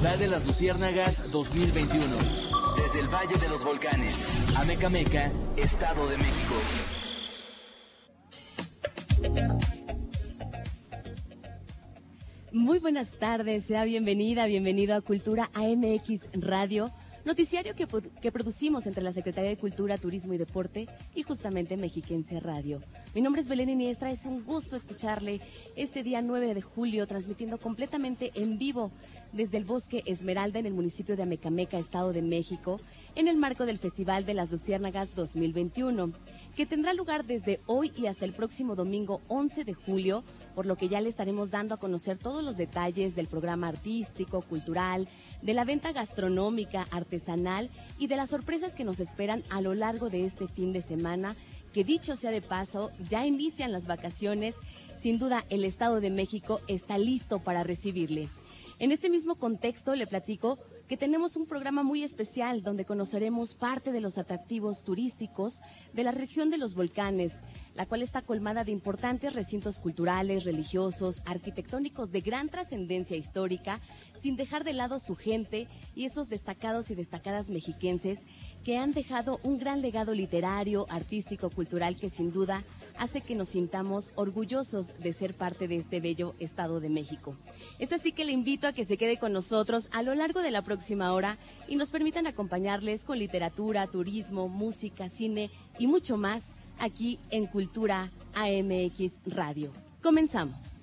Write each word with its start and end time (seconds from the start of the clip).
Festival 0.00 0.18
de 0.18 0.28
las 0.28 0.46
Luciérnagas 0.46 1.30
2021. 1.30 2.16
Desde 2.74 3.00
el 3.00 3.08
Valle 3.08 3.36
de 3.36 3.48
los 3.50 3.62
Volcanes, 3.62 4.26
Amecameca, 4.56 5.30
Estado 5.56 6.08
de 6.08 6.16
México. 6.16 6.54
Muy 12.50 12.78
buenas 12.78 13.12
tardes, 13.18 13.66
sea 13.66 13.84
bienvenida, 13.84 14.46
bienvenido 14.46 14.94
a 14.96 15.02
Cultura 15.02 15.50
AMX 15.52 16.30
Radio 16.32 16.90
Noticiario 17.22 17.74
que, 17.74 18.32
producimos 18.32 18.86
entre 18.86 19.04
la 19.04 19.12
Secretaría 19.12 19.50
de 19.50 19.58
Cultura, 19.58 19.98
Turismo 19.98 20.32
y 20.32 20.38
Deporte 20.38 20.88
y 21.14 21.22
justamente 21.22 21.76
Mexiquense 21.76 22.40
Radio. 22.40 22.80
Mi 23.14 23.20
nombre 23.20 23.42
es 23.42 23.48
Belén 23.48 23.68
Iniestra, 23.68 24.10
es 24.10 24.24
un 24.24 24.42
gusto 24.42 24.74
escucharle 24.74 25.42
este 25.76 26.02
día 26.02 26.22
9 26.22 26.54
de 26.54 26.62
julio, 26.62 27.06
transmitiendo 27.06 27.58
completamente 27.58 28.32
en 28.36 28.56
vivo 28.56 28.90
desde 29.32 29.58
el 29.58 29.66
Bosque 29.66 30.02
Esmeralda 30.06 30.60
en 30.60 30.66
el 30.66 30.72
municipio 30.72 31.14
de 31.14 31.24
Amecameca, 31.24 31.78
Estado 31.78 32.14
de 32.14 32.22
México, 32.22 32.80
en 33.14 33.28
el 33.28 33.36
marco 33.36 33.66
del 33.66 33.78
Festival 33.78 34.24
de 34.24 34.32
las 34.32 34.50
Luciérnagas 34.50 35.14
2021, 35.14 36.14
que 36.56 36.64
tendrá 36.64 36.94
lugar 36.94 37.26
desde 37.26 37.60
hoy 37.66 37.92
y 37.96 38.06
hasta 38.06 38.24
el 38.24 38.32
próximo 38.32 38.76
domingo 38.76 39.20
11 39.28 39.64
de 39.64 39.74
julio 39.74 40.24
por 40.54 40.66
lo 40.66 40.76
que 40.76 40.88
ya 40.88 41.00
le 41.00 41.08
estaremos 41.08 41.50
dando 41.50 41.74
a 41.74 41.78
conocer 41.78 42.18
todos 42.18 42.42
los 42.42 42.56
detalles 42.56 43.14
del 43.14 43.26
programa 43.26 43.68
artístico, 43.68 44.42
cultural, 44.42 45.08
de 45.42 45.54
la 45.54 45.64
venta 45.64 45.92
gastronómica, 45.92 46.86
artesanal 46.90 47.70
y 47.98 48.06
de 48.06 48.16
las 48.16 48.30
sorpresas 48.30 48.74
que 48.74 48.84
nos 48.84 49.00
esperan 49.00 49.42
a 49.50 49.60
lo 49.60 49.74
largo 49.74 50.10
de 50.10 50.24
este 50.24 50.48
fin 50.48 50.72
de 50.72 50.82
semana, 50.82 51.36
que 51.72 51.84
dicho 51.84 52.16
sea 52.16 52.30
de 52.30 52.42
paso, 52.42 52.90
ya 53.08 53.26
inician 53.26 53.72
las 53.72 53.86
vacaciones. 53.86 54.54
Sin 54.98 55.18
duda, 55.18 55.44
el 55.50 55.64
Estado 55.64 56.00
de 56.00 56.10
México 56.10 56.60
está 56.68 56.98
listo 56.98 57.38
para 57.38 57.64
recibirle. 57.64 58.28
En 58.78 58.92
este 58.92 59.10
mismo 59.10 59.36
contexto 59.36 59.94
le 59.94 60.06
platico 60.06 60.58
que 60.90 60.96
tenemos 60.96 61.36
un 61.36 61.46
programa 61.46 61.84
muy 61.84 62.02
especial 62.02 62.64
donde 62.64 62.84
conoceremos 62.84 63.54
parte 63.54 63.92
de 63.92 64.00
los 64.00 64.18
atractivos 64.18 64.82
turísticos 64.82 65.60
de 65.92 66.02
la 66.02 66.10
región 66.10 66.50
de 66.50 66.58
los 66.58 66.74
volcanes, 66.74 67.32
la 67.76 67.86
cual 67.86 68.02
está 68.02 68.22
colmada 68.22 68.64
de 68.64 68.72
importantes 68.72 69.32
recintos 69.32 69.78
culturales, 69.78 70.42
religiosos, 70.42 71.22
arquitectónicos 71.26 72.10
de 72.10 72.22
gran 72.22 72.48
trascendencia 72.48 73.16
histórica, 73.16 73.78
sin 74.20 74.34
dejar 74.34 74.64
de 74.64 74.72
lado 74.72 74.98
su 74.98 75.14
gente 75.14 75.68
y 75.94 76.06
esos 76.06 76.28
destacados 76.28 76.90
y 76.90 76.96
destacadas 76.96 77.50
mexiquenses 77.50 78.18
que 78.64 78.76
han 78.76 78.90
dejado 78.90 79.38
un 79.44 79.60
gran 79.60 79.82
legado 79.82 80.12
literario, 80.12 80.86
artístico, 80.90 81.50
cultural 81.50 81.94
que 81.94 82.10
sin 82.10 82.32
duda 82.32 82.64
hace 83.00 83.22
que 83.22 83.34
nos 83.34 83.48
sintamos 83.48 84.12
orgullosos 84.14 84.92
de 84.98 85.12
ser 85.14 85.34
parte 85.34 85.66
de 85.66 85.78
este 85.78 86.00
bello 86.00 86.34
Estado 86.38 86.80
de 86.80 86.90
México. 86.90 87.34
Es 87.78 87.92
así 87.92 88.12
que 88.12 88.26
le 88.26 88.32
invito 88.32 88.66
a 88.66 88.74
que 88.74 88.84
se 88.84 88.98
quede 88.98 89.18
con 89.18 89.32
nosotros 89.32 89.88
a 89.90 90.02
lo 90.02 90.14
largo 90.14 90.42
de 90.42 90.50
la 90.50 90.62
próxima 90.62 91.12
hora 91.14 91.38
y 91.66 91.76
nos 91.76 91.90
permitan 91.90 92.26
acompañarles 92.26 93.04
con 93.04 93.18
literatura, 93.18 93.86
turismo, 93.86 94.48
música, 94.48 95.08
cine 95.08 95.50
y 95.78 95.86
mucho 95.86 96.18
más 96.18 96.54
aquí 96.78 97.18
en 97.30 97.46
Cultura 97.46 98.12
AMX 98.34 99.14
Radio. 99.26 99.72
Comenzamos. 100.02 100.76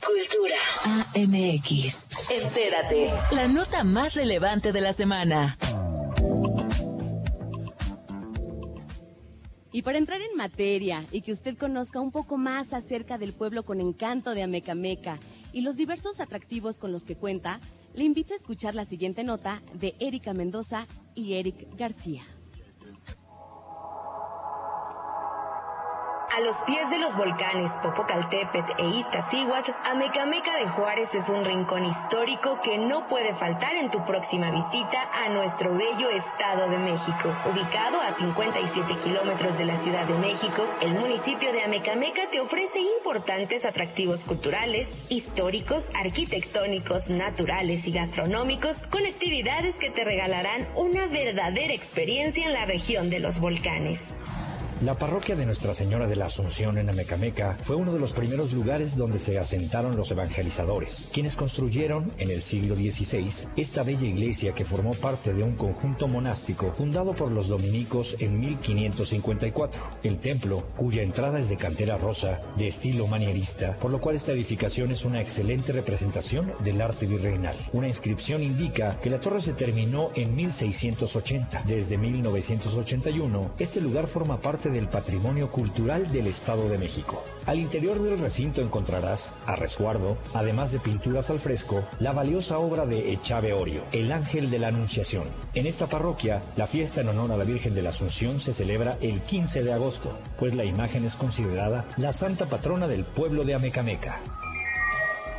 Cultura 0.00 0.60
AMX. 0.84 2.10
Entérate, 2.30 3.10
la 3.32 3.48
nota 3.48 3.82
más 3.82 4.14
relevante 4.14 4.70
de 4.70 4.80
la 4.80 4.92
semana. 4.92 5.58
Y 9.72 9.82
para 9.82 9.98
entrar 9.98 10.20
en 10.20 10.36
materia 10.36 11.06
y 11.12 11.22
que 11.22 11.32
usted 11.32 11.56
conozca 11.56 12.00
un 12.00 12.10
poco 12.10 12.36
más 12.36 12.72
acerca 12.72 13.18
del 13.18 13.32
pueblo 13.32 13.64
con 13.64 13.80
encanto 13.80 14.34
de 14.34 14.42
Amecameca 14.42 15.20
y 15.52 15.60
los 15.60 15.76
diversos 15.76 16.18
atractivos 16.20 16.78
con 16.78 16.92
los 16.92 17.04
que 17.04 17.16
cuenta, 17.16 17.60
le 17.94 18.04
invito 18.04 18.32
a 18.32 18.36
escuchar 18.36 18.74
la 18.74 18.84
siguiente 18.84 19.22
nota 19.22 19.62
de 19.74 19.94
Erika 20.00 20.34
Mendoza 20.34 20.86
y 21.14 21.34
Eric 21.34 21.76
García. 21.76 22.22
A 26.32 26.40
los 26.42 26.58
pies 26.58 26.88
de 26.90 26.98
los 26.98 27.16
volcanes 27.16 27.72
Popocatépetl 27.82 28.72
e 28.78 28.86
Iztaccíhuatl, 29.00 29.72
Amecameca 29.82 30.54
de 30.54 30.68
Juárez 30.68 31.12
es 31.16 31.28
un 31.28 31.44
rincón 31.44 31.84
histórico 31.84 32.60
que 32.62 32.78
no 32.78 33.08
puede 33.08 33.34
faltar 33.34 33.74
en 33.74 33.90
tu 33.90 34.04
próxima 34.04 34.52
visita 34.52 35.10
a 35.12 35.28
nuestro 35.30 35.74
bello 35.74 36.08
Estado 36.10 36.70
de 36.70 36.78
México. 36.78 37.34
Ubicado 37.50 38.00
a 38.00 38.14
57 38.14 38.98
kilómetros 39.02 39.58
de 39.58 39.64
la 39.64 39.76
Ciudad 39.76 40.06
de 40.06 40.14
México, 40.18 40.64
el 40.80 40.94
municipio 40.94 41.52
de 41.52 41.64
Amecameca 41.64 42.30
te 42.30 42.38
ofrece 42.38 42.78
importantes 42.78 43.64
atractivos 43.64 44.24
culturales, 44.24 45.06
históricos, 45.08 45.90
arquitectónicos, 45.96 47.10
naturales 47.10 47.88
y 47.88 47.90
gastronómicos 47.90 48.84
con 48.84 49.04
actividades 49.04 49.80
que 49.80 49.90
te 49.90 50.04
regalarán 50.04 50.68
una 50.76 51.08
verdadera 51.08 51.74
experiencia 51.74 52.46
en 52.46 52.52
la 52.52 52.66
región 52.66 53.10
de 53.10 53.18
los 53.18 53.40
volcanes. 53.40 54.14
La 54.82 54.96
parroquia 54.96 55.36
de 55.36 55.44
Nuestra 55.44 55.74
Señora 55.74 56.06
de 56.06 56.16
la 56.16 56.24
Asunción 56.24 56.78
en 56.78 56.88
Amecameca 56.88 57.58
fue 57.62 57.76
uno 57.76 57.92
de 57.92 57.98
los 57.98 58.14
primeros 58.14 58.54
lugares 58.54 58.96
donde 58.96 59.18
se 59.18 59.38
asentaron 59.38 59.94
los 59.94 60.10
evangelizadores, 60.10 61.06
quienes 61.12 61.36
construyeron 61.36 62.10
en 62.16 62.30
el 62.30 62.40
siglo 62.40 62.74
XVI 62.74 63.30
esta 63.56 63.82
bella 63.82 64.06
iglesia 64.06 64.54
que 64.54 64.64
formó 64.64 64.94
parte 64.94 65.34
de 65.34 65.42
un 65.42 65.54
conjunto 65.54 66.08
monástico 66.08 66.72
fundado 66.72 67.12
por 67.12 67.30
los 67.30 67.48
dominicos 67.48 68.16
en 68.20 68.40
1554. 68.40 69.82
El 70.02 70.18
templo, 70.18 70.66
cuya 70.78 71.02
entrada 71.02 71.38
es 71.40 71.50
de 71.50 71.58
cantera 71.58 71.98
rosa, 71.98 72.40
de 72.56 72.66
estilo 72.66 73.06
manierista, 73.06 73.74
por 73.74 73.90
lo 73.90 74.00
cual 74.00 74.16
esta 74.16 74.32
edificación 74.32 74.92
es 74.92 75.04
una 75.04 75.20
excelente 75.20 75.74
representación 75.74 76.54
del 76.64 76.80
arte 76.80 77.04
virreinal. 77.04 77.56
Una 77.74 77.88
inscripción 77.88 78.42
indica 78.42 78.98
que 78.98 79.10
la 79.10 79.20
torre 79.20 79.42
se 79.42 79.52
terminó 79.52 80.08
en 80.14 80.34
1680. 80.34 81.64
Desde 81.66 81.98
1981, 81.98 83.52
este 83.58 83.82
lugar 83.82 84.06
forma 84.06 84.40
parte 84.40 84.69
del 84.70 84.88
patrimonio 84.88 85.50
cultural 85.50 86.10
del 86.10 86.26
Estado 86.26 86.68
de 86.68 86.78
México. 86.78 87.22
Al 87.46 87.58
interior 87.58 88.00
del 88.02 88.18
recinto 88.18 88.60
encontrarás, 88.60 89.34
a 89.46 89.56
resguardo, 89.56 90.16
además 90.34 90.72
de 90.72 90.78
pinturas 90.78 91.30
al 91.30 91.40
fresco, 91.40 91.84
la 91.98 92.12
valiosa 92.12 92.58
obra 92.58 92.86
de 92.86 93.12
Echave 93.12 93.52
Orio, 93.52 93.82
El 93.92 94.12
Ángel 94.12 94.50
de 94.50 94.58
la 94.58 94.68
Anunciación. 94.68 95.24
En 95.54 95.66
esta 95.66 95.86
parroquia, 95.86 96.42
la 96.56 96.66
fiesta 96.66 97.00
en 97.00 97.08
honor 97.08 97.32
a 97.32 97.36
la 97.36 97.44
Virgen 97.44 97.74
de 97.74 97.82
la 97.82 97.90
Asunción 97.90 98.40
se 98.40 98.52
celebra 98.52 98.98
el 99.00 99.20
15 99.20 99.62
de 99.64 99.72
agosto, 99.72 100.18
pues 100.38 100.54
la 100.54 100.64
imagen 100.64 101.04
es 101.04 101.16
considerada 101.16 101.84
la 101.96 102.12
santa 102.12 102.46
patrona 102.46 102.86
del 102.86 103.04
pueblo 103.04 103.44
de 103.44 103.54
Amecameca. 103.54 104.20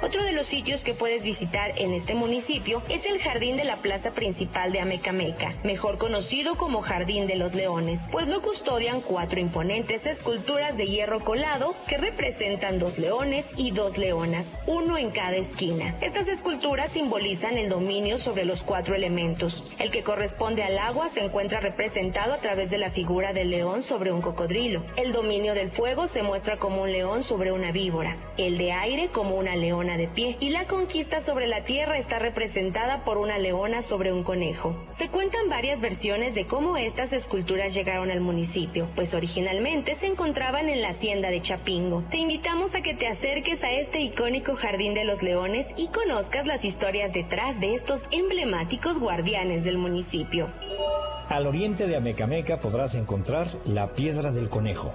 Otro 0.02 0.24
de 0.24 0.32
los 0.32 0.48
sitios 0.48 0.84
que 0.84 0.96
puedes 0.96 1.24
visitar 1.24 1.74
en 1.78 1.94
este 1.94 2.16
municipio 2.16 2.82
es 2.90 3.06
el 3.06 3.20
jardín 3.20 3.56
de 3.56 3.66
la 3.66 3.76
plaza 3.76 4.12
principal 4.12 4.72
de 4.72 4.80
Amecameca, 4.80 5.54
mejor 5.64 6.00
conocido 6.00 6.56
como 6.56 6.82
Jardín 6.82 7.28
de 7.28 7.36
los 7.36 7.54
Leones, 7.54 8.00
pues 8.12 8.28
lo 8.28 8.42
custodian 8.42 9.02
cuatro 9.02 9.40
imponentes 9.40 10.08
esculturas 10.08 10.76
de 10.76 10.88
hierro 10.88 11.20
colado 11.20 11.76
que 11.88 11.98
representan 11.98 12.80
dos 12.80 12.98
leones 12.98 13.52
y 13.58 13.70
dos 13.70 14.00
leonas, 14.00 14.58
uno 14.66 14.98
en 14.98 15.12
cada 15.12 15.36
esquina. 15.36 15.96
Estas 16.02 16.28
esculturas 16.28 16.92
simbolizan 16.94 17.60
el 17.60 17.70
dominio 17.70 18.18
sobre 18.18 18.44
los 18.44 18.64
cuatro 18.64 18.96
elementos. 18.96 19.72
El 19.78 19.92
que 19.92 20.02
corresponde 20.02 20.64
al 20.64 20.80
agua 20.80 21.10
se 21.10 21.22
encuentra 21.24 21.60
representado 21.60 22.34
a 22.34 22.38
través 22.38 22.72
de 22.72 22.80
la 22.80 22.90
figura 22.90 23.34
del 23.34 23.52
león 23.52 23.84
sobre 23.84 24.12
un 24.12 24.22
cocodrilo. 24.22 24.84
El 24.96 25.12
dominio 25.12 25.54
del 25.54 25.70
fuego 25.70 26.08
se 26.08 26.24
muestra 26.24 26.58
como 26.58 26.82
un 26.82 26.92
león 26.92 27.22
sobre 27.22 27.52
una 27.52 27.72
víbora, 27.72 28.18
el 28.38 28.58
de 28.58 28.72
aire 28.72 29.10
como 29.10 29.36
una 29.36 29.56
leona 29.56 29.91
de 29.98 30.08
pie 30.08 30.38
y 30.40 30.50
la 30.50 30.66
conquista 30.66 31.22
sobre 31.22 31.48
la 31.48 31.64
tierra 31.64 31.98
está 31.98 32.20
representada 32.20 33.04
por 33.04 33.18
una 33.18 33.38
leona 33.38 33.82
sobre 33.82 34.14
un 34.14 34.24
conejo. 34.24 34.76
Se 34.94 35.10
cuentan 35.10 35.50
varias 35.50 35.82
versiones 35.82 36.36
de 36.36 36.46
cómo 36.46 36.78
estas 36.78 37.14
esculturas 37.14 37.74
llegaron 37.74 38.12
al 38.12 38.22
municipio, 38.22 38.90
pues 38.96 39.14
originalmente 39.14 39.96
se 39.96 40.08
encontraban 40.08 40.70
en 40.70 40.82
la 40.82 40.90
hacienda 40.90 41.30
de 41.30 41.42
Chapingo. 41.42 42.04
Te 42.10 42.18
invitamos 42.18 42.76
a 42.76 42.82
que 42.82 42.94
te 42.94 43.08
acerques 43.08 43.64
a 43.64 43.72
este 43.72 44.02
icónico 44.02 44.56
Jardín 44.56 44.94
de 44.94 45.06
los 45.06 45.24
Leones 45.24 45.68
y 45.78 45.88
conozcas 45.88 46.46
las 46.46 46.66
historias 46.66 47.14
detrás 47.14 47.60
de 47.60 47.76
estos 47.76 48.06
emblemáticos 48.12 49.00
guardianes 49.00 49.64
del 49.64 49.78
municipio. 49.78 50.50
Al 51.32 51.48
oriente 51.48 51.88
de 51.88 51.96
Amecameca 51.96 52.60
podrás 52.60 52.96
encontrar 52.96 53.48
la 53.64 53.94
Piedra 53.94 54.34
del 54.34 54.50
Conejo, 54.50 54.94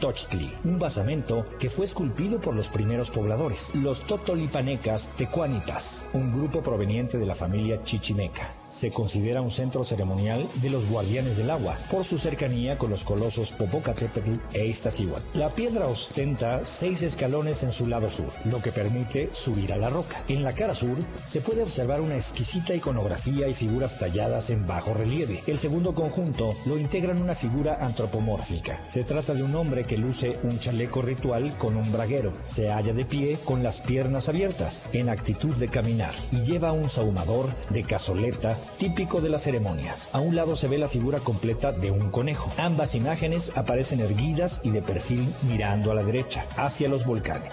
Tochtli, 0.00 0.52
un 0.64 0.80
basamento 0.80 1.46
que 1.60 1.70
fue 1.70 1.84
esculpido 1.84 2.40
por 2.40 2.56
los 2.56 2.68
primeros 2.68 3.12
pobladores, 3.12 3.72
los 3.76 4.04
Totolipanecas 4.12 5.08
Tecuanitas, 5.16 6.06
un 6.12 6.30
grupo 6.34 6.60
proveniente 6.60 7.16
de 7.16 7.24
la 7.24 7.34
familia 7.34 7.82
Chichimeca 7.82 8.61
se 8.72 8.90
considera 8.90 9.42
un 9.42 9.50
centro 9.50 9.84
ceremonial 9.84 10.48
de 10.60 10.70
los 10.70 10.88
guardianes 10.88 11.36
del 11.36 11.50
agua 11.50 11.78
por 11.90 12.04
su 12.04 12.18
cercanía 12.18 12.78
con 12.78 12.90
los 12.90 13.04
colosos 13.04 13.52
Popocatépetl 13.52 14.32
e 14.52 14.66
Iztaccíhuatl. 14.66 15.38
La 15.38 15.50
piedra 15.50 15.86
ostenta 15.86 16.64
seis 16.64 17.02
escalones 17.02 17.62
en 17.62 17.72
su 17.72 17.86
lado 17.86 18.08
sur, 18.08 18.32
lo 18.44 18.60
que 18.60 18.72
permite 18.72 19.28
subir 19.32 19.72
a 19.72 19.76
la 19.76 19.90
roca. 19.90 20.20
En 20.28 20.42
la 20.42 20.52
cara 20.52 20.74
sur 20.74 20.96
se 21.26 21.40
puede 21.40 21.62
observar 21.62 22.00
una 22.00 22.16
exquisita 22.16 22.74
iconografía 22.74 23.48
y 23.48 23.54
figuras 23.54 23.98
talladas 23.98 24.50
en 24.50 24.66
bajo 24.66 24.94
relieve. 24.94 25.42
El 25.46 25.58
segundo 25.58 25.94
conjunto 25.94 26.54
lo 26.66 26.78
integran 26.78 27.22
una 27.22 27.34
figura 27.34 27.78
antropomórfica. 27.80 28.80
Se 28.88 29.04
trata 29.04 29.34
de 29.34 29.42
un 29.42 29.54
hombre 29.54 29.84
que 29.84 29.96
luce 29.96 30.38
un 30.42 30.58
chaleco 30.58 31.02
ritual 31.02 31.56
con 31.58 31.76
un 31.76 31.90
braguero. 31.92 32.32
Se 32.42 32.70
halla 32.70 32.92
de 32.92 33.04
pie 33.04 33.38
con 33.44 33.62
las 33.62 33.80
piernas 33.80 34.28
abiertas, 34.28 34.82
en 34.92 35.08
actitud 35.08 35.54
de 35.56 35.68
caminar, 35.68 36.14
y 36.30 36.42
lleva 36.42 36.72
un 36.72 36.88
sahumador 36.88 37.46
de 37.70 37.82
cazoleta 37.82 38.56
típico 38.78 39.20
de 39.20 39.28
las 39.28 39.42
ceremonias. 39.42 40.08
A 40.12 40.20
un 40.20 40.36
lado 40.36 40.56
se 40.56 40.68
ve 40.68 40.78
la 40.78 40.88
figura 40.88 41.18
completa 41.20 41.72
de 41.72 41.90
un 41.90 42.10
conejo. 42.10 42.50
Ambas 42.58 42.94
imágenes 42.94 43.52
aparecen 43.56 44.00
erguidas 44.00 44.60
y 44.62 44.70
de 44.70 44.82
perfil 44.82 45.26
mirando 45.42 45.90
a 45.90 45.94
la 45.94 46.04
derecha, 46.04 46.46
hacia 46.56 46.88
los 46.88 47.06
volcanes. 47.06 47.52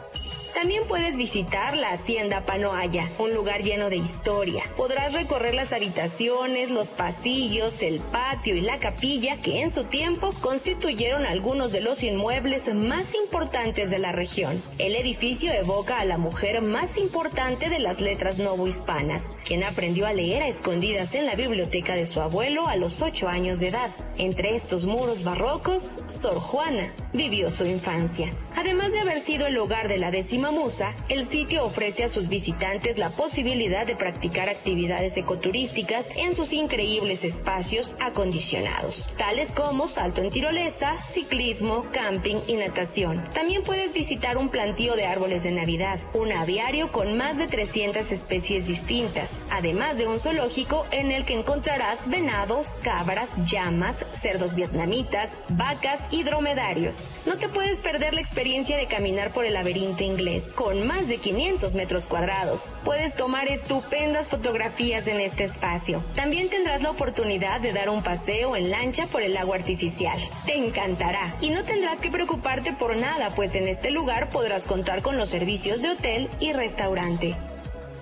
También 0.60 0.90
puedes 0.90 1.16
visitar 1.16 1.78
la 1.78 1.94
Hacienda 1.94 2.44
Panoaya, 2.44 3.08
un 3.18 3.34
lugar 3.34 3.64
lleno 3.64 3.90
de 3.90 3.96
historia. 3.96 4.62
Podrás 4.76 5.14
recorrer 5.14 5.54
las 5.54 5.72
habitaciones, 5.72 6.70
los 6.70 6.90
pasillos, 6.90 7.82
el 7.82 8.02
patio 8.02 8.58
y 8.58 8.62
la 8.62 8.78
capilla 8.78 9.38
que 9.38 9.62
en 9.62 9.72
su 9.72 9.86
tiempo 9.86 10.34
constituyeron 10.42 11.26
algunos 11.26 11.72
de 11.72 11.80
los 11.80 12.04
inmuebles 12.04 12.74
más 12.76 13.16
importantes 13.16 13.90
de 13.90 14.00
la 14.00 14.12
región. 14.12 14.62
El 14.80 14.98
edificio 14.98 15.54
evoca 15.54 16.02
a 16.02 16.04
la 16.04 16.18
mujer 16.18 16.62
más 16.62 16.98
importante 16.98 17.70
de 17.70 17.80
las 17.80 18.02
letras 18.02 18.38
novohispanas, 18.38 19.38
quien 19.46 19.64
aprendió 19.64 20.08
a 20.08 20.14
leer 20.14 20.44
a 20.44 20.50
escondidas 20.50 21.16
en 21.16 21.26
la 21.26 21.36
biblioteca 21.36 21.96
de 21.96 22.06
su 22.06 22.20
abuelo 22.20 22.68
a 22.68 22.76
los 22.76 23.02
ocho 23.02 23.30
años 23.30 23.62
de 23.62 23.70
edad. 23.70 23.92
Entre 24.18 24.58
estos 24.58 24.86
muros 24.86 25.24
barrocos, 25.24 26.02
Sor 26.10 26.36
Juana 26.36 26.94
vivió 27.14 27.50
su 27.50 27.66
infancia. 27.66 28.30
Además 28.58 28.92
de 28.92 29.00
haber 29.00 29.22
sido 29.22 29.48
el 29.48 29.58
hogar 29.58 29.88
de 29.88 30.00
la 30.00 30.12
décima 30.12 30.49
Musa, 30.52 30.96
el 31.10 31.28
sitio 31.28 31.64
ofrece 31.64 32.04
a 32.04 32.08
sus 32.08 32.28
visitantes 32.28 32.98
la 32.98 33.10
posibilidad 33.10 33.86
de 33.86 33.96
practicar 33.96 34.50
actividades 34.50 35.18
ecoturísticas 35.18 36.08
en 36.16 36.36
sus 36.36 36.54
increíbles 36.54 37.24
espacios 37.24 37.96
acondicionados, 38.00 39.10
tales 39.18 39.52
como 39.52 39.88
salto 39.88 40.22
en 40.22 40.30
tirolesa, 40.30 40.98
ciclismo, 41.04 41.86
camping 41.92 42.38
y 42.48 42.54
natación. 42.56 43.28
También 43.34 43.64
puedes 43.64 43.94
visitar 43.94 44.38
un 44.38 44.50
plantío 44.50 44.96
de 44.96 45.06
árboles 45.06 45.44
de 45.44 45.52
Navidad, 45.52 46.00
un 46.14 46.32
aviario 46.32 46.92
con 46.92 47.18
más 47.18 47.38
de 47.38 47.48
300 47.48 48.12
especies 48.12 48.68
distintas, 48.68 49.40
además 49.50 49.98
de 49.98 50.08
un 50.08 50.20
zoológico 50.20 50.86
en 50.92 51.12
el 51.12 51.26
que 51.26 51.34
encontrarás 51.34 52.10
venados, 52.10 52.80
cabras, 52.84 53.30
llamas, 53.46 54.06
cerdos 54.14 54.56
vietnamitas, 54.56 55.38
vacas 55.50 56.02
y 56.12 56.24
dromedarios. 56.24 57.10
No 57.26 57.38
te 57.38 57.50
puedes 57.50 57.82
perder 57.82 58.14
la 58.14 58.22
experiencia 58.22 58.78
de 58.78 58.88
caminar 58.88 59.32
por 59.32 59.46
el 59.46 59.54
laberinto 59.54 60.04
inglés 60.04 60.39
con 60.44 60.86
más 60.86 61.08
de 61.08 61.18
500 61.18 61.76
metros 61.76 62.08
cuadrados. 62.08 62.72
Puedes 62.84 63.16
tomar 63.16 63.48
estupendas 63.48 64.28
fotografías 64.28 65.08
en 65.08 65.20
este 65.20 65.44
espacio. 65.44 66.04
También 66.16 66.50
tendrás 66.50 66.82
la 66.82 66.92
oportunidad 66.92 67.62
de 67.62 67.74
dar 67.74 67.90
un 67.90 68.04
paseo 68.04 68.56
en 68.56 68.72
lancha 68.72 69.08
por 69.08 69.22
el 69.22 69.38
agua 69.38 69.58
artificial. 69.58 70.20
Te 70.46 70.58
encantará 70.58 71.34
y 71.42 71.50
no 71.50 71.64
tendrás 71.64 72.02
que 72.02 72.12
preocuparte 72.12 72.74
por 72.74 72.96
nada, 72.98 73.32
pues 73.36 73.56
en 73.56 73.68
este 73.68 73.92
lugar 73.92 74.30
podrás 74.30 74.68
contar 74.68 75.02
con 75.02 75.18
los 75.18 75.30
servicios 75.30 75.82
de 75.82 75.90
hotel 75.90 76.30
y 76.40 76.54
restaurante. 76.54 77.36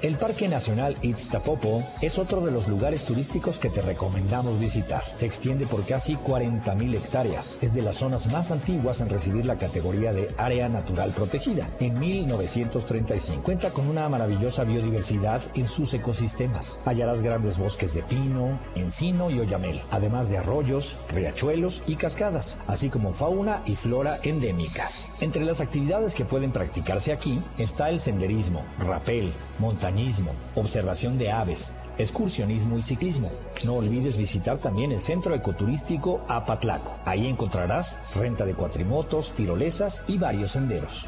El 0.03 0.15
Parque 0.17 0.47
Nacional 0.47 0.95
Itztapopo 1.01 1.83
es 2.03 2.19
otro 2.19 2.41
de 2.41 2.51
los 2.51 2.67
lugares 2.67 3.03
turísticos 3.05 3.57
que 3.57 3.69
te 3.69 3.81
recomendamos 3.81 4.59
visitar. 4.59 5.01
Se 5.15 5.25
extiende 5.25 5.65
por 5.65 5.83
casi 5.85 6.15
40.000 6.15 6.95
hectáreas. 6.95 7.57
Es 7.61 7.73
de 7.73 7.81
las 7.81 7.95
zonas 7.95 8.31
más 8.31 8.51
antiguas 8.51 9.01
en 9.01 9.09
recibir 9.09 9.45
la 9.45 9.57
categoría 9.57 10.13
de 10.13 10.27
Área 10.37 10.69
Natural 10.69 11.09
Protegida. 11.11 11.67
En 11.79 11.97
1935 11.97 13.41
cuenta 13.43 13.71
con 13.71 13.87
una 13.87 14.07
maravillosa 14.07 14.63
biodiversidad 14.65 15.41
en 15.55 15.67
sus 15.67 15.93
ecosistemas. 15.95 16.77
Hallarás 16.85 17.23
grandes 17.23 17.57
bosques 17.57 17.95
de 17.95 18.03
pino, 18.03 18.59
encino 18.75 19.31
y 19.31 19.39
oyamel, 19.39 19.81
además 19.89 20.29
de 20.29 20.37
arroyos, 20.37 20.97
riachuelos 21.09 21.81
y 21.87 21.95
cascadas, 21.95 22.59
así 22.67 22.89
como 22.89 23.13
fauna 23.13 23.63
y 23.65 23.75
flora 23.75 24.19
endémicas. 24.21 25.09
Entre 25.21 25.43
las 25.43 25.59
actividades 25.59 26.13
que 26.13 26.25
pueden 26.25 26.51
practicarse 26.51 27.11
aquí 27.11 27.41
está 27.57 27.89
el 27.89 27.99
senderismo, 27.99 28.63
rapel, 28.77 29.33
montañismo, 29.87 30.31
observación 30.55 31.17
de 31.17 31.31
aves, 31.31 31.73
excursionismo 31.97 32.77
y 32.77 32.81
ciclismo. 32.81 33.31
No 33.63 33.75
olvides 33.75 34.17
visitar 34.17 34.57
también 34.57 34.91
el 34.91 34.99
centro 34.99 35.33
ecoturístico 35.33 36.25
Apatlaco. 36.27 36.93
Ahí 37.05 37.25
encontrarás 37.25 37.97
renta 38.13 38.45
de 38.45 38.53
cuatrimotos, 38.53 39.31
tirolesas 39.31 40.03
y 40.07 40.17
varios 40.17 40.51
senderos 40.51 41.07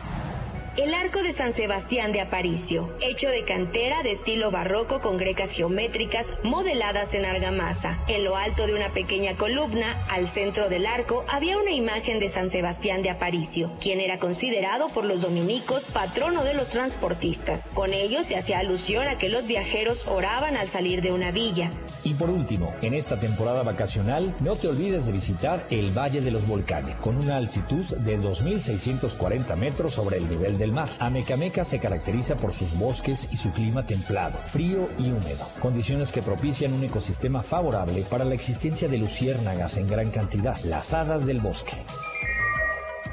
el 0.80 0.94
arco 0.94 1.22
de 1.24 1.34
San 1.34 1.54
Sebastián 1.54 2.14
de 2.14 2.22
Aparicio, 2.22 2.96
hecho 3.02 3.28
de 3.28 3.44
cantera 3.44 4.02
de 4.02 4.14
estilo 4.14 4.50
barroco 4.50 5.02
con 5.02 5.18
grecas 5.18 5.52
geométricas 5.52 6.28
modeladas 6.44 7.14
en 7.16 7.26
argamasa. 7.26 8.00
En 8.08 8.24
lo 8.24 8.38
alto 8.38 8.66
de 8.66 8.76
una 8.76 8.88
pequeña 8.94 9.36
columna, 9.36 10.06
al 10.10 10.30
centro 10.30 10.70
del 10.70 10.86
arco, 10.86 11.26
había 11.28 11.58
una 11.58 11.72
imagen 11.72 12.20
de 12.20 12.30
San 12.30 12.50
Sebastián 12.50 13.02
de 13.02 13.10
Aparicio, 13.10 13.74
quien 13.82 14.00
era 14.00 14.20
considerado 14.20 14.88
por 14.88 15.04
los 15.04 15.22
dominicos 15.22 15.84
patrono 15.84 16.46
de 16.46 16.54
los 16.54 16.70
transportistas. 16.70 17.72
Con 17.74 17.92
ello 17.94 18.24
se 18.24 18.38
hacía 18.38 18.60
alusión 18.60 19.06
a 19.10 19.18
que 19.18 19.28
los 19.28 19.48
viajeros 19.48 20.08
oraban 20.08 20.56
al 20.56 20.70
salir 20.70 21.02
de 21.02 21.12
una 21.12 21.32
villa. 21.32 21.72
Y 22.06 22.14
por 22.14 22.30
último, 22.30 22.74
en 22.82 22.94
esta 22.94 23.20
temporada 23.20 23.64
vacacional, 23.64 24.34
no 24.40 24.56
te 24.56 24.70
olvides 24.70 25.06
de 25.08 25.12
visitar 25.12 25.66
el 25.72 25.92
Valle 25.92 26.22
de 26.22 26.32
los 26.32 26.48
Volcanes, 26.48 26.96
con 26.96 27.18
una 27.18 27.36
altitud 27.36 27.84
de 27.98 28.18
2.640 28.18 29.58
metros 29.58 29.94
sobre 29.94 30.18
el 30.18 30.30
nivel 30.30 30.58
del 30.58 30.69
mar. 30.72 30.90
Amecameca 31.00 31.64
se 31.64 31.80
caracteriza 31.80 32.36
por 32.36 32.54
sus 32.54 32.78
bosques 32.78 33.28
y 33.32 33.38
su 33.38 33.52
clima 33.52 33.86
templado, 33.86 34.38
frío 34.38 34.88
y 34.98 35.12
húmedo, 35.12 35.48
condiciones 35.60 36.12
que 36.12 36.22
propician 36.22 36.74
un 36.74 36.84
ecosistema 36.84 37.44
favorable 37.44 38.04
para 38.10 38.26
la 38.26 38.36
existencia 38.36 38.88
de 38.88 38.98
luciérnagas 38.98 39.78
en 39.78 39.88
gran 39.88 40.10
cantidad, 40.12 40.58
las 40.64 40.94
hadas 40.94 41.26
del 41.26 41.40
bosque. 41.40 41.74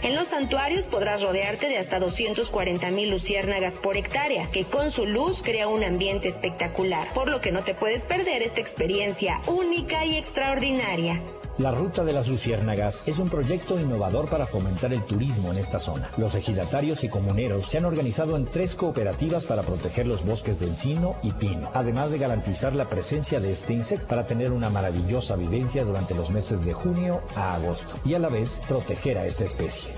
En 0.03 0.15
los 0.15 0.29
santuarios 0.29 0.89
podrás 0.89 1.23
rodearte 1.23 1.69
de 1.69 1.79
hasta 1.79 1.99
240 1.99 2.91
mil 2.91 3.11
luciérnagas 3.11 3.79
por 3.79 3.97
hectárea, 3.97 4.49
que 4.51 4.65
con 4.65 4.91
su 4.91 5.07
luz 5.07 5.43
crea 5.43 5.69
un 5.69 5.83
ambiente 5.83 6.29
espectacular, 6.29 7.09
por 7.15 7.29
lo 7.29 7.41
que 7.41 7.51
no 7.51 7.65
te 7.65 7.75
puedes 7.75 8.05
perder 8.05 8.43
esta 8.43 8.61
experiencia 8.61 9.41
única 9.47 10.05
y 10.05 10.17
extraordinaria. 10.17 11.21
La 11.59 11.71
Ruta 11.71 12.05
de 12.05 12.13
las 12.13 12.29
Luciérnagas 12.29 13.03
es 13.07 13.19
un 13.19 13.31
proyecto 13.31 13.81
innovador 13.81 14.29
para 14.29 14.45
fomentar 14.45 14.93
el 14.93 15.03
turismo 15.07 15.53
en 15.53 15.59
esta 15.59 15.79
zona. 15.79 16.11
Los 16.19 16.35
ejidatarios 16.35 17.03
y 17.03 17.09
comuneros 17.09 17.67
se 17.69 17.79
han 17.79 17.87
organizado 17.87 18.37
en 18.37 18.45
tres 18.45 18.75
cooperativas 18.75 19.47
para 19.47 19.63
proteger 19.63 20.07
los 20.07 20.27
bosques 20.27 20.61
de 20.61 20.67
encino 20.67 21.15
y 21.23 21.33
pino, 21.33 21.71
además 21.73 22.11
de 22.11 22.19
garantizar 22.19 22.75
la 22.75 22.91
presencia 22.91 23.41
de 23.41 23.53
este 23.53 23.73
insecto 23.73 24.07
para 24.07 24.27
tener 24.27 24.53
una 24.53 24.69
maravillosa 24.69 25.35
vivencia 25.35 25.83
durante 25.83 26.15
los 26.15 26.31
meses 26.31 26.63
de 26.67 26.75
junio 26.75 27.23
a 27.37 27.55
agosto 27.55 27.95
y 28.05 28.13
a 28.13 28.19
la 28.19 28.29
vez 28.29 28.61
proteger 28.69 29.17
a 29.17 29.25
esta 29.25 29.45
especie. 29.45 29.93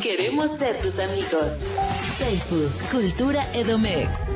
Queremos 0.00 0.52
ser 0.52 0.80
tus 0.80 1.00
amigos. 1.00 1.64
Facebook, 2.18 2.70
Cultura 2.92 3.52
Edomex. 3.52 4.30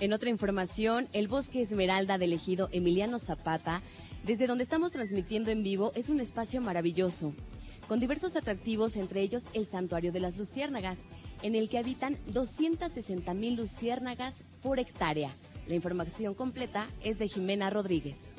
En 0.00 0.14
otra 0.14 0.30
información, 0.30 1.08
el 1.12 1.28
bosque 1.28 1.60
Esmeralda 1.60 2.16
del 2.16 2.32
ejido 2.32 2.70
Emiliano 2.72 3.18
Zapata, 3.18 3.82
desde 4.24 4.46
donde 4.46 4.64
estamos 4.64 4.92
transmitiendo 4.92 5.50
en 5.50 5.62
vivo, 5.62 5.92
es 5.94 6.08
un 6.08 6.20
espacio 6.20 6.62
maravilloso, 6.62 7.34
con 7.86 8.00
diversos 8.00 8.34
atractivos, 8.34 8.96
entre 8.96 9.20
ellos 9.20 9.44
el 9.52 9.66
Santuario 9.66 10.10
de 10.10 10.20
las 10.20 10.38
Luciérnagas, 10.38 11.00
en 11.42 11.54
el 11.54 11.68
que 11.68 11.76
habitan 11.76 12.16
260 12.28 13.34
mil 13.34 13.56
luciérnagas 13.56 14.42
por 14.62 14.78
hectárea. 14.78 15.36
La 15.66 15.74
información 15.74 16.32
completa 16.32 16.88
es 17.04 17.18
de 17.18 17.28
Jimena 17.28 17.68
Rodríguez. 17.68 18.30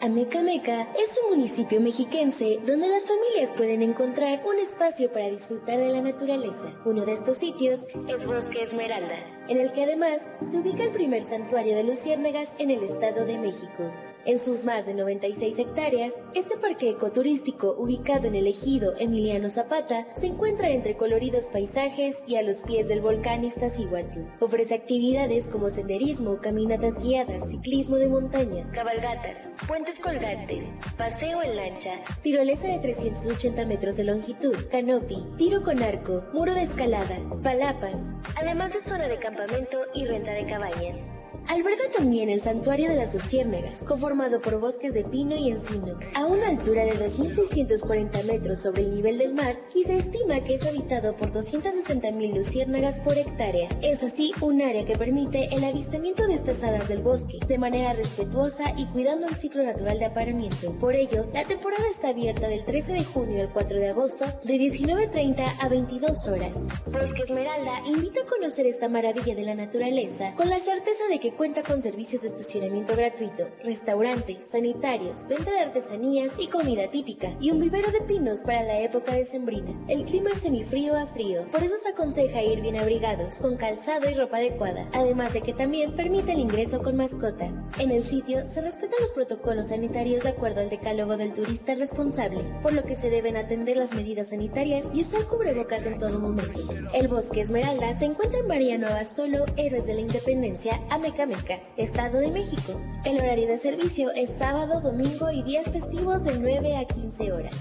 Amecameca 0.00 0.82
es 0.96 1.18
un 1.24 1.36
municipio 1.36 1.80
mexiquense 1.80 2.60
donde 2.64 2.88
las 2.88 3.04
familias 3.04 3.52
pueden 3.56 3.82
encontrar 3.82 4.40
un 4.46 4.56
espacio 4.60 5.10
para 5.10 5.28
disfrutar 5.28 5.76
de 5.78 5.88
la 5.88 6.00
naturaleza. 6.00 6.72
Uno 6.84 7.04
de 7.04 7.14
estos 7.14 7.38
sitios 7.38 7.84
es 8.06 8.24
Bosque 8.24 8.62
Esmeralda, 8.62 9.26
en 9.48 9.58
el 9.58 9.72
que 9.72 9.82
además 9.82 10.30
se 10.40 10.58
ubica 10.58 10.84
el 10.84 10.92
primer 10.92 11.24
santuario 11.24 11.74
de 11.74 11.82
luciérnagas 11.82 12.54
en 12.60 12.70
el 12.70 12.84
Estado 12.84 13.24
de 13.24 13.38
México. 13.38 13.92
En 14.28 14.38
sus 14.38 14.66
más 14.66 14.84
de 14.84 14.92
96 14.92 15.58
hectáreas, 15.58 16.22
este 16.34 16.58
parque 16.58 16.90
ecoturístico 16.90 17.74
ubicado 17.78 18.26
en 18.26 18.34
el 18.34 18.46
ejido 18.46 18.92
Emiliano 18.98 19.48
Zapata 19.48 20.06
se 20.14 20.26
encuentra 20.26 20.68
entre 20.68 20.98
coloridos 20.98 21.46
paisajes 21.46 22.24
y 22.26 22.36
a 22.36 22.42
los 22.42 22.58
pies 22.62 22.88
del 22.88 23.00
volcán 23.00 23.42
Iztaccíhuatl. 23.42 24.20
Ofrece 24.38 24.74
actividades 24.74 25.48
como 25.48 25.70
senderismo, 25.70 26.42
caminatas 26.42 27.02
guiadas, 27.02 27.48
ciclismo 27.48 27.96
de 27.96 28.08
montaña, 28.08 28.70
cabalgatas, 28.70 29.48
puentes 29.66 29.98
colgantes, 29.98 30.68
paseo 30.98 31.42
en 31.42 31.56
lancha, 31.56 31.92
tirolesa 32.20 32.68
de 32.68 32.80
380 32.80 33.64
metros 33.64 33.96
de 33.96 34.04
longitud, 34.04 34.56
canopy, 34.70 35.24
tiro 35.38 35.62
con 35.62 35.82
arco, 35.82 36.24
muro 36.34 36.52
de 36.52 36.64
escalada, 36.64 37.18
palapas, 37.42 37.98
además 38.36 38.74
de 38.74 38.82
zona 38.82 39.08
de 39.08 39.18
campamento 39.18 39.78
y 39.94 40.04
renta 40.04 40.32
de 40.32 40.44
cabañas. 40.44 41.17
Alberga 41.48 41.84
también 41.96 42.28
el 42.28 42.40
santuario 42.40 42.90
de 42.90 42.96
las 42.96 43.14
luciérnagas, 43.14 43.82
conformado 43.82 44.40
por 44.40 44.60
bosques 44.60 44.94
de 44.94 45.04
pino 45.04 45.34
y 45.36 45.50
encino, 45.50 45.98
a 46.14 46.26
una 46.26 46.48
altura 46.48 46.84
de 46.84 46.92
2.640 46.92 48.24
metros 48.24 48.58
sobre 48.60 48.82
el 48.82 48.94
nivel 48.94 49.18
del 49.18 49.34
mar 49.34 49.58
y 49.74 49.84
se 49.84 49.96
estima 49.96 50.40
que 50.40 50.54
es 50.54 50.66
habitado 50.66 51.16
por 51.16 51.32
260.000 51.32 52.34
luciérnagas 52.34 53.00
por 53.00 53.16
hectárea. 53.16 53.68
Es 53.82 54.02
así 54.02 54.32
un 54.40 54.60
área 54.60 54.84
que 54.84 54.96
permite 54.96 55.54
el 55.54 55.64
avistamiento 55.64 56.26
de 56.26 56.34
estas 56.34 56.62
hadas 56.62 56.88
del 56.88 57.00
bosque 57.00 57.38
de 57.46 57.58
manera 57.58 57.92
respetuosa 57.92 58.74
y 58.76 58.86
cuidando 58.86 59.26
el 59.26 59.36
ciclo 59.36 59.62
natural 59.62 59.98
de 59.98 60.06
apareamiento. 60.06 60.72
Por 60.78 60.94
ello, 60.94 61.26
la 61.32 61.44
temporada 61.44 61.84
está 61.90 62.08
abierta 62.08 62.48
del 62.48 62.64
13 62.64 62.92
de 62.92 63.04
junio 63.04 63.40
al 63.40 63.52
4 63.52 63.78
de 63.78 63.88
agosto 63.88 64.24
de 64.44 64.54
19.30 64.54 65.44
a 65.60 65.68
22 65.68 66.28
horas. 66.28 66.68
Bosque 66.86 67.22
Esmeralda 67.22 67.82
invita 67.86 68.22
a 68.22 68.26
conocer 68.26 68.66
esta 68.66 68.88
maravilla 68.88 69.34
de 69.34 69.42
la 69.42 69.54
naturaleza 69.54 70.34
con 70.34 70.48
la 70.48 70.60
certeza 70.60 71.04
de 71.08 71.17
que 71.18 71.32
cuenta 71.32 71.62
con 71.62 71.82
servicios 71.82 72.22
de 72.22 72.28
estacionamiento 72.28 72.94
gratuito, 72.94 73.48
restaurante, 73.62 74.40
sanitarios, 74.44 75.26
venta 75.28 75.50
de 75.50 75.60
artesanías 75.60 76.32
y 76.38 76.48
comida 76.48 76.90
típica, 76.90 77.36
y 77.40 77.50
un 77.50 77.60
vivero 77.60 77.90
de 77.90 78.00
pinos 78.02 78.42
para 78.42 78.62
la 78.62 78.80
época 78.80 79.12
de 79.14 79.24
sembrina. 79.24 79.74
El 79.88 80.04
clima 80.04 80.30
es 80.32 80.40
semifrío 80.40 80.96
a 80.96 81.06
frío, 81.06 81.46
por 81.50 81.62
eso 81.62 81.76
se 81.78 81.88
aconseja 81.88 82.42
ir 82.42 82.60
bien 82.60 82.76
abrigados, 82.76 83.38
con 83.38 83.56
calzado 83.56 84.08
y 84.08 84.14
ropa 84.14 84.38
adecuada, 84.38 84.88
además 84.92 85.32
de 85.32 85.42
que 85.42 85.52
también 85.52 85.96
permite 85.96 86.32
el 86.32 86.40
ingreso 86.40 86.80
con 86.82 86.96
mascotas. 86.96 87.54
En 87.78 87.90
el 87.90 88.04
sitio 88.04 88.46
se 88.46 88.60
respetan 88.60 89.00
los 89.00 89.12
protocolos 89.12 89.68
sanitarios 89.68 90.22
de 90.22 90.30
acuerdo 90.30 90.60
al 90.60 90.70
decálogo 90.70 91.16
del 91.16 91.32
turista 91.32 91.74
responsable, 91.74 92.44
por 92.62 92.72
lo 92.72 92.82
que 92.82 92.96
se 92.96 93.10
deben 93.10 93.36
atender 93.36 93.76
las 93.76 93.94
medidas 93.94 94.30
sanitarias 94.30 94.90
y 94.92 95.00
usar 95.00 95.26
cubrebocas 95.26 95.84
en 95.86 95.98
todo 95.98 96.18
momento. 96.18 96.68
El 96.92 97.08
bosque 97.08 97.40
Esmeralda 97.40 97.94
se 97.94 98.04
encuentra 98.04 98.40
en 98.40 98.46
Mariano 98.46 98.88
Solo, 99.04 99.44
Héroes 99.56 99.86
de 99.86 99.94
la 99.94 100.00
Independencia, 100.00 100.80
Ameca 101.16 101.58
Estado 101.76 102.18
de 102.18 102.30
México. 102.30 102.80
El 103.04 103.18
horario 103.18 103.46
de 103.48 103.56
servicio 103.56 104.10
es 104.12 104.36
sábado, 104.36 104.80
domingo 104.80 105.30
y 105.30 105.42
días 105.42 105.70
festivos 105.70 106.22
de 106.22 106.38
9 106.38 106.76
a 106.76 106.84
15 106.84 107.32
horas. 107.32 107.54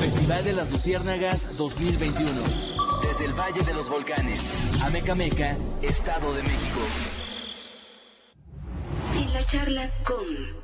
Festival 0.00 0.44
de 0.44 0.52
las 0.52 0.70
Luciérnagas 0.70 1.56
2021. 1.56 2.40
Desde 3.02 3.24
el 3.24 3.34
Valle 3.34 3.62
de 3.62 3.74
los 3.74 3.88
Volcanes, 3.88 4.52
Amecameca, 4.84 5.56
Estado 5.82 6.32
de 6.32 6.42
México. 6.42 6.80
En 9.16 9.32
la 9.32 9.44
charla 9.44 9.82
con 10.04 10.54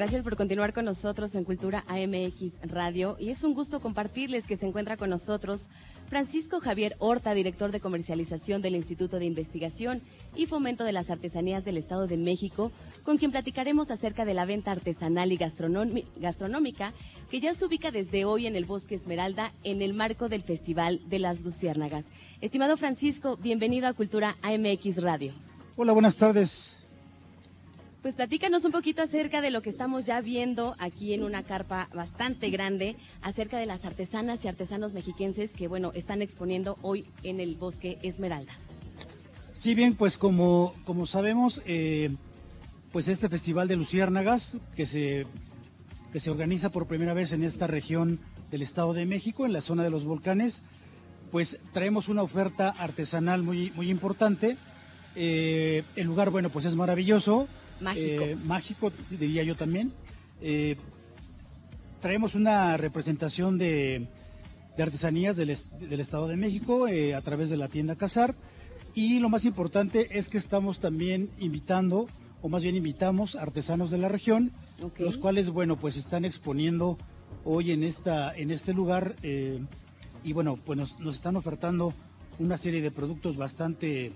Gracias 0.00 0.22
por 0.22 0.34
continuar 0.34 0.72
con 0.72 0.86
nosotros 0.86 1.34
en 1.34 1.44
Cultura 1.44 1.84
AMX 1.86 2.70
Radio 2.70 3.18
y 3.20 3.28
es 3.28 3.44
un 3.44 3.52
gusto 3.52 3.82
compartirles 3.82 4.46
que 4.46 4.56
se 4.56 4.66
encuentra 4.66 4.96
con 4.96 5.10
nosotros 5.10 5.68
Francisco 6.08 6.58
Javier 6.58 6.96
Horta, 7.00 7.34
director 7.34 7.70
de 7.70 7.80
comercialización 7.80 8.62
del 8.62 8.76
Instituto 8.76 9.18
de 9.18 9.26
Investigación 9.26 10.00
y 10.34 10.46
Fomento 10.46 10.84
de 10.84 10.92
las 10.92 11.10
Artesanías 11.10 11.66
del 11.66 11.76
Estado 11.76 12.06
de 12.06 12.16
México, 12.16 12.72
con 13.04 13.18
quien 13.18 13.30
platicaremos 13.30 13.90
acerca 13.90 14.24
de 14.24 14.32
la 14.32 14.46
venta 14.46 14.70
artesanal 14.70 15.32
y 15.32 15.36
gastronómica 15.36 16.94
que 17.30 17.40
ya 17.40 17.52
se 17.52 17.66
ubica 17.66 17.90
desde 17.90 18.24
hoy 18.24 18.46
en 18.46 18.56
el 18.56 18.64
Bosque 18.64 18.94
Esmeralda 18.94 19.52
en 19.64 19.82
el 19.82 19.92
marco 19.92 20.30
del 20.30 20.42
Festival 20.42 20.98
de 21.10 21.18
las 21.18 21.42
Luciérnagas. 21.42 22.10
Estimado 22.40 22.78
Francisco, 22.78 23.36
bienvenido 23.36 23.86
a 23.86 23.92
Cultura 23.92 24.38
AMX 24.40 25.02
Radio. 25.02 25.34
Hola, 25.76 25.92
buenas 25.92 26.16
tardes. 26.16 26.79
Pues 28.02 28.14
platícanos 28.14 28.64
un 28.64 28.72
poquito 28.72 29.02
acerca 29.02 29.42
de 29.42 29.50
lo 29.50 29.60
que 29.60 29.68
estamos 29.68 30.06
ya 30.06 30.22
viendo 30.22 30.74
aquí 30.78 31.12
en 31.12 31.22
una 31.22 31.42
carpa 31.42 31.86
bastante 31.92 32.48
grande, 32.48 32.96
acerca 33.20 33.58
de 33.58 33.66
las 33.66 33.84
artesanas 33.84 34.42
y 34.42 34.48
artesanos 34.48 34.94
mexiquenses 34.94 35.52
que, 35.52 35.68
bueno, 35.68 35.92
están 35.94 36.22
exponiendo 36.22 36.78
hoy 36.80 37.04
en 37.24 37.40
el 37.40 37.56
Bosque 37.56 37.98
Esmeralda. 38.02 38.54
Sí, 39.52 39.74
bien, 39.74 39.96
pues 39.96 40.16
como, 40.16 40.74
como 40.86 41.04
sabemos, 41.04 41.60
eh, 41.66 42.16
pues 42.90 43.06
este 43.08 43.28
Festival 43.28 43.68
de 43.68 43.76
Luciérnagas 43.76 44.56
que 44.76 44.86
se, 44.86 45.26
que 46.10 46.20
se 46.20 46.30
organiza 46.30 46.70
por 46.70 46.86
primera 46.86 47.12
vez 47.12 47.32
en 47.32 47.44
esta 47.44 47.66
región 47.66 48.18
del 48.50 48.62
Estado 48.62 48.94
de 48.94 49.04
México, 49.04 49.44
en 49.44 49.52
la 49.52 49.60
zona 49.60 49.82
de 49.82 49.90
los 49.90 50.06
volcanes, 50.06 50.62
pues 51.30 51.58
traemos 51.74 52.08
una 52.08 52.22
oferta 52.22 52.70
artesanal 52.70 53.42
muy, 53.42 53.72
muy 53.72 53.90
importante. 53.90 54.56
Eh, 55.16 55.82
el 55.96 56.06
lugar, 56.06 56.30
bueno, 56.30 56.48
pues 56.48 56.64
es 56.64 56.76
maravilloso 56.76 57.46
Mágico. 57.80 58.22
Eh, 58.22 58.36
mágico, 58.44 58.92
diría 59.10 59.42
yo 59.42 59.56
también. 59.56 59.92
Eh, 60.40 60.76
traemos 62.00 62.34
una 62.34 62.76
representación 62.76 63.58
de, 63.58 64.06
artesanías 64.78 65.36
del, 65.36 65.50
Estado 65.50 66.28
de 66.28 66.36
México 66.36 66.88
eh, 66.88 67.14
a 67.14 67.20
través 67.20 67.50
de 67.50 67.56
la 67.56 67.68
tienda 67.68 67.96
Casart. 67.96 68.36
Y 68.94 69.18
lo 69.20 69.28
más 69.28 69.44
importante 69.44 70.18
es 70.18 70.28
que 70.28 70.38
estamos 70.38 70.80
también 70.80 71.30
invitando, 71.38 72.08
o 72.42 72.48
más 72.48 72.62
bien 72.62 72.76
invitamos, 72.76 73.36
artesanos 73.36 73.90
de 73.90 73.98
la 73.98 74.08
región, 74.08 74.52
los 74.98 75.16
cuales, 75.16 75.50
bueno, 75.50 75.76
pues 75.76 75.96
están 75.96 76.24
exponiendo 76.24 76.98
hoy 77.44 77.70
en, 77.70 77.84
esta, 77.84 78.34
en 78.34 78.50
este 78.50 78.74
lugar 78.74 79.14
y, 79.22 80.32
bueno, 80.32 80.58
pues 80.64 80.78
nos, 80.78 80.98
nos, 80.98 81.14
están 81.14 81.36
ofertando 81.36 81.94
una 82.40 82.56
serie 82.56 82.82
de 82.82 82.90
productos 82.90 83.36
bastante, 83.36 84.12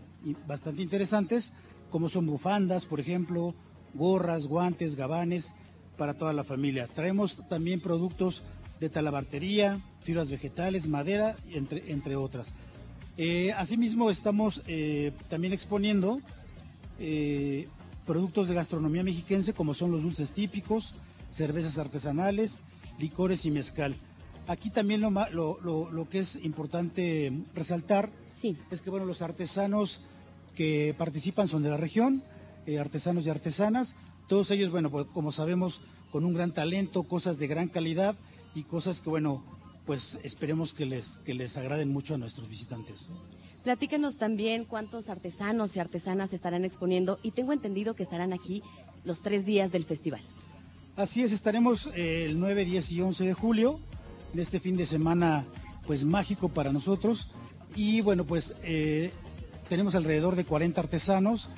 bastante 0.47 0.83
interesantes 0.83 1.53
como 1.95 2.09
son 2.09 2.27
bufandas, 2.27 2.87
por 2.87 2.99
ejemplo, 2.99 3.55
gorras, 3.95 4.49
guantes, 4.49 4.97
gabanes 4.97 5.55
para 5.97 6.15
toda 6.15 6.33
la 6.33 6.43
familia. 6.43 6.89
Traemos 6.89 7.41
también 7.49 7.81
productos 7.81 8.43
de 8.81 8.89
talabartería, 8.89 9.79
fibras 10.03 10.29
vegetales, 10.29 10.89
madera, 10.89 11.37
entre, 11.53 11.93
entre 11.93 12.17
otras. 12.17 12.53
Eh, 13.17 13.53
asimismo, 13.53 14.11
estamos 14.11 14.63
eh, 14.67 15.13
también 15.29 15.53
exponiendo 15.53 16.21
eh, 16.99 17.69
productos 18.05 18.49
de 18.49 18.57
gastronomía 18.57 19.05
mexiquense, 19.05 19.53
como 19.53 19.73
son 19.73 19.93
los 19.93 20.03
dulces 20.03 20.33
típicos, 20.33 20.97
cervezas 21.31 21.79
artesanales, 21.79 22.61
licores 22.99 23.47
y 23.47 23.53
mezcal. 23.53 23.95
Aquí 24.49 24.71
también 24.71 25.01
lo, 25.01 25.11
lo, 25.31 25.93
lo 25.93 26.09
que 26.09 26.19
es 26.19 26.35
importante 26.43 27.33
resaltar 27.55 28.11
sí. 28.35 28.59
es 28.73 28.83
que 28.83 28.91
bueno, 28.91 29.07
los 29.07 29.23
artesanos 29.23 30.01
que 30.55 30.95
participan 30.97 31.49
son 31.49 31.63
de 31.63 31.71
la 31.71 31.77
región, 31.77 32.23
eh, 32.67 32.79
artesanos 32.79 33.27
y 33.27 33.31
artesanas, 33.31 33.95
todos 34.29 34.51
ellos, 34.51 34.71
bueno, 34.71 34.91
pues, 34.91 35.07
como 35.13 35.33
sabemos, 35.33 35.81
con 36.11 36.25
un 36.25 36.35
gran 36.35 36.53
talento, 36.53 37.03
cosas 37.03 37.39
de 37.39 37.47
gran 37.47 37.69
calidad 37.69 38.17
y 38.55 38.63
cosas 38.65 39.01
que, 39.01 39.11
bueno, 39.11 39.43
pues 39.85 40.19
esperemos 40.23 40.73
que 40.73 40.87
les, 40.87 41.19
que 41.19 41.35
les 41.35 41.57
agraden 41.57 41.93
mucho 41.93 42.15
a 42.15 42.19
nuestros 42.19 42.49
visitantes. 42.49 43.09
Platícanos 43.65 44.17
también 44.17 44.65
cuántos 44.65 45.09
artesanos 45.09 45.77
y 45.77 45.81
artesanas 45.81 46.33
estarán 46.33 46.65
exponiendo 46.65 47.19
y 47.23 47.33
tengo 47.33 47.53
entendido 47.53 47.95
que 47.95 48.03
estarán 48.03 48.33
aquí 48.33 48.63
los 49.05 49.23
tres 49.23 49.45
días 49.45 49.73
del 49.73 49.85
festival. 49.85 50.21
Así 50.97 51.23
es, 51.23 51.33
estaremos 51.33 51.91
eh, 51.95 52.27
el 52.27 52.39
9, 52.39 52.65
10 52.65 52.93
y 52.93 53.01
11 53.01 53.25
de 53.25 53.35
julio, 53.35 53.81
en 54.33 54.41
este 54.41 54.61
fin 54.61 54.77
de 54.77 54.87
semana 54.87 55.47
pues 55.87 56.05
mágico 56.05 56.49
para 56.49 56.73
nosotros. 56.73 57.29
Y 57.75 58.01
bueno, 58.01 58.25
pues 58.25 58.55
eh, 58.63 59.13
tenemos 59.69 59.95
alrededor 59.95 60.37
de 60.37 60.45
40 60.45 60.81
artesanos 60.81 61.51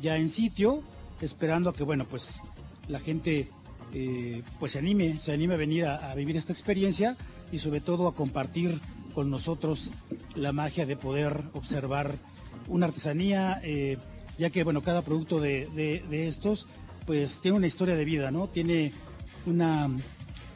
ya 0.00 0.16
en 0.16 0.28
sitio, 0.28 0.82
esperando 1.20 1.70
a 1.70 1.74
que, 1.74 1.84
bueno, 1.84 2.06
pues 2.08 2.40
la 2.88 3.00
gente 3.00 3.48
eh, 3.92 4.42
pues 4.58 4.72
se 4.72 4.78
anime, 4.80 5.16
se 5.16 5.32
anime 5.32 5.54
a 5.54 5.56
venir 5.56 5.86
a, 5.86 6.14
vivir 6.14 6.36
esta 6.36 6.52
experiencia 6.52 7.16
y 7.52 7.58
sobre 7.58 7.80
todo 7.80 8.08
a 8.08 8.14
compartir 8.14 8.80
con 9.14 9.30
nosotros 9.30 9.92
la 10.34 10.52
magia 10.52 10.84
de 10.84 10.96
poder 10.96 11.44
observar 11.52 12.16
una 12.66 12.86
artesanía, 12.86 13.60
eh, 13.62 13.98
ya 14.36 14.50
que, 14.50 14.64
bueno, 14.64 14.82
cada 14.82 15.02
producto 15.02 15.40
de, 15.40 16.02
estos 16.10 16.66
pues 17.06 17.40
tiene 17.40 17.58
una 17.58 17.66
historia 17.66 17.94
de 17.94 18.04
vida, 18.04 18.30
¿no? 18.30 18.48
Tiene 18.48 18.92
una, 19.46 19.90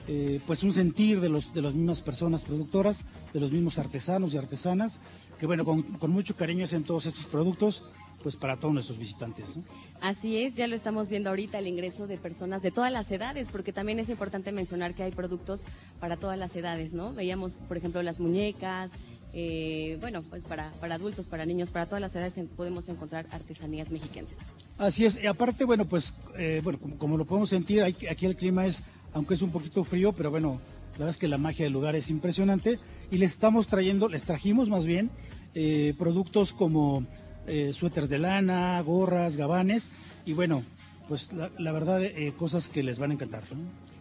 eh, 0.08 0.40
pues 0.46 0.62
un 0.62 0.72
sentir 0.72 1.20
de, 1.20 1.28
los, 1.28 1.52
de 1.52 1.62
las 1.62 1.74
mismas 1.74 2.00
personas 2.00 2.42
productoras, 2.42 3.04
de 3.32 3.40
los 3.40 3.52
mismos 3.52 3.78
artesanos 3.78 4.34
y 4.34 4.38
artesanas, 4.38 4.98
que 5.38 5.46
bueno, 5.46 5.64
con, 5.64 6.10
mucho 6.10 6.34
cariño 6.34 6.64
hacen 6.64 6.84
todos 6.84 7.06
estos 7.06 7.24
productos 7.26 7.84
pues 8.22 8.36
para 8.36 8.56
todos 8.56 8.74
nuestros 8.74 8.98
visitantes. 8.98 9.54
Así 10.00 10.42
es, 10.42 10.56
ya 10.56 10.66
lo 10.66 10.74
estamos 10.74 11.08
viendo 11.08 11.30
ahorita, 11.30 11.60
el 11.60 11.68
ingreso 11.68 12.08
de 12.08 12.18
personas 12.18 12.62
de 12.62 12.72
todas 12.72 12.90
las 12.90 13.12
edades, 13.12 13.48
porque 13.48 13.72
también 13.72 14.00
es 14.00 14.08
importante 14.08 14.50
mencionar 14.50 14.94
que 14.94 15.04
hay 15.04 15.12
productos 15.12 15.64
para 16.00 16.16
todas 16.16 16.36
las 16.36 16.56
edades, 16.56 16.92
¿no? 16.92 17.12
Veíamos, 17.14 17.60
por 17.68 17.76
ejemplo, 17.76 18.02
las 18.02 18.18
muñecas, 18.18 18.90
eh, 19.32 19.98
bueno, 20.00 20.22
pues 20.22 20.42
para, 20.42 20.72
para 20.80 20.96
adultos, 20.96 21.28
para 21.28 21.46
niños, 21.46 21.70
para 21.70 21.86
todas 21.86 22.00
las 22.00 22.14
edades 22.16 22.34
podemos 22.56 22.88
encontrar 22.88 23.26
artesanías 23.30 23.92
mexiquenses. 23.92 24.38
Así 24.78 25.04
es, 25.04 25.22
y 25.22 25.26
aparte, 25.28 25.64
bueno, 25.64 25.84
pues, 25.84 26.12
eh, 26.36 26.60
bueno, 26.64 26.80
como, 26.98 27.16
lo 27.16 27.24
podemos 27.24 27.50
sentir, 27.50 27.84
aquí 27.84 28.26
el 28.26 28.34
clima 28.34 28.66
es, 28.66 28.82
aunque 29.12 29.34
es 29.34 29.42
un 29.42 29.52
poquito 29.52 29.84
frío, 29.84 30.12
pero 30.12 30.32
bueno, 30.32 30.60
la 30.94 31.04
verdad 31.04 31.10
es 31.10 31.18
que 31.18 31.28
la 31.28 31.38
magia 31.38 31.64
del 31.64 31.72
lugar 31.72 31.94
es 31.94 32.10
impresionante 32.10 32.80
y 33.10 33.18
les 33.18 33.32
estamos 33.32 33.66
trayendo, 33.66 34.08
les 34.08 34.24
trajimos 34.24 34.68
más 34.68 34.86
bien 34.86 35.10
eh, 35.54 35.94
productos 35.98 36.52
como 36.52 37.06
eh, 37.46 37.72
suéteres 37.72 38.10
de 38.10 38.18
lana, 38.18 38.80
gorras, 38.82 39.36
gabanes 39.36 39.90
y 40.26 40.34
bueno, 40.34 40.62
pues 41.08 41.32
la, 41.32 41.72
verdad, 41.72 42.04
eh, 42.04 42.34
cosas 42.36 42.68
que 42.68 42.82
les 42.82 42.98
van 42.98 43.10
a 43.10 43.14
encantar. 43.14 43.42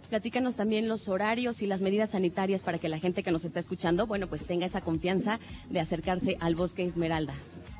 Platícanos 0.09 0.55
también 0.55 0.87
los 0.87 1.07
horarios 1.07 1.61
y 1.61 1.67
las 1.67 1.81
medidas 1.81 2.11
sanitarias 2.11 2.63
para 2.63 2.77
que 2.77 2.89
la 2.89 2.99
gente 2.99 3.23
que 3.23 3.31
nos 3.31 3.45
está 3.45 3.59
escuchando, 3.59 4.07
bueno, 4.07 4.27
pues 4.27 4.43
tenga 4.43 4.65
esa 4.65 4.81
confianza 4.81 5.39
de 5.69 5.79
acercarse 5.79 6.37
al 6.39 6.55
Bosque 6.55 6.83
Esmeralda. 6.85 7.33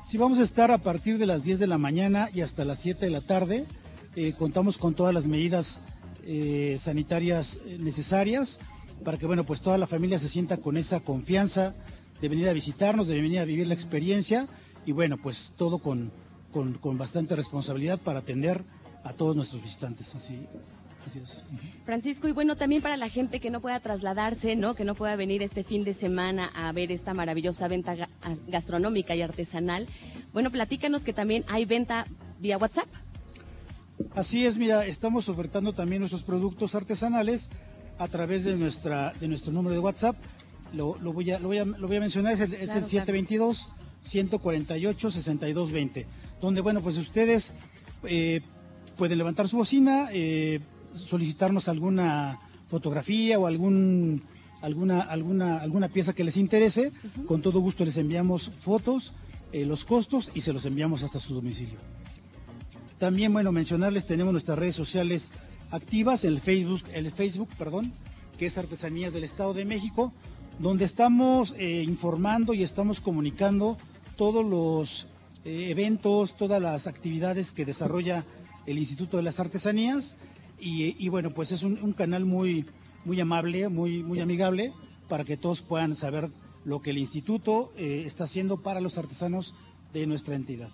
Sí, 0.04 0.16
vamos 0.16 0.38
a 0.38 0.42
estar 0.42 0.70
a 0.70 0.78
partir 0.78 1.18
de 1.18 1.26
las 1.26 1.44
10 1.44 1.58
de 1.58 1.66
la 1.66 1.78
mañana 1.78 2.30
y 2.32 2.40
hasta 2.40 2.64
las 2.64 2.78
7 2.80 3.04
de 3.04 3.10
la 3.10 3.20
tarde. 3.20 3.66
Eh, 4.16 4.32
contamos 4.32 4.78
con 4.78 4.94
todas 4.94 5.12
las 5.12 5.26
medidas 5.26 5.80
eh, 6.24 6.76
sanitarias 6.78 7.58
necesarias 7.78 8.58
para 9.04 9.18
que, 9.18 9.26
bueno, 9.26 9.44
pues 9.44 9.62
toda 9.62 9.78
la 9.78 9.86
familia 9.86 10.18
se 10.18 10.28
sienta 10.28 10.56
con 10.58 10.76
esa 10.76 11.00
confianza 11.00 11.74
de 12.20 12.28
venir 12.28 12.48
a 12.48 12.52
visitarnos, 12.52 13.08
de 13.08 13.20
venir 13.20 13.38
a 13.38 13.44
vivir 13.44 13.66
la 13.66 13.74
experiencia 13.74 14.46
y, 14.84 14.92
bueno, 14.92 15.16
pues 15.18 15.54
todo 15.56 15.78
con, 15.78 16.10
con, 16.52 16.74
con 16.74 16.98
bastante 16.98 17.36
responsabilidad 17.36 17.98
para 17.98 18.20
atender 18.20 18.64
a 19.04 19.12
todos 19.12 19.36
nuestros 19.36 19.62
visitantes. 19.62 20.14
Así, 20.14 20.46
Francisco, 21.86 22.28
y 22.28 22.32
bueno, 22.32 22.56
también 22.56 22.82
para 22.82 22.96
la 22.96 23.08
gente 23.08 23.40
que 23.40 23.50
no 23.50 23.60
pueda 23.60 23.80
trasladarse, 23.80 24.56
¿no? 24.56 24.74
Que 24.74 24.84
no 24.84 24.94
pueda 24.94 25.16
venir 25.16 25.42
este 25.42 25.64
fin 25.64 25.84
de 25.84 25.94
semana 25.94 26.50
a 26.54 26.70
ver 26.72 26.92
esta 26.92 27.14
maravillosa 27.14 27.68
venta 27.68 28.08
gastronómica 28.46 29.14
y 29.14 29.22
artesanal. 29.22 29.86
Bueno, 30.32 30.50
platícanos 30.50 31.04
que 31.04 31.12
también 31.12 31.44
hay 31.48 31.64
venta 31.64 32.06
vía 32.40 32.58
WhatsApp. 32.58 32.88
Así 34.14 34.44
es, 34.44 34.58
mira, 34.58 34.86
estamos 34.86 35.28
ofertando 35.28 35.72
también 35.72 36.00
nuestros 36.00 36.22
productos 36.22 36.74
artesanales 36.74 37.48
a 37.98 38.08
través 38.08 38.44
de 38.44 38.56
nuestra 38.56 39.12
de 39.20 39.28
nuestro 39.28 39.52
número 39.52 39.74
de 39.74 39.80
WhatsApp. 39.80 40.16
Lo, 40.72 40.94
voy, 40.98 41.30
a, 41.30 41.38
lo, 41.38 41.48
voy, 41.48 41.58
a, 41.58 41.64
lo 41.64 41.88
voy 41.88 41.96
a 41.96 42.00
mencionar, 42.00 42.34
es 42.34 42.40
el, 42.40 42.50
722 42.50 43.70
148 44.00 45.10
6220, 45.10 46.06
donde, 46.42 46.60
bueno, 46.60 46.82
pues 46.82 46.98
ustedes 46.98 47.54
eh, 48.04 48.42
pueden 48.96 49.16
levantar 49.16 49.48
su 49.48 49.56
bocina, 49.56 50.08
eh, 50.12 50.60
solicitarnos 50.94 51.68
alguna 51.68 52.38
fotografía 52.68 53.38
o 53.38 53.46
algún, 53.46 54.22
alguna, 54.60 55.00
alguna, 55.00 55.58
alguna 55.58 55.88
pieza 55.88 56.12
que 56.12 56.24
les 56.24 56.36
interese. 56.36 56.92
Con 57.26 57.40
todo 57.40 57.60
gusto 57.60 57.84
les 57.84 57.96
enviamos 57.96 58.50
fotos, 58.50 59.14
eh, 59.52 59.64
los 59.64 59.84
costos 59.84 60.30
y 60.34 60.42
se 60.42 60.52
los 60.52 60.66
enviamos 60.66 61.02
hasta 61.02 61.18
su 61.18 61.34
domicilio. 61.34 61.78
También, 62.98 63.32
bueno, 63.32 63.52
mencionarles, 63.52 64.06
tenemos 64.06 64.32
nuestras 64.32 64.58
redes 64.58 64.74
sociales 64.74 65.32
activas, 65.70 66.24
el 66.24 66.40
Facebook, 66.40 66.82
el 66.92 67.10
Facebook, 67.10 67.48
perdón, 67.58 67.92
que 68.38 68.46
es 68.46 68.58
Artesanías 68.58 69.12
del 69.12 69.24
Estado 69.24 69.54
de 69.54 69.64
México, 69.64 70.12
donde 70.58 70.84
estamos 70.84 71.54
eh, 71.58 71.82
informando 71.86 72.54
y 72.54 72.62
estamos 72.62 73.00
comunicando 73.00 73.76
todos 74.16 74.44
los 74.44 75.06
eh, 75.44 75.70
eventos, 75.70 76.36
todas 76.36 76.60
las 76.60 76.86
actividades 76.86 77.52
que 77.52 77.64
desarrolla 77.64 78.24
el 78.66 78.78
Instituto 78.78 79.16
de 79.16 79.22
las 79.22 79.40
Artesanías 79.40 80.16
y, 80.60 81.08
bueno, 81.08 81.30
pues 81.30 81.52
es 81.52 81.62
un, 81.62 81.92
canal 81.92 82.24
muy, 82.24 82.66
muy 83.04 83.20
amable, 83.20 83.68
muy, 83.68 84.02
muy 84.02 84.20
amigable 84.20 84.72
para 85.08 85.24
que 85.24 85.36
todos 85.36 85.62
puedan 85.62 85.94
saber 85.94 86.30
lo 86.64 86.82
que 86.82 86.90
el 86.90 86.98
instituto 86.98 87.72
eh, 87.76 88.02
está 88.04 88.24
haciendo 88.24 88.58
para 88.58 88.80
los 88.80 88.98
artesanos 88.98 89.54
de 89.92 90.06
nuestra 90.06 90.34
entidad. 90.34 90.70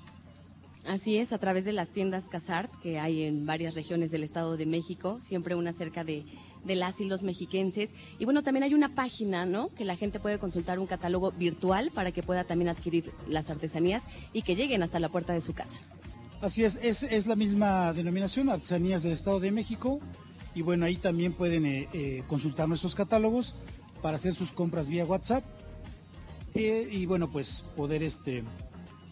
Así 0.86 1.16
es, 1.16 1.32
a 1.32 1.38
través 1.38 1.64
de 1.64 1.72
las 1.72 1.88
tiendas 1.88 2.26
Casart, 2.26 2.70
que 2.82 2.98
hay 2.98 3.22
en 3.22 3.46
varias 3.46 3.74
regiones 3.74 4.10
del 4.10 4.22
Estado 4.22 4.58
de 4.58 4.66
México, 4.66 5.18
siempre 5.22 5.54
una 5.54 5.72
cerca 5.72 6.04
de, 6.04 6.26
las 6.66 7.00
y 7.00 7.06
los 7.06 7.22
mexiquenses. 7.22 7.90
Y 8.18 8.26
bueno, 8.26 8.42
también 8.42 8.64
hay 8.64 8.74
una 8.74 8.94
página, 8.94 9.46
¿no? 9.46 9.70
Que 9.74 9.84
la 9.86 9.96
gente 9.96 10.20
puede 10.20 10.38
consultar 10.38 10.78
un 10.78 10.86
catálogo 10.86 11.32
virtual 11.32 11.90
para 11.94 12.12
que 12.12 12.22
pueda 12.22 12.44
también 12.44 12.68
adquirir 12.68 13.12
las 13.26 13.48
artesanías 13.48 14.04
y 14.34 14.42
que 14.42 14.56
lleguen 14.56 14.82
hasta 14.82 15.00
la 15.00 15.08
puerta 15.08 15.32
de 15.32 15.40
su 15.40 15.54
casa. 15.54 15.78
Así 16.42 16.62
es, 16.62 16.76
es, 16.82 17.26
la 17.26 17.36
misma 17.36 17.94
denominación, 17.94 18.50
Artesanías 18.50 19.02
del 19.02 19.12
Estado 19.12 19.40
de 19.40 19.50
México. 19.50 20.00
Y 20.54 20.60
bueno, 20.60 20.84
ahí 20.84 20.96
también 20.96 21.32
pueden 21.32 21.64
eh, 21.64 21.88
eh, 21.94 22.22
consultar 22.26 22.68
nuestros 22.68 22.94
catálogos 22.94 23.54
para 24.02 24.16
hacer 24.16 24.34
sus 24.34 24.52
compras 24.52 24.90
vía 24.90 25.06
WhatsApp. 25.06 25.44
Eh, 26.54 26.86
y 26.92 27.06
bueno, 27.06 27.32
pues 27.32 27.64
poder 27.74 28.02
este, 28.02 28.44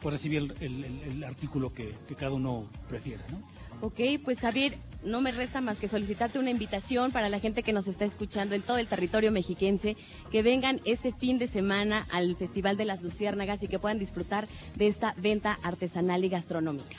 pues 0.03 0.15
recibir 0.15 0.55
el, 0.61 1.25
artículo 1.25 1.73
que, 1.73 1.95
cada 2.19 2.33
uno 2.33 2.67
prefiera. 2.89 3.23
¿no? 3.31 3.41
Ok, 3.81 4.01
pues 4.25 4.41
Javier, 4.41 4.77
no 5.05 5.21
me 5.21 5.33
resta 5.33 5.61
más 5.61 5.79
que 5.79 5.89
solicitarte 5.89 6.39
una 6.39 6.51
invitación 6.51 7.13
para 7.13 7.29
la 7.29 7.41
gente 7.41 7.63
que 7.63 7.73
nos 7.73 7.87
está 7.87 8.05
escuchando 8.05 8.55
en 8.55 8.63
todo 8.63 8.79
el 8.79 8.87
territorio 8.87 9.33
mexiquense, 9.33 9.97
que 10.31 10.43
vengan 10.43 10.81
este 10.85 11.13
fin 11.13 11.39
de 11.39 11.47
semana 11.47 12.07
al 12.11 12.37
Festival 12.37 12.77
de 12.77 12.85
las 12.85 13.03
Luciérnagas 13.03 13.63
y 13.63 13.69
que 13.69 13.79
puedan 13.79 13.99
disfrutar 13.99 14.49
de 14.77 14.89
esta 14.89 15.15
venta 15.19 15.59
artesanal 15.63 16.25
y 16.25 16.29
gastronómica. 16.29 16.97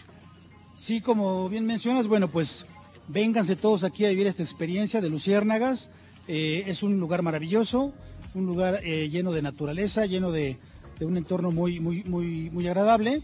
Sí, 0.76 1.02
como 1.02 1.50
bien 1.50 1.66
mencionas, 1.66 2.08
bueno, 2.08 2.30
pues 2.30 2.66
vénganse 3.08 3.56
todos 3.56 3.84
aquí 3.84 4.06
a 4.06 4.10
vivir 4.10 4.28
esta 4.28 4.44
experiencia 4.44 5.02
de 5.02 5.10
Luciérnagas. 5.10 5.92
Eh, 6.28 6.64
es 6.68 6.84
un 6.84 7.00
lugar 7.00 7.22
maravilloso, 7.22 7.94
un 8.34 8.46
lugar 8.46 8.80
eh, 8.84 9.10
lleno 9.10 9.34
de 9.34 9.42
naturaleza, 9.42 10.06
lleno 10.06 10.32
de, 10.32 10.58
un 11.06 11.18
entorno 11.18 11.52
muy, 11.52 11.80
muy, 11.80 12.04
muy, 12.04 12.50
muy 12.50 12.68
agradable. 12.68 13.22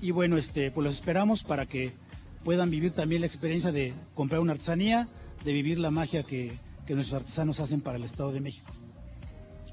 Y 0.00 0.10
bueno, 0.10 0.36
este, 0.36 0.70
pues 0.70 0.84
los 0.84 0.94
esperamos 0.94 1.42
para 1.42 1.66
que 1.66 1.92
puedan 2.44 2.70
vivir 2.70 2.92
también 2.92 3.20
la 3.20 3.26
experiencia 3.26 3.72
de 3.72 3.92
comprar 4.14 4.40
una 4.40 4.52
artesanía, 4.52 5.08
de 5.44 5.52
vivir 5.52 5.78
la 5.78 5.90
magia 5.90 6.22
que, 6.22 6.52
que 6.86 6.94
nuestros 6.94 7.20
artesanos 7.20 7.60
hacen 7.60 7.80
para 7.80 7.98
el 7.98 8.04
Estado 8.04 8.32
de 8.32 8.40
México. 8.40 8.72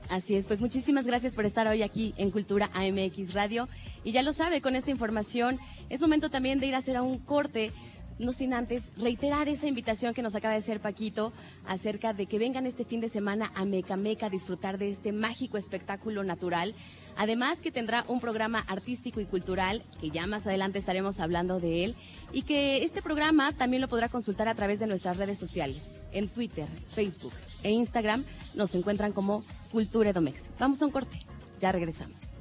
Así 0.10 0.36
es, 0.36 0.46
pues 0.46 0.62
muchísimas 0.62 1.06
gracias 1.06 1.34
por 1.34 1.46
estar 1.46 1.68
hoy 1.68 1.82
aquí 1.82 2.14
en 2.18 2.30
Cultura 2.30 2.70
AMX 2.74 3.34
Radio. 3.34 3.68
Y 4.04 4.12
ya 4.12 4.22
lo 4.22 4.34
sabe, 4.34 4.62
con 4.62 4.76
esta 4.76 4.92
información 4.92 5.58
es 5.90 6.02
momento 6.02 6.30
también 6.30 6.60
de 6.60 6.68
ir 6.68 6.76
a 6.76 6.80
hacer 6.80 7.00
un 7.02 7.18
corte 7.18 7.72
no 8.20 8.32
sin 8.32 8.54
antes 8.54 8.84
reiterar 8.98 9.50
esa 9.50 9.68
invitación 9.68 10.14
que 10.14 10.22
nos 10.22 10.36
acaba 10.36 10.54
de 10.54 10.60
hacer 10.60 10.80
Paquito 10.80 11.34
acerca 11.66 12.14
de 12.14 12.28
que 12.28 12.40
vengan 12.40 12.66
este 12.66 12.86
fin 12.86 13.02
de 13.02 13.10
semana 13.10 13.52
a 13.56 13.66
Mecameca 13.66 14.28
a 14.28 14.30
disfrutar 14.30 14.78
de 14.78 14.90
este 14.90 15.12
mágico 15.12 15.58
espectáculo 15.58 16.24
natural. 16.24 16.74
Además 17.18 17.60
que 17.60 17.72
tendrá 17.72 18.04
un 18.08 18.20
programa 18.20 18.64
artístico 18.68 19.20
y 19.22 19.26
cultural, 19.26 19.84
que 20.02 20.10
ya 20.10 20.28
más 20.28 20.46
adelante 20.46 20.80
estaremos 20.80 21.20
hablando 21.20 21.60
de 21.60 21.86
él, 21.86 21.96
y 22.32 22.42
que 22.42 22.84
este 22.84 23.02
programa 23.02 23.54
también 23.54 23.82
lo 23.82 23.88
podrá 23.88 24.10
consultar 24.10 24.48
a 24.48 24.56
través 24.56 24.80
de 24.80 24.88
nuestras 24.88 25.18
redes 25.18 25.38
sociales. 25.38 26.02
En 26.12 26.28
Twitter, 26.28 26.68
Facebook 26.94 27.34
e 27.64 27.72
Instagram 27.72 28.26
nos 28.54 28.76
encuentran 28.76 29.12
como 29.12 29.44
Cultura 29.72 30.10
Edomex. 30.10 30.50
Vamos 30.60 30.82
a 30.82 30.86
un 30.86 30.92
corte, 30.92 31.26
ya 31.60 31.72
regresamos. 31.72 32.32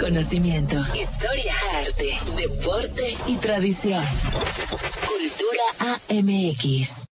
Conocimiento, 0.00 0.76
historia, 0.98 1.54
arte, 1.78 2.18
deporte 2.36 3.16
y 3.26 3.36
tradición. 3.36 4.02
Cultura 5.06 5.96
AMX. 6.08 7.11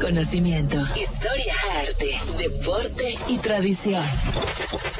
Conocimiento, 0.00 0.76
historia, 0.96 1.54
arte, 1.80 2.20
deporte 2.38 3.18
y 3.28 3.38
tradición. 3.38 4.02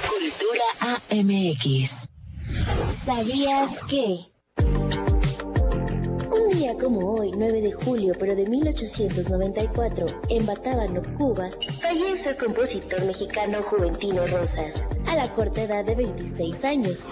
Cultura 0.06 0.98
AMX. 1.10 2.10
¿Sabías 2.90 3.80
que? 3.88 4.37
Como 6.58 7.12
hoy, 7.14 7.30
9 7.36 7.62
de 7.62 7.72
julio, 7.72 8.14
pero 8.18 8.34
de 8.34 8.44
1894, 8.44 10.06
en 10.28 10.44
Batábano, 10.44 11.02
Cuba, 11.16 11.50
fallece 11.80 12.30
el 12.30 12.36
compositor 12.36 13.04
mexicano 13.04 13.62
Juventino 13.62 14.26
Rosas, 14.26 14.82
a 15.06 15.14
la 15.14 15.32
corta 15.32 15.62
edad 15.62 15.84
de 15.84 15.94
26 15.94 16.64
años. 16.64 17.08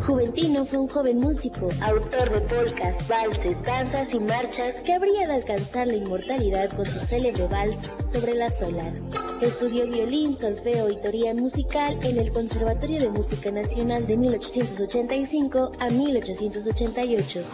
Juventino 0.00 0.64
fue 0.64 0.78
un 0.78 0.86
joven 0.86 1.18
músico, 1.18 1.68
autor 1.82 2.30
de 2.30 2.40
polcas, 2.42 3.08
valses, 3.08 3.60
danzas 3.64 4.14
y 4.14 4.20
marchas 4.20 4.76
que 4.76 4.94
habría 4.94 5.26
de 5.26 5.34
alcanzar 5.34 5.88
la 5.88 5.96
inmortalidad 5.96 6.70
con 6.70 6.86
su 6.86 7.00
célebre 7.00 7.48
vals 7.48 7.90
sobre 8.08 8.34
las 8.34 8.62
olas. 8.62 9.08
Estudió 9.40 9.88
violín, 9.88 10.36
solfeo 10.36 10.90
y 10.90 10.96
teoría 10.96 11.34
musical 11.34 11.98
en 12.02 12.18
el 12.18 12.32
Conservatorio 12.32 13.00
de 13.00 13.08
Música 13.08 13.50
Nacional 13.50 14.06
de 14.06 14.16
1885 14.16 15.72
a 15.80 15.90
1888 15.90 17.44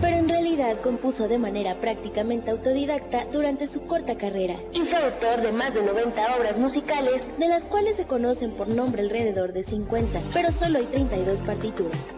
pero 0.00 0.16
en 0.16 0.28
realidad 0.28 0.80
compuso 0.80 1.28
de 1.28 1.38
manera 1.38 1.80
prácticamente 1.80 2.50
autodidacta 2.50 3.26
durante 3.32 3.66
su 3.66 3.86
corta 3.86 4.16
carrera 4.16 4.56
y 4.72 4.80
fue 4.80 4.98
autor 4.98 5.42
de 5.42 5.52
más 5.52 5.74
de 5.74 5.82
90 5.82 6.36
obras 6.36 6.58
musicales, 6.58 7.26
de 7.38 7.48
las 7.48 7.66
cuales 7.66 7.96
se 7.96 8.06
conocen 8.06 8.52
por 8.52 8.68
nombre 8.68 9.02
alrededor 9.02 9.52
de 9.52 9.62
50, 9.62 10.20
pero 10.32 10.52
solo 10.52 10.78
hay 10.78 10.86
32 10.86 11.42
partituras. 11.42 12.16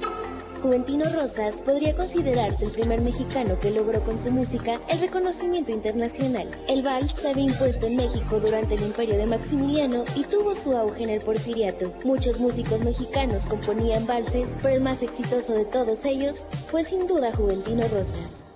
Juventino 0.63 1.05
Rosas 1.13 1.61
podría 1.61 1.97
considerarse 1.97 2.67
el 2.67 2.71
primer 2.71 3.01
mexicano 3.01 3.59
que 3.59 3.73
logró 3.73 4.01
con 4.05 4.17
su 4.17 4.31
música 4.31 4.81
el 4.89 5.01
reconocimiento 5.01 5.73
internacional. 5.73 6.49
El 6.69 6.83
vals 6.83 7.15
se 7.15 7.31
había 7.31 7.45
impuesto 7.45 7.87
en 7.87 7.97
México 7.97 8.39
durante 8.39 8.77
el 8.77 8.83
imperio 8.83 9.17
de 9.17 9.27
Maximiliano 9.27 10.05
y 10.15 10.23
tuvo 10.23 10.55
su 10.55 10.77
auge 10.77 11.03
en 11.03 11.11
el 11.11 11.21
porfiriato. 11.21 11.93
Muchos 12.05 12.39
músicos 12.39 12.79
mexicanos 12.81 13.45
componían 13.47 14.07
valses, 14.07 14.47
pero 14.63 14.77
el 14.77 14.83
más 14.83 15.03
exitoso 15.03 15.53
de 15.55 15.65
todos 15.65 16.05
ellos 16.05 16.47
fue 16.69 16.85
sin 16.85 17.09
duda 17.09 17.35
Juventino 17.35 17.83
Rosas. 17.89 18.47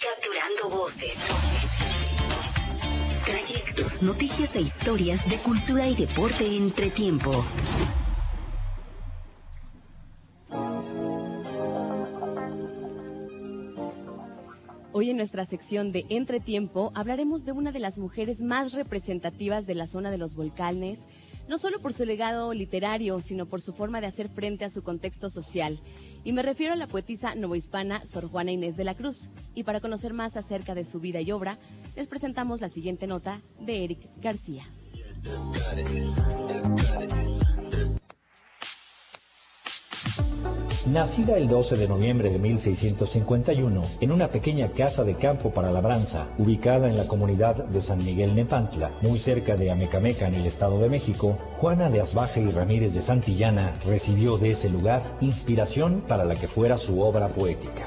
Capturando 0.00 0.82
voces. 0.82 1.20
Trayectos, 3.24 4.02
noticias 4.02 4.56
e 4.56 4.62
historias 4.62 5.28
de 5.28 5.36
cultura 5.36 5.86
y 5.86 5.94
deporte 5.94 6.44
entre 6.56 6.90
tiempo. 6.90 7.44
Hoy 14.94 15.08
en 15.08 15.16
nuestra 15.16 15.46
sección 15.46 15.90
de 15.90 16.04
Entretiempo 16.10 16.92
hablaremos 16.94 17.46
de 17.46 17.52
una 17.52 17.72
de 17.72 17.78
las 17.78 17.96
mujeres 17.96 18.42
más 18.42 18.74
representativas 18.74 19.66
de 19.66 19.74
la 19.74 19.86
zona 19.86 20.10
de 20.10 20.18
los 20.18 20.34
volcanes, 20.34 21.06
no 21.48 21.56
solo 21.56 21.80
por 21.80 21.94
su 21.94 22.04
legado 22.04 22.52
literario, 22.52 23.18
sino 23.20 23.46
por 23.46 23.62
su 23.62 23.72
forma 23.72 24.02
de 24.02 24.08
hacer 24.08 24.28
frente 24.28 24.66
a 24.66 24.68
su 24.68 24.82
contexto 24.82 25.30
social. 25.30 25.80
Y 26.24 26.34
me 26.34 26.42
refiero 26.42 26.74
a 26.74 26.76
la 26.76 26.88
poetisa 26.88 27.34
novohispana 27.34 28.04
Sor 28.04 28.28
Juana 28.28 28.52
Inés 28.52 28.76
de 28.76 28.84
la 28.84 28.94
Cruz. 28.94 29.30
Y 29.54 29.62
para 29.62 29.80
conocer 29.80 30.12
más 30.12 30.36
acerca 30.36 30.74
de 30.74 30.84
su 30.84 31.00
vida 31.00 31.22
y 31.22 31.32
obra, 31.32 31.58
les 31.96 32.06
presentamos 32.06 32.60
la 32.60 32.68
siguiente 32.68 33.06
nota 33.06 33.40
de 33.60 33.84
Eric 33.84 34.10
García. 34.20 34.66
Nacida 40.86 41.36
el 41.36 41.46
12 41.46 41.76
de 41.76 41.86
noviembre 41.86 42.28
de 42.30 42.40
1651 42.40 43.82
en 44.00 44.10
una 44.10 44.28
pequeña 44.28 44.72
casa 44.72 45.04
de 45.04 45.14
campo 45.14 45.52
para 45.52 45.70
labranza 45.70 46.26
ubicada 46.38 46.88
en 46.88 46.96
la 46.96 47.06
comunidad 47.06 47.66
de 47.66 47.80
San 47.80 47.98
Miguel 47.98 48.34
Nepantla, 48.34 48.90
muy 49.00 49.20
cerca 49.20 49.56
de 49.56 49.70
Amecameca 49.70 50.26
en 50.26 50.34
el 50.34 50.44
Estado 50.44 50.80
de 50.80 50.88
México, 50.88 51.38
Juana 51.52 51.88
de 51.88 52.00
Asbaje 52.00 52.40
y 52.40 52.50
Ramírez 52.50 52.94
de 52.94 53.02
Santillana 53.02 53.78
recibió 53.84 54.38
de 54.38 54.50
ese 54.50 54.70
lugar 54.70 55.02
inspiración 55.20 56.02
para 56.08 56.24
la 56.24 56.34
que 56.34 56.48
fuera 56.48 56.76
su 56.76 57.00
obra 57.00 57.28
poética. 57.28 57.86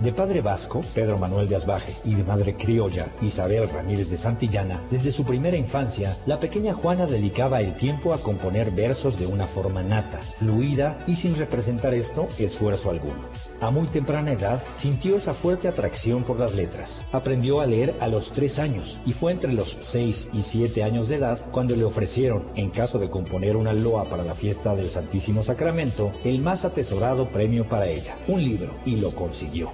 De 0.00 0.12
padre 0.12 0.40
vasco, 0.40 0.80
Pedro 0.94 1.18
Manuel 1.18 1.48
de 1.48 1.56
Asbaje, 1.56 1.94
y 2.04 2.14
de 2.14 2.24
madre 2.24 2.54
criolla, 2.54 3.06
Isabel 3.22 3.68
Ramírez 3.68 4.10
de 4.10 4.16
Santillana, 4.16 4.82
desde 4.90 5.12
su 5.12 5.24
primera 5.24 5.56
infancia, 5.56 6.16
la 6.26 6.38
pequeña 6.38 6.74
Juana 6.74 7.06
dedicaba 7.06 7.60
el 7.60 7.74
tiempo 7.74 8.12
a 8.12 8.18
componer 8.18 8.70
versos 8.70 9.18
de 9.18 9.26
una 9.26 9.46
forma 9.46 9.82
nata, 9.82 10.18
fluida 10.18 10.98
y 11.06 11.16
sin 11.16 11.36
representar 11.36 11.94
esto 11.94 12.26
esfuerzo 12.38 12.90
alguno. 12.90 13.28
A 13.60 13.70
muy 13.70 13.86
temprana 13.86 14.32
edad 14.32 14.62
sintió 14.76 15.16
esa 15.16 15.32
fuerte 15.32 15.66
atracción 15.66 16.24
por 16.24 16.38
las 16.38 16.54
letras. 16.54 17.02
Aprendió 17.12 17.60
a 17.60 17.66
leer 17.66 17.94
a 18.00 18.08
los 18.08 18.30
tres 18.30 18.58
años 18.58 19.00
y 19.06 19.14
fue 19.14 19.32
entre 19.32 19.52
los 19.52 19.78
seis 19.80 20.28
y 20.32 20.42
siete 20.42 20.84
años 20.84 21.08
de 21.08 21.16
edad 21.16 21.40
cuando 21.52 21.74
le 21.74 21.84
ofrecieron, 21.84 22.44
en 22.54 22.68
caso 22.68 22.98
de 22.98 23.08
componer 23.08 23.56
una 23.56 23.72
loa 23.72 24.04
para 24.04 24.24
la 24.24 24.34
fiesta 24.34 24.76
del 24.76 24.90
Santísimo 24.90 25.42
Sacramento, 25.42 26.10
el 26.22 26.42
más 26.42 26.66
atesorado 26.66 27.30
premio 27.30 27.66
para 27.66 27.88
ella, 27.88 28.18
un 28.28 28.44
libro, 28.44 28.72
y 28.84 28.96
lo 28.96 29.14
consiguió. 29.14 29.70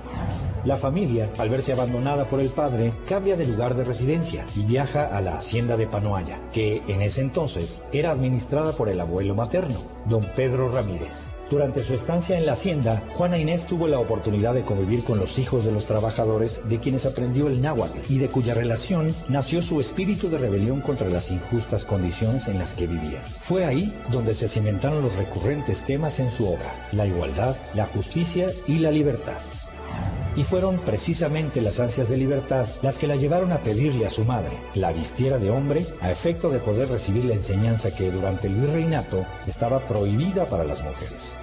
La 0.64 0.76
familia, 0.76 1.28
al 1.38 1.50
verse 1.50 1.72
abandonada 1.72 2.28
por 2.28 2.38
el 2.38 2.50
padre, 2.50 2.94
cambia 3.08 3.36
de 3.36 3.46
lugar 3.46 3.74
de 3.74 3.82
residencia 3.82 4.46
y 4.54 4.62
viaja 4.62 5.06
a 5.06 5.20
la 5.20 5.36
hacienda 5.36 5.76
de 5.76 5.88
Panoaya, 5.88 6.40
que 6.52 6.82
en 6.86 7.02
ese 7.02 7.20
entonces 7.20 7.82
era 7.92 8.12
administrada 8.12 8.76
por 8.76 8.88
el 8.88 9.00
abuelo 9.00 9.34
materno, 9.34 9.82
don 10.06 10.24
Pedro 10.36 10.68
Ramírez. 10.68 11.26
Durante 11.52 11.84
su 11.84 11.92
estancia 11.92 12.38
en 12.38 12.46
la 12.46 12.52
hacienda, 12.52 13.02
Juana 13.10 13.36
Inés 13.36 13.66
tuvo 13.66 13.86
la 13.86 13.98
oportunidad 13.98 14.54
de 14.54 14.64
convivir 14.64 15.04
con 15.04 15.18
los 15.18 15.38
hijos 15.38 15.66
de 15.66 15.70
los 15.70 15.84
trabajadores 15.84 16.62
de 16.66 16.78
quienes 16.78 17.04
aprendió 17.04 17.46
el 17.46 17.60
náhuatl 17.60 18.00
y 18.08 18.16
de 18.16 18.30
cuya 18.30 18.54
relación 18.54 19.14
nació 19.28 19.60
su 19.60 19.78
espíritu 19.78 20.30
de 20.30 20.38
rebelión 20.38 20.80
contra 20.80 21.10
las 21.10 21.30
injustas 21.30 21.84
condiciones 21.84 22.48
en 22.48 22.58
las 22.58 22.72
que 22.72 22.86
vivía. 22.86 23.22
Fue 23.38 23.66
ahí 23.66 23.94
donde 24.10 24.32
se 24.32 24.48
cimentaron 24.48 25.02
los 25.02 25.14
recurrentes 25.16 25.84
temas 25.84 26.20
en 26.20 26.30
su 26.30 26.48
obra, 26.48 26.88
la 26.90 27.04
igualdad, 27.04 27.54
la 27.74 27.84
justicia 27.84 28.50
y 28.66 28.78
la 28.78 28.90
libertad. 28.90 29.36
Y 30.34 30.44
fueron 30.44 30.78
precisamente 30.78 31.60
las 31.60 31.80
ansias 31.80 32.08
de 32.08 32.16
libertad 32.16 32.66
las 32.80 32.98
que 32.98 33.06
la 33.06 33.16
llevaron 33.16 33.52
a 33.52 33.60
pedirle 33.60 34.06
a 34.06 34.08
su 34.08 34.24
madre, 34.24 34.56
la 34.74 34.90
vistiera 34.90 35.36
de 35.36 35.50
hombre, 35.50 35.84
a 36.00 36.10
efecto 36.10 36.48
de 36.48 36.60
poder 36.60 36.88
recibir 36.88 37.26
la 37.26 37.34
enseñanza 37.34 37.94
que 37.94 38.10
durante 38.10 38.46
el 38.46 38.54
virreinato 38.54 39.26
estaba 39.46 39.84
prohibida 39.84 40.46
para 40.46 40.64
las 40.64 40.82
mujeres. 40.82 41.36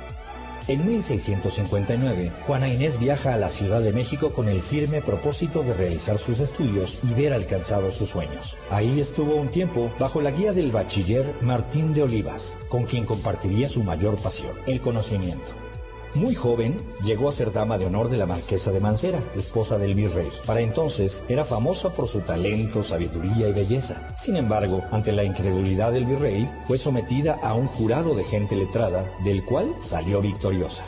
En 0.70 0.86
1659, 0.86 2.32
Juana 2.42 2.70
Inés 2.70 3.00
viaja 3.00 3.34
a 3.34 3.38
la 3.38 3.50
Ciudad 3.50 3.82
de 3.82 3.92
México 3.92 4.32
con 4.32 4.48
el 4.48 4.62
firme 4.62 5.02
propósito 5.02 5.64
de 5.64 5.74
realizar 5.74 6.20
sus 6.20 6.42
estudios 6.42 7.00
y 7.02 7.12
ver 7.20 7.34
alcanzados 7.34 7.96
sus 7.96 8.10
sueños. 8.10 8.56
Ahí 8.70 9.00
estuvo 9.00 9.34
un 9.34 9.50
tiempo 9.50 9.92
bajo 9.98 10.22
la 10.22 10.30
guía 10.30 10.54
del 10.54 10.72
bachiller 10.72 11.34
Martín 11.42 11.92
de 11.92 12.04
Olivas, 12.04 12.60
con 12.68 12.84
quien 12.84 13.04
compartiría 13.04 13.68
su 13.68 13.84
mayor 13.84 14.18
pasión, 14.18 14.60
el 14.68 14.80
conocimiento. 14.80 15.69
Muy 16.16 16.34
joven, 16.34 16.82
llegó 17.04 17.30
a 17.30 17.32
ser 17.32 17.52
dama 17.52 17.78
de 17.78 17.86
honor 17.86 18.10
de 18.10 18.18
la 18.18 18.26
marquesa 18.26 18.72
de 18.72 18.80
Mancera, 18.80 19.24
esposa 19.36 19.78
del 19.78 19.94
virrey. 19.94 20.30
Para 20.46 20.62
entonces 20.62 21.24
era 21.30 21.46
famosa 21.46 21.94
por 21.94 22.08
su 22.08 22.22
talento, 22.22 22.84
sabiduría 22.84 23.48
y 23.48 23.54
belleza. 23.54 24.12
Sin 24.18 24.36
embargo, 24.36 24.84
ante 24.92 25.12
la 25.12 25.24
incredulidad 25.24 25.92
del 25.92 26.06
virrey, 26.06 26.50
fue 26.66 26.78
sometida 26.78 27.40
a 27.44 27.54
un 27.54 27.68
jurado 27.68 28.16
de 28.16 28.24
gente 28.24 28.56
letrada, 28.56 29.06
del 29.24 29.46
cual 29.46 29.76
salió 29.78 30.22
victoriosa. 30.22 30.84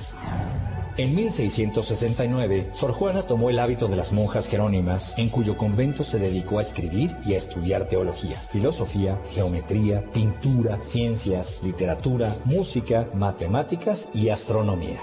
En 1.01 1.15
1669, 1.15 2.69
Sor 2.73 2.91
Juana 2.91 3.23
tomó 3.23 3.49
el 3.49 3.57
hábito 3.57 3.87
de 3.87 3.95
las 3.95 4.13
monjas 4.13 4.47
jerónimas, 4.47 5.15
en 5.17 5.29
cuyo 5.29 5.57
convento 5.57 6.03
se 6.03 6.19
dedicó 6.19 6.59
a 6.59 6.61
escribir 6.61 7.17
y 7.25 7.33
a 7.33 7.39
estudiar 7.39 7.85
teología, 7.85 8.37
filosofía, 8.37 9.19
geometría, 9.33 10.05
pintura, 10.13 10.79
ciencias, 10.79 11.59
literatura, 11.63 12.35
música, 12.45 13.09
matemáticas 13.15 14.09
y 14.13 14.29
astronomía. 14.29 14.99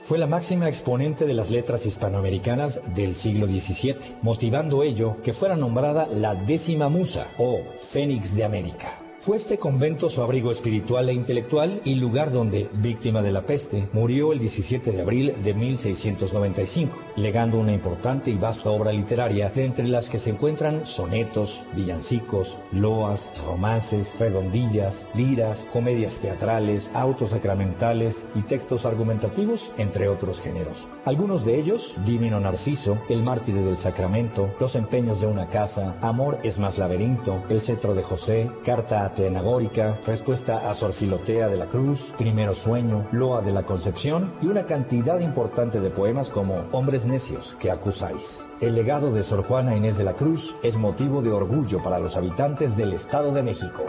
Fue 0.00 0.18
la 0.18 0.28
máxima 0.28 0.68
exponente 0.68 1.26
de 1.26 1.34
las 1.34 1.50
letras 1.50 1.84
hispanoamericanas 1.84 2.80
del 2.94 3.16
siglo 3.16 3.48
XVII, 3.48 3.96
motivando 4.22 4.84
ello 4.84 5.16
que 5.20 5.32
fuera 5.32 5.56
nombrada 5.56 6.06
la 6.06 6.36
décima 6.36 6.88
musa 6.88 7.26
o 7.38 7.58
Fénix 7.82 8.36
de 8.36 8.44
América. 8.44 8.99
Fue 9.20 9.36
este 9.36 9.58
convento 9.58 10.08
su 10.08 10.22
abrigo 10.22 10.50
espiritual 10.50 11.10
e 11.10 11.12
intelectual 11.12 11.82
y 11.84 11.96
lugar 11.96 12.32
donde, 12.32 12.70
víctima 12.72 13.20
de 13.20 13.32
la 13.32 13.42
peste, 13.42 13.86
murió 13.92 14.32
el 14.32 14.38
17 14.38 14.92
de 14.92 15.02
abril 15.02 15.34
de 15.44 15.52
1695, 15.52 16.96
legando 17.16 17.58
una 17.58 17.74
importante 17.74 18.30
y 18.30 18.36
vasta 18.36 18.70
obra 18.70 18.92
literaria, 18.92 19.50
de 19.50 19.66
entre 19.66 19.88
las 19.88 20.08
que 20.08 20.18
se 20.18 20.30
encuentran 20.30 20.86
sonetos, 20.86 21.64
villancicos, 21.76 22.58
loas, 22.72 23.30
romances, 23.44 24.18
redondillas, 24.18 25.06
liras, 25.12 25.68
comedias 25.70 26.14
teatrales, 26.14 26.90
autos 26.94 27.30
sacramentales 27.30 28.26
y 28.34 28.40
textos 28.40 28.86
argumentativos, 28.86 29.74
entre 29.76 30.08
otros 30.08 30.40
géneros. 30.40 30.88
Algunos 31.04 31.44
de 31.44 31.58
ellos, 31.58 31.94
Divino 32.06 32.40
Narciso, 32.40 32.96
El 33.10 33.22
mártir 33.22 33.56
del 33.56 33.76
Sacramento, 33.76 34.54
Los 34.58 34.76
empeños 34.76 35.20
de 35.20 35.26
una 35.26 35.44
casa, 35.44 35.96
Amor 36.00 36.38
es 36.42 36.58
más 36.58 36.78
laberinto, 36.78 37.42
El 37.50 37.60
cetro 37.60 37.94
de 37.94 38.02
José, 38.02 38.50
Carta 38.64 39.04
a 39.04 39.09
Atenagórica, 39.10 39.98
Respuesta 40.06 40.70
a 40.70 40.74
Sorfilotea 40.74 41.48
de 41.48 41.56
la 41.56 41.66
Cruz, 41.66 42.12
Primero 42.16 42.54
Sueño, 42.54 43.08
Loa 43.10 43.42
de 43.42 43.50
la 43.50 43.64
Concepción 43.64 44.32
y 44.40 44.46
una 44.46 44.64
cantidad 44.66 45.18
importante 45.18 45.80
de 45.80 45.90
poemas 45.90 46.30
como 46.30 46.64
Hombres 46.70 47.06
Necios 47.06 47.56
que 47.56 47.72
acusáis. 47.72 48.46
El 48.60 48.76
legado 48.76 49.12
de 49.12 49.24
Sor 49.24 49.44
Juana 49.44 49.74
Inés 49.74 49.98
de 49.98 50.04
la 50.04 50.14
Cruz 50.14 50.54
es 50.62 50.78
motivo 50.78 51.22
de 51.22 51.32
orgullo 51.32 51.82
para 51.82 51.98
los 51.98 52.16
habitantes 52.16 52.76
del 52.76 52.92
Estado 52.92 53.32
de 53.32 53.42
México. 53.42 53.84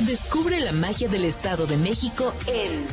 Descubre 0.00 0.58
la 0.60 0.72
magia 0.72 1.08
del 1.08 1.24
Estado 1.24 1.66
de 1.66 1.76
México 1.76 2.34
en 2.46 2.84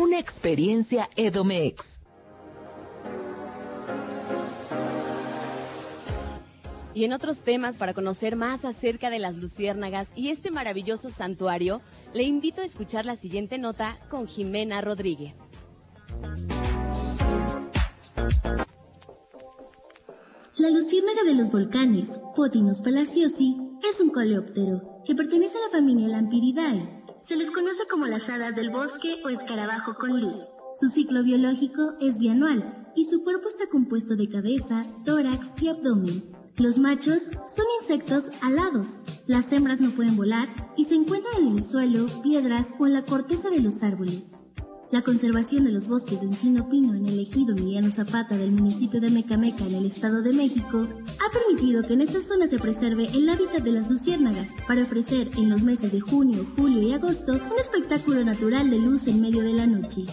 Una 0.00 0.20
experiencia 0.20 1.10
Edomex. 1.16 2.03
Y 6.94 7.04
en 7.04 7.12
otros 7.12 7.42
temas, 7.42 7.76
para 7.76 7.92
conocer 7.92 8.36
más 8.36 8.64
acerca 8.64 9.10
de 9.10 9.18
las 9.18 9.36
luciérnagas 9.36 10.06
y 10.14 10.28
este 10.28 10.52
maravilloso 10.52 11.10
santuario, 11.10 11.80
le 12.12 12.22
invito 12.22 12.62
a 12.62 12.64
escuchar 12.64 13.04
la 13.04 13.16
siguiente 13.16 13.58
nota 13.58 13.98
con 14.08 14.28
Jimena 14.28 14.80
Rodríguez. 14.80 15.34
La 20.56 20.70
luciérnaga 20.70 21.24
de 21.24 21.34
los 21.34 21.50
volcanes, 21.50 22.20
Potinus 22.36 22.80
palaciosi, 22.80 23.56
es 23.90 24.00
un 24.00 24.10
coleóptero 24.10 25.02
que 25.04 25.16
pertenece 25.16 25.58
a 25.58 25.62
la 25.62 25.70
familia 25.76 26.06
Lampiridae. 26.06 27.04
Se 27.18 27.34
les 27.34 27.50
conoce 27.50 27.82
como 27.90 28.06
las 28.06 28.28
hadas 28.28 28.54
del 28.54 28.70
bosque 28.70 29.16
o 29.24 29.30
escarabajo 29.30 29.94
con 29.96 30.20
luz. 30.20 30.38
Su 30.76 30.88
ciclo 30.88 31.24
biológico 31.24 31.94
es 32.00 32.18
bianual 32.18 32.92
y 32.94 33.06
su 33.06 33.24
cuerpo 33.24 33.48
está 33.48 33.66
compuesto 33.66 34.14
de 34.14 34.28
cabeza, 34.28 34.84
tórax 35.04 35.60
y 35.60 35.68
abdomen. 35.68 36.43
Los 36.56 36.78
machos 36.78 37.30
son 37.46 37.64
insectos 37.80 38.30
alados. 38.40 39.00
Las 39.26 39.52
hembras 39.52 39.80
no 39.80 39.90
pueden 39.90 40.16
volar 40.16 40.48
y 40.76 40.84
se 40.84 40.94
encuentran 40.94 41.42
en 41.42 41.56
el 41.56 41.62
suelo, 41.64 42.06
piedras 42.22 42.76
o 42.78 42.86
en 42.86 42.92
la 42.92 43.04
corteza 43.04 43.50
de 43.50 43.58
los 43.58 43.82
árboles. 43.82 44.34
La 44.92 45.02
conservación 45.02 45.64
de 45.64 45.72
los 45.72 45.88
bosques 45.88 46.20
de 46.20 46.26
encino 46.26 46.68
pino 46.68 46.94
en 46.94 47.06
el 47.06 47.18
ejido 47.18 47.56
Emiliano 47.56 47.90
Zapata 47.90 48.38
del 48.38 48.52
municipio 48.52 49.00
de 49.00 49.10
Mecameca 49.10 49.64
en 49.64 49.74
el 49.74 49.86
Estado 49.86 50.22
de 50.22 50.32
México 50.32 50.78
ha 50.78 51.32
permitido 51.32 51.82
que 51.82 51.94
en 51.94 52.02
esta 52.02 52.20
zona 52.20 52.46
se 52.46 52.60
preserve 52.60 53.08
el 53.12 53.28
hábitat 53.28 53.64
de 53.64 53.72
las 53.72 53.90
luciérnagas 53.90 54.50
para 54.68 54.82
ofrecer 54.82 55.30
en 55.36 55.50
los 55.50 55.64
meses 55.64 55.90
de 55.90 55.98
junio, 55.98 56.46
julio 56.56 56.82
y 56.82 56.92
agosto 56.92 57.32
un 57.32 57.58
espectáculo 57.58 58.24
natural 58.24 58.70
de 58.70 58.78
luz 58.78 59.08
en 59.08 59.20
medio 59.20 59.42
de 59.42 59.54
la 59.54 59.66
noche. 59.66 60.04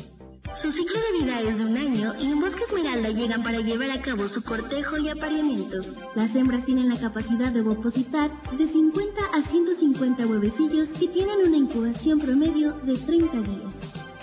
Su 0.55 0.69
ciclo 0.71 0.99
de 0.99 1.23
vida 1.23 1.41
es 1.41 1.59
de 1.59 1.65
un 1.65 1.77
año 1.77 2.13
y 2.19 2.25
en 2.25 2.39
Bosque 2.41 2.63
Esmeralda 2.63 3.09
llegan 3.09 3.41
para 3.41 3.61
llevar 3.61 3.89
a 3.89 4.01
cabo 4.01 4.27
su 4.27 4.43
cortejo 4.43 4.99
y 4.99 5.07
apareamiento. 5.07 5.77
Las 6.13 6.35
hembras 6.35 6.65
tienen 6.65 6.89
la 6.89 6.99
capacidad 6.99 7.51
de 7.51 7.61
ovopositar 7.61 8.29
de 8.51 8.67
50 8.67 9.21
a 9.33 9.41
150 9.41 10.27
huevecillos 10.27 10.89
y 11.01 11.07
tienen 11.07 11.47
una 11.47 11.57
incubación 11.57 12.19
promedio 12.19 12.73
de 12.83 12.97
30 12.97 13.37
días. 13.41 13.73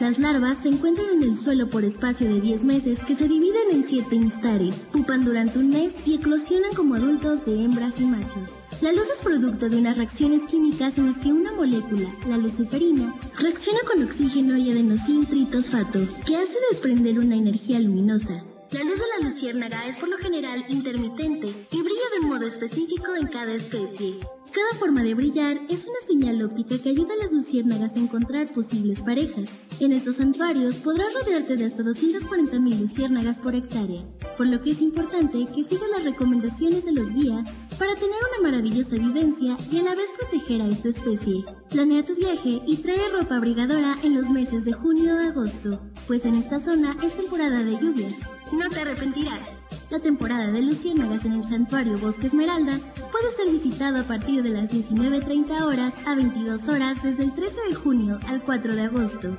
Las 0.00 0.18
larvas 0.18 0.58
se 0.58 0.68
encuentran 0.68 1.08
en 1.14 1.22
el 1.22 1.36
suelo 1.36 1.68
por 1.68 1.82
espacio 1.84 2.28
de 2.28 2.40
10 2.40 2.64
meses 2.64 3.02
que 3.02 3.16
se 3.16 3.26
dividen 3.26 3.70
en 3.72 3.84
7 3.84 4.14
instares, 4.14 4.86
pupan 4.92 5.24
durante 5.24 5.58
un 5.58 5.70
mes 5.70 5.96
y 6.04 6.14
eclosionan 6.14 6.74
como 6.76 6.94
adultos 6.94 7.44
de 7.46 7.64
hembras 7.64 8.00
y 8.00 8.04
machos. 8.04 8.60
La 8.80 8.92
luz 8.92 9.08
es 9.10 9.22
producto 9.22 9.68
de 9.68 9.76
unas 9.76 9.96
reacciones 9.96 10.42
químicas 10.44 10.98
en 10.98 11.06
las 11.06 11.18
que 11.18 11.32
una 11.32 11.50
molécula, 11.50 12.14
la 12.28 12.36
luciferina, 12.36 13.12
reacciona 13.36 13.80
con 13.84 14.04
oxígeno 14.04 14.56
y 14.56 14.70
adenosín 14.70 15.26
tritosfato, 15.26 15.98
que 16.24 16.36
hace 16.36 16.56
desprender 16.70 17.18
una 17.18 17.34
energía 17.34 17.80
luminosa. 17.80 18.44
La 18.70 18.84
luz 18.84 18.98
de 19.00 19.04
la 19.18 19.28
luciérnaga 19.28 19.84
es 19.86 19.96
por 19.96 20.08
lo 20.08 20.18
general 20.18 20.64
intermitente 20.68 21.48
y 21.72 21.82
brilla 21.82 22.20
de 22.20 22.26
modo 22.28 22.46
específico 22.46 23.16
en 23.20 23.26
cada 23.26 23.52
especie. 23.52 24.20
Cada 24.52 24.78
forma 24.78 25.02
de 25.02 25.14
brillar 25.14 25.60
es 25.68 25.86
una 25.86 26.00
señal 26.06 26.40
óptica 26.42 26.78
que 26.78 26.90
ayuda 26.90 27.14
a 27.14 27.22
las 27.22 27.32
luciérnagas 27.32 27.96
a 27.96 27.98
encontrar 27.98 28.52
posibles 28.52 29.00
parejas. 29.00 29.48
En 29.80 29.92
estos 29.92 30.16
santuarios 30.16 30.76
podrás 30.76 31.12
rodearte 31.14 31.56
de 31.56 31.64
hasta 31.64 31.82
240.000 31.82 32.78
luciérnagas 32.78 33.38
por 33.40 33.56
hectárea, 33.56 34.04
por 34.36 34.46
lo 34.46 34.62
que 34.62 34.70
es 34.70 34.82
importante 34.82 35.46
que 35.52 35.64
sigas 35.64 35.90
las 35.90 36.04
recomendaciones 36.04 36.84
de 36.84 36.92
los 36.92 37.12
guías 37.12 37.46
para 37.78 37.94
tener 37.94 38.18
una 38.32 38.50
maravillosa 38.50 38.96
vivencia 38.96 39.56
y 39.70 39.78
a 39.78 39.82
la 39.82 39.94
vez 39.94 40.10
proteger 40.18 40.62
a 40.62 40.66
esta 40.66 40.88
especie. 40.88 41.44
Planea 41.70 42.04
tu 42.04 42.14
viaje 42.16 42.60
y 42.66 42.76
trae 42.78 43.08
ropa 43.10 43.36
abrigadora 43.36 43.96
en 44.02 44.16
los 44.16 44.28
meses 44.30 44.64
de 44.64 44.72
junio 44.72 45.14
a 45.14 45.28
agosto, 45.28 45.80
pues 46.06 46.24
en 46.24 46.34
esta 46.34 46.58
zona 46.58 46.96
es 47.02 47.14
temporada 47.14 47.62
de 47.62 47.78
lluvias. 47.78 48.14
No 48.52 48.68
te 48.68 48.80
arrepentirás. 48.80 49.48
La 49.90 50.00
temporada 50.00 50.50
de 50.50 50.60
luciérnagas 50.60 51.24
en 51.24 51.32
el 51.32 51.48
santuario 51.48 51.98
Bosque 51.98 52.26
Esmeralda 52.26 52.78
puede 53.10 53.32
ser 53.32 53.50
visitado 53.50 54.00
a 54.00 54.04
partir 54.04 54.42
de 54.42 54.50
las 54.50 54.70
19.30 54.70 55.62
horas 55.62 55.94
a 56.04 56.14
22 56.14 56.68
horas 56.68 57.02
desde 57.02 57.24
el 57.24 57.34
13 57.34 57.56
de 57.68 57.74
junio 57.74 58.18
al 58.26 58.42
4 58.42 58.74
de 58.74 58.82
agosto. 58.82 59.36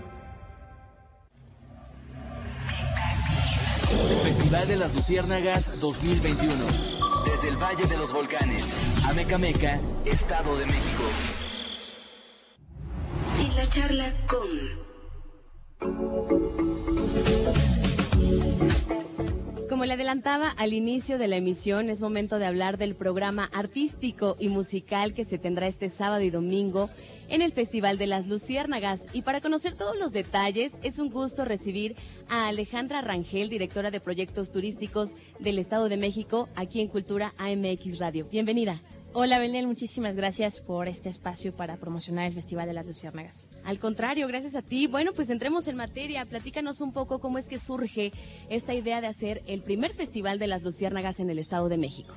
Festival 4.24 4.68
de 4.68 4.78
las 4.78 4.96
Luciérnagas 4.96 5.80
2021. 5.80 6.99
Desde 7.26 7.50
el 7.50 7.58
Valle 7.58 7.86
de 7.86 7.98
los 7.98 8.14
Volcanes, 8.14 8.76
Amecameca, 9.10 9.80
Estado 10.06 10.58
de 10.58 10.66
México. 10.66 11.04
En 13.40 13.56
la 13.56 13.68
charla 13.68 14.06
con... 14.28 14.80
Como 19.80 19.88
le 19.88 19.94
adelantaba 19.94 20.50
al 20.50 20.74
inicio 20.74 21.18
de 21.18 21.30
la 21.30 21.38
emisión, 21.38 21.90
es 21.90 22.02
momento 22.02 22.38
de 22.38 22.46
hablar 22.46 22.78
del 22.78 22.96
programa 22.96 23.50
artístico 23.54 24.36
y 24.38 24.50
musical 24.50 25.14
que 25.14 25.24
se 25.24 25.38
tendrá 25.38 25.68
este 25.68 25.90
sábado 25.90 26.22
y 26.22 26.30
domingo 26.30 26.90
en 27.30 27.42
el 27.42 27.54
Festival 27.54 27.98
de 27.98 28.06
las 28.06 28.28
Luciérnagas. 28.28 29.06
Y 29.14 29.22
para 29.22 29.40
conocer 29.40 29.78
todos 29.78 29.98
los 29.98 30.12
detalles, 30.12 30.74
es 30.84 31.00
un 31.00 31.10
gusto 31.10 31.46
recibir 31.46 31.96
a 32.28 32.50
Alejandra 32.50 33.00
Rangel, 33.00 33.48
directora 33.48 33.90
de 33.90 34.02
proyectos 34.02 34.52
turísticos 34.52 35.12
del 35.40 35.60
Estado 35.60 35.88
de 35.88 35.96
México, 35.96 36.50
aquí 36.58 36.82
en 36.82 36.90
Cultura 36.90 37.34
AMX 37.38 38.00
Radio. 38.00 38.28
Bienvenida. 38.30 38.82
Hola 39.12 39.40
Belén, 39.40 39.66
muchísimas 39.66 40.16
gracias 40.16 40.60
por 40.60 40.88
este 40.88 41.10
espacio 41.10 41.52
para 41.52 41.78
promocionar 41.78 42.28
el 42.28 42.34
Festival 42.36 42.68
de 42.68 42.74
las 42.74 42.86
Luciérnagas. 42.86 43.50
Al 43.64 43.80
contrario, 43.80 44.28
gracias 44.28 44.54
a 44.54 44.62
ti. 44.62 44.86
Bueno, 44.86 45.14
pues 45.14 45.32
entremos 45.32 45.68
en 45.68 45.78
materia. 45.78 46.26
Platícanos 46.26 46.80
un 46.80 46.94
poco 46.94 47.18
cómo 47.18 47.40
es 47.40 47.48
que 47.48 47.58
surge 47.58 48.14
esta 48.50 48.76
idea 48.76 49.02
de 49.02 49.08
hacer 49.08 49.42
el 49.48 49.64
primer 49.64 49.94
Festival 49.94 50.38
de 50.38 50.46
las 50.46 50.62
Luciérnagas 50.62 51.20
en 51.20 51.32
el 51.32 51.40
Estado 51.40 51.70
de 51.70 51.80
México. 51.80 52.14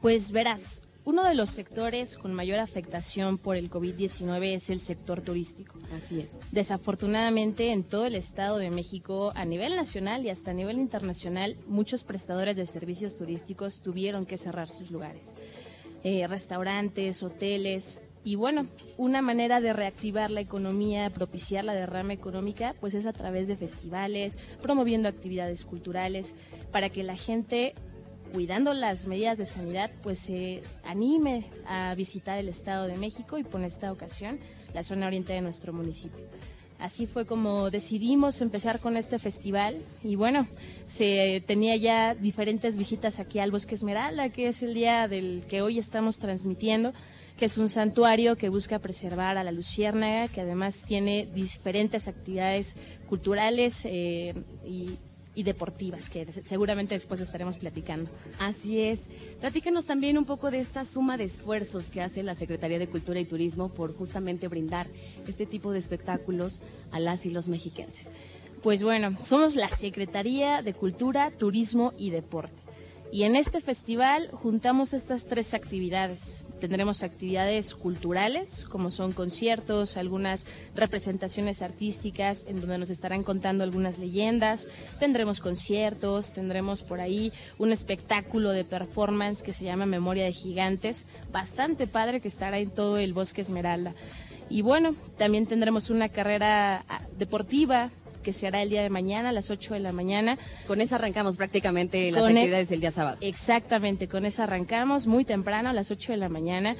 Pues 0.00 0.32
verás, 0.32 0.82
uno 1.04 1.22
de 1.22 1.36
los 1.36 1.48
sectores 1.48 2.16
con 2.16 2.34
mayor 2.34 2.58
afectación 2.58 3.38
por 3.38 3.56
el 3.56 3.70
COVID-19 3.70 4.54
es 4.54 4.68
el 4.68 4.80
sector 4.80 5.20
turístico. 5.20 5.78
Así 5.94 6.18
es. 6.18 6.40
Desafortunadamente, 6.50 7.70
en 7.70 7.84
todo 7.84 8.06
el 8.06 8.16
Estado 8.16 8.58
de 8.58 8.70
México, 8.70 9.32
a 9.36 9.44
nivel 9.44 9.76
nacional 9.76 10.26
y 10.26 10.30
hasta 10.30 10.50
a 10.50 10.54
nivel 10.54 10.78
internacional, 10.78 11.56
muchos 11.68 12.02
prestadores 12.02 12.56
de 12.56 12.66
servicios 12.66 13.16
turísticos 13.16 13.80
tuvieron 13.80 14.26
que 14.26 14.36
cerrar 14.36 14.68
sus 14.68 14.90
lugares. 14.90 15.36
Eh, 16.04 16.26
restaurantes, 16.26 17.22
hoteles. 17.22 18.02
Y 18.24 18.34
bueno, 18.34 18.66
una 18.96 19.22
manera 19.22 19.60
de 19.60 19.72
reactivar 19.72 20.30
la 20.30 20.40
economía, 20.40 21.10
propiciar 21.10 21.64
la 21.64 21.74
derrama 21.74 22.12
económica, 22.12 22.74
pues 22.80 22.94
es 22.94 23.06
a 23.06 23.12
través 23.12 23.46
de 23.48 23.56
festivales, 23.56 24.38
promoviendo 24.60 25.08
actividades 25.08 25.64
culturales, 25.64 26.34
para 26.72 26.88
que 26.88 27.02
la 27.02 27.16
gente, 27.16 27.74
cuidando 28.32 28.74
las 28.74 29.06
medidas 29.06 29.38
de 29.38 29.46
sanidad, 29.46 29.90
pues 30.02 30.18
se 30.18 30.62
anime 30.84 31.46
a 31.66 31.94
visitar 31.94 32.38
el 32.38 32.48
Estado 32.48 32.86
de 32.86 32.96
México 32.96 33.38
y 33.38 33.44
por 33.44 33.62
esta 33.62 33.92
ocasión 33.92 34.40
la 34.74 34.82
zona 34.82 35.06
oriente 35.06 35.32
de 35.32 35.40
nuestro 35.40 35.72
municipio. 35.72 36.24
Así 36.82 37.06
fue 37.06 37.26
como 37.26 37.70
decidimos 37.70 38.40
empezar 38.40 38.80
con 38.80 38.96
este 38.96 39.20
festival. 39.20 39.76
Y 40.02 40.16
bueno, 40.16 40.48
se 40.88 41.40
tenía 41.46 41.76
ya 41.76 42.16
diferentes 42.16 42.76
visitas 42.76 43.20
aquí 43.20 43.38
al 43.38 43.52
Bosque 43.52 43.76
Esmeralda, 43.76 44.30
que 44.30 44.48
es 44.48 44.64
el 44.64 44.74
día 44.74 45.06
del 45.06 45.44
que 45.48 45.62
hoy 45.62 45.78
estamos 45.78 46.18
transmitiendo, 46.18 46.92
que 47.38 47.44
es 47.44 47.56
un 47.56 47.68
santuario 47.68 48.34
que 48.34 48.48
busca 48.48 48.80
preservar 48.80 49.38
a 49.38 49.44
la 49.44 49.52
luciérnaga, 49.52 50.26
que 50.26 50.40
además 50.40 50.84
tiene 50.84 51.28
diferentes 51.32 52.08
actividades 52.08 52.74
culturales 53.08 53.82
eh, 53.84 54.34
y 54.66 54.98
y 55.34 55.44
deportivas, 55.44 56.10
que 56.10 56.26
seguramente 56.42 56.94
después 56.94 57.20
estaremos 57.20 57.56
platicando. 57.56 58.10
Así 58.38 58.80
es. 58.80 59.08
Platícanos 59.40 59.86
también 59.86 60.18
un 60.18 60.24
poco 60.24 60.50
de 60.50 60.60
esta 60.60 60.84
suma 60.84 61.16
de 61.16 61.24
esfuerzos 61.24 61.88
que 61.88 62.02
hace 62.02 62.22
la 62.22 62.34
Secretaría 62.34 62.78
de 62.78 62.88
Cultura 62.88 63.20
y 63.20 63.24
Turismo 63.24 63.70
por 63.70 63.96
justamente 63.96 64.48
brindar 64.48 64.86
este 65.26 65.46
tipo 65.46 65.72
de 65.72 65.78
espectáculos 65.78 66.60
a 66.90 67.00
las 67.00 67.24
y 67.24 67.30
los 67.30 67.48
mexiquenses. 67.48 68.16
Pues 68.62 68.82
bueno, 68.82 69.16
somos 69.20 69.56
la 69.56 69.68
Secretaría 69.70 70.62
de 70.62 70.74
Cultura, 70.74 71.30
Turismo 71.30 71.94
y 71.98 72.10
Deporte. 72.10 72.62
Y 73.10 73.24
en 73.24 73.36
este 73.36 73.60
festival 73.60 74.30
juntamos 74.32 74.94
estas 74.94 75.26
tres 75.26 75.52
actividades. 75.52 76.46
Tendremos 76.62 77.02
actividades 77.02 77.74
culturales, 77.74 78.64
como 78.64 78.92
son 78.92 79.10
conciertos, 79.10 79.96
algunas 79.96 80.46
representaciones 80.76 81.60
artísticas 81.60 82.46
en 82.46 82.60
donde 82.60 82.78
nos 82.78 82.88
estarán 82.88 83.24
contando 83.24 83.64
algunas 83.64 83.98
leyendas. 83.98 84.68
Tendremos 85.00 85.40
conciertos, 85.40 86.32
tendremos 86.32 86.84
por 86.84 87.00
ahí 87.00 87.32
un 87.58 87.72
espectáculo 87.72 88.50
de 88.50 88.64
performance 88.64 89.42
que 89.42 89.52
se 89.52 89.64
llama 89.64 89.86
Memoria 89.86 90.24
de 90.24 90.32
Gigantes, 90.32 91.06
bastante 91.32 91.88
padre 91.88 92.20
que 92.20 92.28
estará 92.28 92.60
en 92.60 92.70
todo 92.70 92.96
el 92.96 93.12
Bosque 93.12 93.40
Esmeralda. 93.40 93.96
Y 94.48 94.62
bueno, 94.62 94.94
también 95.18 95.46
tendremos 95.46 95.90
una 95.90 96.10
carrera 96.10 96.84
ah, 96.88 97.02
deportiva 97.18 97.90
que 98.22 98.32
se 98.32 98.46
hará 98.46 98.62
el 98.62 98.70
día 98.70 98.82
de 98.82 98.90
mañana 98.90 99.30
a 99.30 99.32
las 99.32 99.50
8 99.50 99.74
de 99.74 99.80
la 99.80 99.92
mañana. 99.92 100.38
Con 100.66 100.80
esa 100.80 100.96
arrancamos 100.96 101.36
prácticamente 101.36 102.10
las 102.10 102.22
e- 102.22 102.26
actividades 102.26 102.68
del 102.68 102.80
día 102.80 102.90
sábado. 102.90 103.18
Exactamente, 103.20 104.08
con 104.08 104.24
esa 104.24 104.44
arrancamos 104.44 105.06
muy 105.06 105.24
temprano 105.24 105.68
a 105.68 105.72
las 105.72 105.90
8 105.90 106.12
de 106.12 106.18
la 106.18 106.28
mañana. 106.28 106.76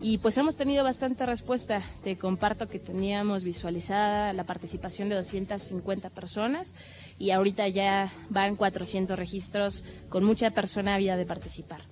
Y 0.00 0.18
pues 0.18 0.36
hemos 0.38 0.56
tenido 0.56 0.84
bastante 0.84 1.24
respuesta. 1.24 1.82
Te 2.02 2.16
comparto 2.16 2.68
que 2.68 2.78
teníamos 2.78 3.44
visualizada 3.44 4.32
la 4.32 4.44
participación 4.44 5.08
de 5.08 5.14
250 5.14 6.10
personas 6.10 6.74
y 7.18 7.30
ahorita 7.30 7.68
ya 7.68 8.12
van 8.28 8.56
400 8.56 9.18
registros 9.18 9.84
con 10.08 10.24
mucha 10.24 10.50
persona 10.50 10.94
ávida 10.94 11.16
de 11.16 11.24
participar. 11.26 11.82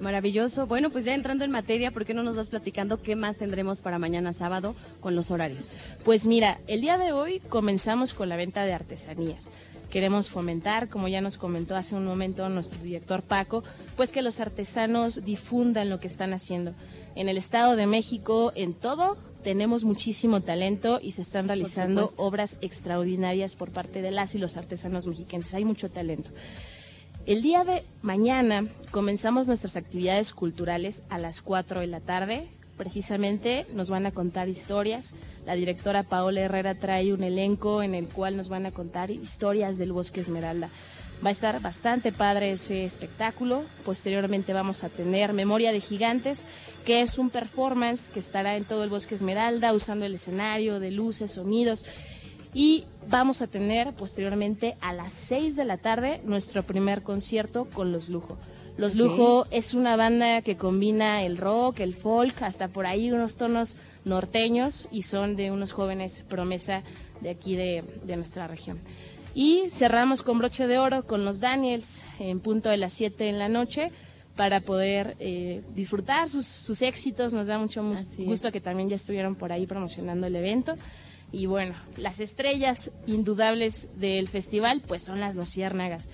Maravilloso. 0.00 0.66
Bueno, 0.66 0.90
pues 0.90 1.04
ya 1.04 1.14
entrando 1.14 1.44
en 1.44 1.50
materia, 1.50 1.90
¿por 1.90 2.06
qué 2.06 2.14
no 2.14 2.22
nos 2.22 2.34
vas 2.34 2.48
platicando 2.48 3.02
qué 3.02 3.16
más 3.16 3.36
tendremos 3.36 3.82
para 3.82 3.98
mañana 3.98 4.32
sábado 4.32 4.74
con 5.00 5.14
los 5.14 5.30
horarios? 5.30 5.74
Pues 6.04 6.26
mira, 6.26 6.58
el 6.66 6.80
día 6.80 6.96
de 6.96 7.12
hoy 7.12 7.40
comenzamos 7.40 8.14
con 8.14 8.30
la 8.30 8.36
venta 8.36 8.64
de 8.64 8.72
artesanías. 8.72 9.50
Queremos 9.90 10.30
fomentar, 10.30 10.88
como 10.88 11.08
ya 11.08 11.20
nos 11.20 11.36
comentó 11.36 11.76
hace 11.76 11.94
un 11.94 12.06
momento 12.06 12.48
nuestro 12.48 12.80
director 12.80 13.22
Paco, 13.22 13.62
pues 13.96 14.10
que 14.12 14.22
los 14.22 14.40
artesanos 14.40 15.24
difundan 15.24 15.90
lo 15.90 16.00
que 16.00 16.06
están 16.06 16.32
haciendo. 16.32 16.74
En 17.14 17.28
el 17.28 17.36
Estado 17.36 17.76
de 17.76 17.86
México, 17.86 18.52
en 18.54 18.72
todo, 18.72 19.18
tenemos 19.42 19.84
muchísimo 19.84 20.40
talento 20.42 21.00
y 21.02 21.12
se 21.12 21.22
están 21.22 21.48
realizando 21.48 22.12
obras 22.16 22.56
extraordinarias 22.60 23.56
por 23.56 23.70
parte 23.70 24.00
de 24.00 24.12
las 24.12 24.34
y 24.34 24.38
los 24.38 24.56
artesanos 24.56 25.06
mexicanos. 25.06 25.52
Hay 25.54 25.64
mucho 25.64 25.88
talento. 25.88 26.30
El 27.26 27.42
día 27.42 27.64
de 27.64 27.84
mañana 28.00 28.66
comenzamos 28.90 29.46
nuestras 29.46 29.76
actividades 29.76 30.32
culturales 30.32 31.04
a 31.10 31.18
las 31.18 31.42
4 31.42 31.80
de 31.80 31.86
la 31.86 32.00
tarde. 32.00 32.48
Precisamente 32.78 33.66
nos 33.74 33.90
van 33.90 34.06
a 34.06 34.10
contar 34.10 34.48
historias. 34.48 35.14
La 35.44 35.54
directora 35.54 36.02
Paola 36.02 36.40
Herrera 36.40 36.76
trae 36.76 37.12
un 37.12 37.22
elenco 37.22 37.82
en 37.82 37.94
el 37.94 38.08
cual 38.08 38.38
nos 38.38 38.48
van 38.48 38.64
a 38.64 38.72
contar 38.72 39.10
historias 39.10 39.76
del 39.76 39.92
Bosque 39.92 40.20
Esmeralda. 40.20 40.70
Va 41.24 41.28
a 41.28 41.32
estar 41.32 41.60
bastante 41.60 42.10
padre 42.10 42.52
ese 42.52 42.86
espectáculo. 42.86 43.64
Posteriormente 43.84 44.54
vamos 44.54 44.82
a 44.82 44.88
tener 44.88 45.34
Memoria 45.34 45.72
de 45.72 45.80
Gigantes, 45.80 46.46
que 46.86 47.02
es 47.02 47.18
un 47.18 47.28
performance 47.28 48.08
que 48.08 48.18
estará 48.18 48.56
en 48.56 48.64
todo 48.64 48.82
el 48.82 48.88
Bosque 48.88 49.14
Esmeralda 49.14 49.74
usando 49.74 50.06
el 50.06 50.14
escenario 50.14 50.80
de 50.80 50.90
luces, 50.90 51.32
sonidos 51.32 51.84
y 52.52 52.84
vamos 53.08 53.42
a 53.42 53.46
tener 53.46 53.92
posteriormente 53.94 54.76
a 54.80 54.92
las 54.92 55.12
6 55.12 55.56
de 55.56 55.64
la 55.64 55.78
tarde 55.78 56.20
nuestro 56.24 56.62
primer 56.62 57.02
concierto 57.02 57.66
con 57.66 57.92
Los 57.92 58.08
Lujo. 58.08 58.38
Los 58.76 58.94
Lujo 58.94 59.46
es 59.50 59.74
una 59.74 59.96
banda 59.96 60.40
que 60.42 60.56
combina 60.56 61.22
el 61.22 61.36
rock, 61.36 61.80
el 61.80 61.94
folk, 61.94 62.40
hasta 62.42 62.68
por 62.68 62.86
ahí 62.86 63.12
unos 63.12 63.36
tonos 63.36 63.76
norteños 64.04 64.88
y 64.90 65.02
son 65.02 65.36
de 65.36 65.50
unos 65.50 65.72
jóvenes 65.72 66.24
promesa 66.28 66.82
de 67.20 67.30
aquí 67.30 67.56
de, 67.56 67.84
nuestra 68.16 68.46
región. 68.46 68.78
Y 69.34 69.64
cerramos 69.70 70.22
con 70.22 70.38
broche 70.38 70.66
de 70.66 70.78
oro 70.78 71.06
con 71.06 71.24
los 71.24 71.40
Daniels 71.40 72.04
en 72.18 72.40
punto 72.40 72.68
de 72.68 72.78
las 72.78 72.94
7 72.94 73.28
en 73.28 73.38
la 73.38 73.48
noche 73.48 73.92
para 74.34 74.60
poder 74.60 75.16
eh, 75.20 75.62
disfrutar 75.74 76.30
sus, 76.30 76.82
éxitos. 76.82 77.34
Nos 77.34 77.48
da 77.48 77.58
mucho 77.58 77.84
gusto 78.18 78.50
que 78.50 78.60
también 78.60 78.88
ya 78.88 78.96
estuvieron 78.96 79.34
por 79.34 79.52
ahí 79.52 79.66
promocionando 79.66 80.26
el 80.26 80.36
evento. 80.36 80.76
Y 81.32 81.46
bueno, 81.46 81.74
las 81.96 82.20
estrellas 82.20 82.90
indudables 83.06 83.88
del 84.00 84.28
festival 84.28 84.82
pues 84.86 85.04
son 85.04 85.20
las 85.20 85.36
luciérnagas. 85.36 86.08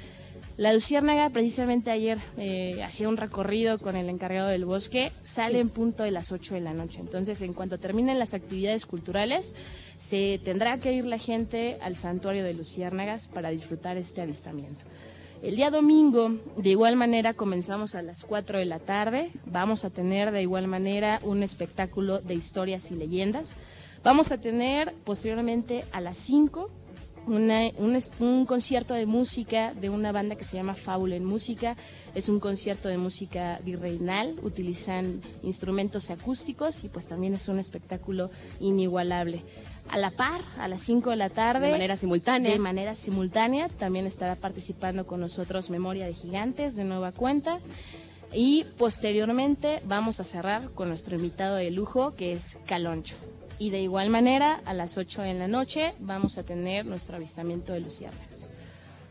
La 0.58 0.72
luciérnaga 0.72 1.28
precisamente 1.28 1.90
ayer 1.90 2.18
eh, 2.38 2.82
hacía 2.82 3.10
un 3.10 3.18
recorrido 3.18 3.78
con 3.78 3.94
el 3.94 4.08
encargado 4.08 4.48
del 4.48 4.64
bosque, 4.64 5.12
sale 5.22 5.58
en 5.58 5.68
punto 5.68 6.02
de 6.02 6.10
las 6.10 6.32
8 6.32 6.54
de 6.54 6.62
la 6.62 6.72
noche. 6.72 7.00
Entonces, 7.00 7.42
en 7.42 7.52
cuanto 7.52 7.78
terminen 7.78 8.18
las 8.18 8.32
actividades 8.32 8.86
culturales, 8.86 9.54
se 9.98 10.40
tendrá 10.42 10.78
que 10.78 10.94
ir 10.94 11.04
la 11.04 11.18
gente 11.18 11.76
al 11.82 11.94
santuario 11.94 12.42
de 12.42 12.54
luciérnagas 12.54 13.26
para 13.26 13.50
disfrutar 13.50 13.98
este 13.98 14.22
avistamiento. 14.22 14.86
El 15.42 15.56
día 15.56 15.70
domingo, 15.70 16.40
de 16.56 16.70
igual 16.70 16.96
manera, 16.96 17.34
comenzamos 17.34 17.94
a 17.94 18.00
las 18.00 18.24
4 18.24 18.58
de 18.58 18.64
la 18.64 18.78
tarde. 18.78 19.32
Vamos 19.44 19.84
a 19.84 19.90
tener 19.90 20.32
de 20.32 20.40
igual 20.40 20.68
manera 20.68 21.20
un 21.22 21.42
espectáculo 21.42 22.20
de 22.20 22.34
historias 22.34 22.90
y 22.90 22.94
leyendas. 22.94 23.58
Vamos 24.06 24.30
a 24.30 24.38
tener 24.38 24.94
posteriormente 25.02 25.84
a 25.90 26.00
las 26.00 26.16
5 26.18 26.70
un, 27.26 28.46
concierto 28.46 28.94
de 28.94 29.04
música 29.04 29.74
de 29.74 29.90
una 29.90 30.12
banda 30.12 30.36
que 30.36 30.44
se 30.44 30.56
llama 30.56 30.76
Fábula 30.76 31.16
en 31.16 31.24
Música. 31.24 31.76
Es 32.14 32.28
un 32.28 32.38
concierto 32.38 32.88
de 32.88 32.98
música 32.98 33.58
virreinal, 33.64 34.38
utilizan 34.44 35.20
instrumentos 35.42 36.12
acústicos 36.12 36.84
y 36.84 36.88
pues 36.88 37.08
también 37.08 37.34
es 37.34 37.48
un 37.48 37.58
espectáculo 37.58 38.30
inigualable. 38.60 39.42
A 39.88 39.98
la 39.98 40.12
par, 40.12 40.40
a 40.56 40.68
las 40.68 40.82
5 40.82 41.10
de 41.10 41.16
la 41.16 41.30
tarde. 41.30 41.66
De 41.66 41.72
manera 41.72 41.96
simultánea. 41.96 42.52
De 42.52 42.60
manera 42.60 42.94
simultánea. 42.94 43.68
También 43.70 44.06
estará 44.06 44.36
participando 44.36 45.04
con 45.04 45.18
nosotros 45.18 45.68
Memoria 45.68 46.06
de 46.06 46.14
Gigantes 46.14 46.76
de 46.76 46.84
nueva 46.84 47.10
cuenta. 47.10 47.58
Y 48.32 48.66
posteriormente 48.78 49.82
vamos 49.84 50.20
a 50.20 50.24
cerrar 50.24 50.70
con 50.76 50.86
nuestro 50.86 51.16
invitado 51.16 51.56
de 51.56 51.72
lujo 51.72 52.14
que 52.14 52.34
es 52.34 52.56
Caloncho. 52.66 53.16
Y 53.58 53.70
de 53.70 53.80
igual 53.80 54.10
manera, 54.10 54.60
a 54.64 54.74
las 54.74 54.98
8 54.98 55.22
de 55.22 55.34
la 55.34 55.48
noche 55.48 55.94
vamos 56.00 56.36
a 56.38 56.42
tener 56.42 56.84
nuestro 56.84 57.16
avistamiento 57.16 57.72
de 57.72 57.80
luciérnagas. 57.80 58.52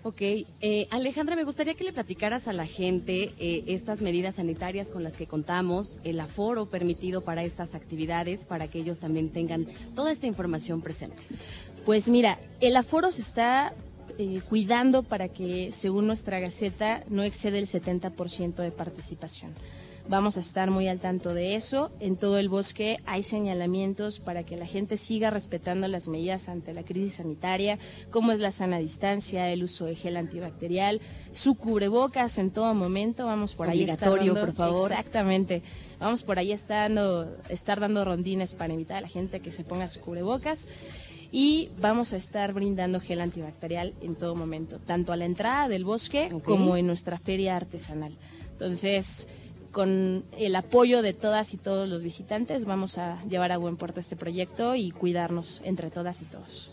Ok, 0.04 0.22
eh, 0.22 0.88
Alejandra, 0.92 1.36
me 1.36 1.44
gustaría 1.44 1.74
que 1.74 1.84
le 1.84 1.92
platicaras 1.92 2.48
a 2.48 2.54
la 2.54 2.68
gente 2.68 3.32
eh, 3.40 3.64
estas 3.66 4.02
medidas 4.02 4.36
sanitarias 4.36 4.92
con 4.92 5.04
las 5.04 5.16
que 5.16 5.26
contamos, 5.26 6.00
el 6.04 6.20
aforo 6.20 6.68
permitido 6.68 7.22
para 7.22 7.44
estas 7.44 7.74
actividades, 7.74 8.46
para 8.46 8.68
que 8.68 8.78
ellos 8.78 9.00
también 9.00 9.30
tengan 9.32 9.66
toda 9.96 10.12
esta 10.12 10.28
información 10.28 10.82
presente. 10.84 11.18
Pues 11.86 12.08
mira, 12.08 12.38
el 12.62 12.78
aforo 12.78 13.10
se 13.12 13.22
está 13.24 13.74
eh, 14.20 14.42
cuidando 14.48 15.02
para 15.02 15.28
que, 15.28 15.72
según 15.74 16.06
nuestra 16.06 16.40
gaceta, 16.40 17.04
no 17.10 17.24
excede 17.24 17.58
el 17.58 17.66
70% 17.66 18.58
de 18.58 18.70
participación. 18.72 19.56
Vamos 20.08 20.38
a 20.38 20.40
estar 20.40 20.70
muy 20.70 20.88
al 20.88 21.00
tanto 21.00 21.34
de 21.34 21.56
eso. 21.56 21.92
En 22.00 22.16
todo 22.16 22.38
el 22.38 22.48
bosque 22.48 23.00
hay 23.08 23.24
señalamientos 23.24 24.20
para 24.20 24.44
que 24.44 24.56
la 24.56 24.68
gente 24.68 24.98
siga 24.98 25.32
respetando 25.32 25.88
las 25.88 26.08
medidas 26.08 26.48
ante 26.48 26.74
la 26.74 26.84
crisis 26.84 27.16
sanitaria, 27.16 27.80
como 28.12 28.32
es 28.32 28.40
la 28.40 28.52
sana 28.52 28.78
distancia, 28.78 29.50
el 29.52 29.64
uso 29.64 29.86
de 29.86 29.96
gel 29.96 30.18
antibacterial, 30.18 31.02
su 31.34 31.56
cubrebocas 31.56 32.38
en 32.38 32.52
todo 32.52 32.74
momento. 32.76 33.26
Vamos 33.26 33.56
por 33.56 33.68
ahí 33.68 33.84
estar 33.84 34.16
dando, 34.16 34.36
por 34.36 34.54
favor. 34.54 34.92
Exactamente. 34.92 35.64
Vamos 36.00 36.22
por 36.22 36.38
ahí 36.38 36.52
estando, 36.52 37.36
estar 37.50 37.80
dando 37.80 38.06
rondines 38.06 38.54
para 38.54 38.74
invitar 38.74 38.98
a 38.98 39.02
la 39.02 39.08
gente 39.08 39.38
a 39.38 39.40
que 39.40 39.50
se 39.50 39.64
ponga 39.64 39.88
su 39.88 40.02
cubrebocas 40.02 40.68
y 41.32 41.70
vamos 41.80 42.14
a 42.14 42.18
estar 42.18 42.54
brindando 42.54 43.00
gel 43.00 43.22
antibacterial 43.22 43.96
en 44.02 44.16
todo 44.16 44.36
momento, 44.36 44.80
tanto 44.80 45.14
a 45.14 45.16
la 45.16 45.26
entrada 45.26 45.68
del 45.68 45.84
bosque 45.84 46.30
como 46.44 46.78
en 46.78 46.86
nuestra 46.86 47.18
feria 47.18 47.58
artesanal. 47.58 48.16
Entonces, 48.52 49.28
con 49.76 50.24
el 50.38 50.56
apoyo 50.56 51.02
de 51.02 51.12
todas 51.12 51.54
y 51.54 51.58
todos 51.58 51.90
los 51.90 52.02
visitantes 52.02 52.64
vamos 52.64 52.98
a 52.98 53.22
llevar 53.26 53.52
a 53.52 53.58
buen 53.58 53.76
puerto 53.76 54.00
este 54.00 54.16
proyecto 54.16 54.74
y 54.74 54.92
cuidarnos 54.92 55.60
entre 55.66 55.92
todas 55.92 56.22
y 56.22 56.26
todos. 56.26 56.72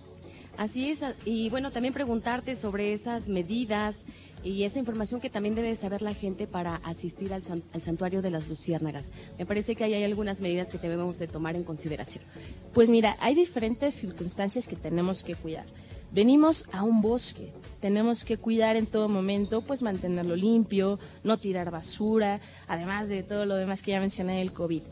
Así 0.56 0.88
es, 0.88 1.00
y 1.24 1.50
bueno, 1.50 1.72
también 1.72 1.92
preguntarte 1.92 2.54
sobre 2.54 2.92
esas 2.92 3.28
medidas 3.28 4.06
y 4.44 4.62
esa 4.62 4.78
información 4.78 5.20
que 5.20 5.30
también 5.30 5.56
debe 5.56 5.74
saber 5.74 6.00
la 6.00 6.14
gente 6.14 6.46
para 6.46 6.76
asistir 6.76 7.32
al, 7.34 7.42
santuario 7.82 8.22
de 8.22 8.30
las 8.30 8.46
luciérnagas. 8.48 9.10
Me 9.36 9.46
parece 9.46 9.74
que 9.74 9.82
hay 9.82 10.04
algunas 10.04 10.40
medidas 10.40 10.70
que 10.70 10.78
debemos 10.78 11.18
de 11.18 11.26
tomar 11.26 11.56
en 11.56 11.64
consideración. 11.64 12.22
Pues 12.72 12.88
mira, 12.88 13.16
hay 13.18 13.34
diferentes 13.34 13.94
circunstancias 13.94 14.68
que 14.68 14.76
tenemos 14.76 15.24
que 15.24 15.34
cuidar. 15.34 15.66
Venimos 16.12 16.66
a 16.70 16.84
un 16.84 17.02
bosque, 17.02 17.52
tenemos 17.82 18.24
que 18.24 18.38
cuidar 18.38 18.76
en 18.76 18.86
todo 18.86 19.08
momento, 19.08 19.60
pues 19.60 19.82
mantenerlo 19.82 20.36
limpio, 20.36 21.00
no 21.24 21.36
tirar 21.36 21.72
basura, 21.72 22.40
además 22.68 23.08
de 23.08 23.24
todo 23.24 23.44
lo 23.44 23.56
demás 23.56 23.82
que 23.82 23.90
ya 23.90 23.98
mencioné 23.98 24.38
del 24.38 24.52
COVID. 24.52 24.82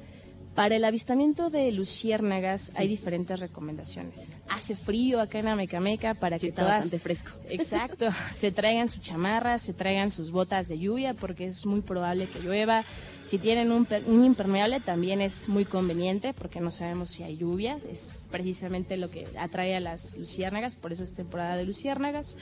Para 0.57 0.75
el 0.75 0.85
avistamiento 0.85 1.49
de 1.49 1.71
luciérnagas 1.71 2.73
hay 2.75 2.89
diferentes 2.89 3.39
recomendaciones. 3.39 4.33
Hace 4.49 4.75
frío 4.75 5.21
acá 5.21 5.39
en 5.39 5.47
Amecameca 5.47 6.15
para 6.15 6.41
que 6.41 6.49
está 6.49 6.63
todas 6.63 6.91
fresco. 7.01 7.31
Exacto, 7.49 8.09
se 8.33 8.51
traigan 8.51 8.89
su 8.89 9.01
chamarra, 9.01 9.59
se 9.59 9.73
traigan 9.73 10.11
sus 10.11 10.33
botas 10.33 10.69
de 10.69 10.81
lluvia 10.81 11.15
porque 11.15 11.47
es 11.47 11.65
muy 11.65 11.83
probable 11.83 12.27
que 12.27 12.41
llueva. 12.41 12.85
Si 13.23 13.39
tienen 13.39 13.71
un, 13.71 13.87
un 14.07 14.25
impermeable 14.25 14.81
también 14.81 15.21
es 15.21 15.49
muy 15.49 15.65
conveniente 15.65 16.35
porque 16.35 16.61
no 16.61 16.73
sabemos 16.73 17.11
si 17.11 17.23
hay 17.23 17.37
lluvia, 17.37 17.79
es 17.89 18.27
precisamente 18.33 18.97
lo 18.97 19.11
que 19.11 19.29
atrae 19.39 19.77
a 19.77 19.81
las 19.81 20.19
luciérnagas, 20.19 20.75
por 20.75 20.93
eso 20.93 21.05
es 21.05 21.15
temporada 21.15 21.57
de 21.57 21.65
luciérnagas. 21.65 22.37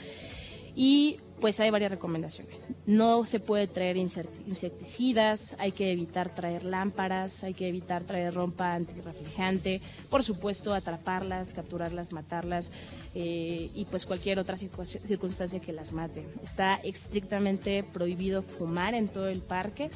Y 0.81 1.17
pues 1.41 1.59
hay 1.59 1.71
varias 1.71 1.91
recomendaciones. 1.91 2.69
No 2.85 3.25
se 3.25 3.41
puede 3.41 3.67
traer 3.67 3.97
insecticidas, 3.97 5.53
hay 5.59 5.73
que 5.73 5.91
evitar 5.91 6.33
traer 6.33 6.63
lámparas, 6.63 7.43
hay 7.43 7.53
que 7.53 7.67
evitar 7.67 8.05
traer 8.05 8.33
rompa 8.33 8.75
antirreflejante, 8.75 9.81
por 10.09 10.23
supuesto 10.23 10.73
atraparlas, 10.73 11.51
capturarlas, 11.51 12.13
matarlas 12.13 12.71
eh, 13.13 13.69
y 13.75 13.85
pues 13.91 14.05
cualquier 14.05 14.39
otra 14.39 14.55
circunstancia 14.55 15.59
que 15.59 15.73
las 15.73 15.91
mate. 15.91 16.25
Está 16.41 16.75
estrictamente 16.75 17.83
prohibido 17.83 18.41
fumar 18.41 18.93
en 18.93 19.09
todo 19.09 19.27
el 19.27 19.41
parque. 19.41 19.91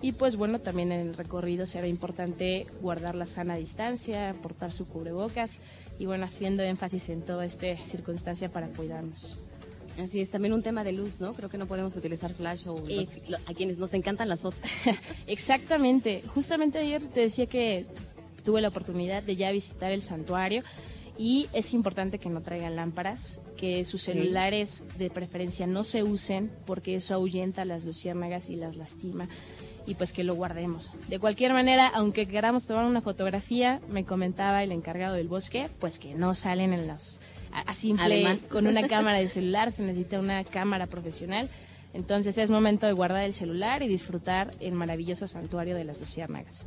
Y 0.00 0.12
pues 0.12 0.36
bueno, 0.36 0.60
también 0.60 0.92
en 0.92 1.00
el 1.00 1.14
recorrido 1.14 1.66
será 1.66 1.88
importante 1.88 2.68
guardar 2.80 3.16
la 3.16 3.26
sana 3.26 3.56
distancia, 3.56 4.36
portar 4.40 4.70
su 4.70 4.86
cubrebocas 4.86 5.58
y 5.98 6.06
bueno, 6.06 6.26
haciendo 6.26 6.62
énfasis 6.62 7.08
en 7.08 7.22
toda 7.22 7.44
esta 7.44 7.76
circunstancia 7.84 8.48
para 8.48 8.68
cuidarnos. 8.68 9.47
Así 9.98 10.20
es, 10.20 10.30
también 10.30 10.54
un 10.54 10.62
tema 10.62 10.84
de 10.84 10.92
luz, 10.92 11.20
¿no? 11.20 11.34
Creo 11.34 11.48
que 11.48 11.58
no 11.58 11.66
podemos 11.66 11.94
utilizar 11.96 12.32
flash 12.32 12.68
o 12.68 12.84
a 13.46 13.54
quienes 13.54 13.78
nos 13.78 13.94
encantan 13.94 14.28
las 14.28 14.42
fotos. 14.42 14.62
Exactamente. 15.26 16.22
Justamente 16.34 16.78
ayer 16.78 17.02
te 17.08 17.20
decía 17.20 17.46
que 17.46 17.86
tuve 18.44 18.60
la 18.60 18.68
oportunidad 18.68 19.22
de 19.22 19.36
ya 19.36 19.50
visitar 19.50 19.90
el 19.90 20.02
santuario 20.02 20.62
y 21.18 21.48
es 21.52 21.74
importante 21.74 22.20
que 22.20 22.30
no 22.30 22.42
traigan 22.42 22.76
lámparas, 22.76 23.44
que 23.56 23.84
sus 23.84 24.02
celulares 24.02 24.84
de 24.98 25.10
preferencia 25.10 25.66
no 25.66 25.82
se 25.82 26.04
usen 26.04 26.52
porque 26.64 26.94
eso 26.94 27.14
ahuyenta 27.14 27.62
a 27.62 27.64
las 27.64 27.84
luciérnagas 27.84 28.50
y 28.50 28.56
las 28.56 28.76
lastima 28.76 29.28
y 29.84 29.94
pues 29.94 30.12
que 30.12 30.22
lo 30.22 30.34
guardemos. 30.36 30.92
De 31.08 31.18
cualquier 31.18 31.54
manera, 31.54 31.88
aunque 31.88 32.28
queramos 32.28 32.66
tomar 32.66 32.84
una 32.84 33.00
fotografía, 33.00 33.80
me 33.88 34.04
comentaba 34.04 34.62
el 34.62 34.70
encargado 34.70 35.14
del 35.14 35.26
bosque, 35.26 35.68
pues 35.80 35.98
que 35.98 36.14
no 36.14 36.34
salen 36.34 36.72
en 36.72 36.86
las 36.86 37.18
a, 37.52 37.74
simple 37.74 38.38
con 38.50 38.66
una 38.66 38.86
cámara 38.86 39.18
de 39.18 39.28
celular, 39.28 39.70
se 39.70 39.82
necesita 39.82 40.18
una 40.18 40.44
cámara 40.44 40.86
profesional. 40.86 41.48
Entonces 41.94 42.36
es 42.38 42.50
momento 42.50 42.86
de 42.86 42.92
guardar 42.92 43.24
el 43.24 43.32
celular 43.32 43.82
y 43.82 43.88
disfrutar 43.88 44.54
el 44.60 44.74
maravilloso 44.74 45.26
santuario 45.26 45.74
de 45.74 45.84
las 45.84 46.00
luciérnagas. 46.00 46.66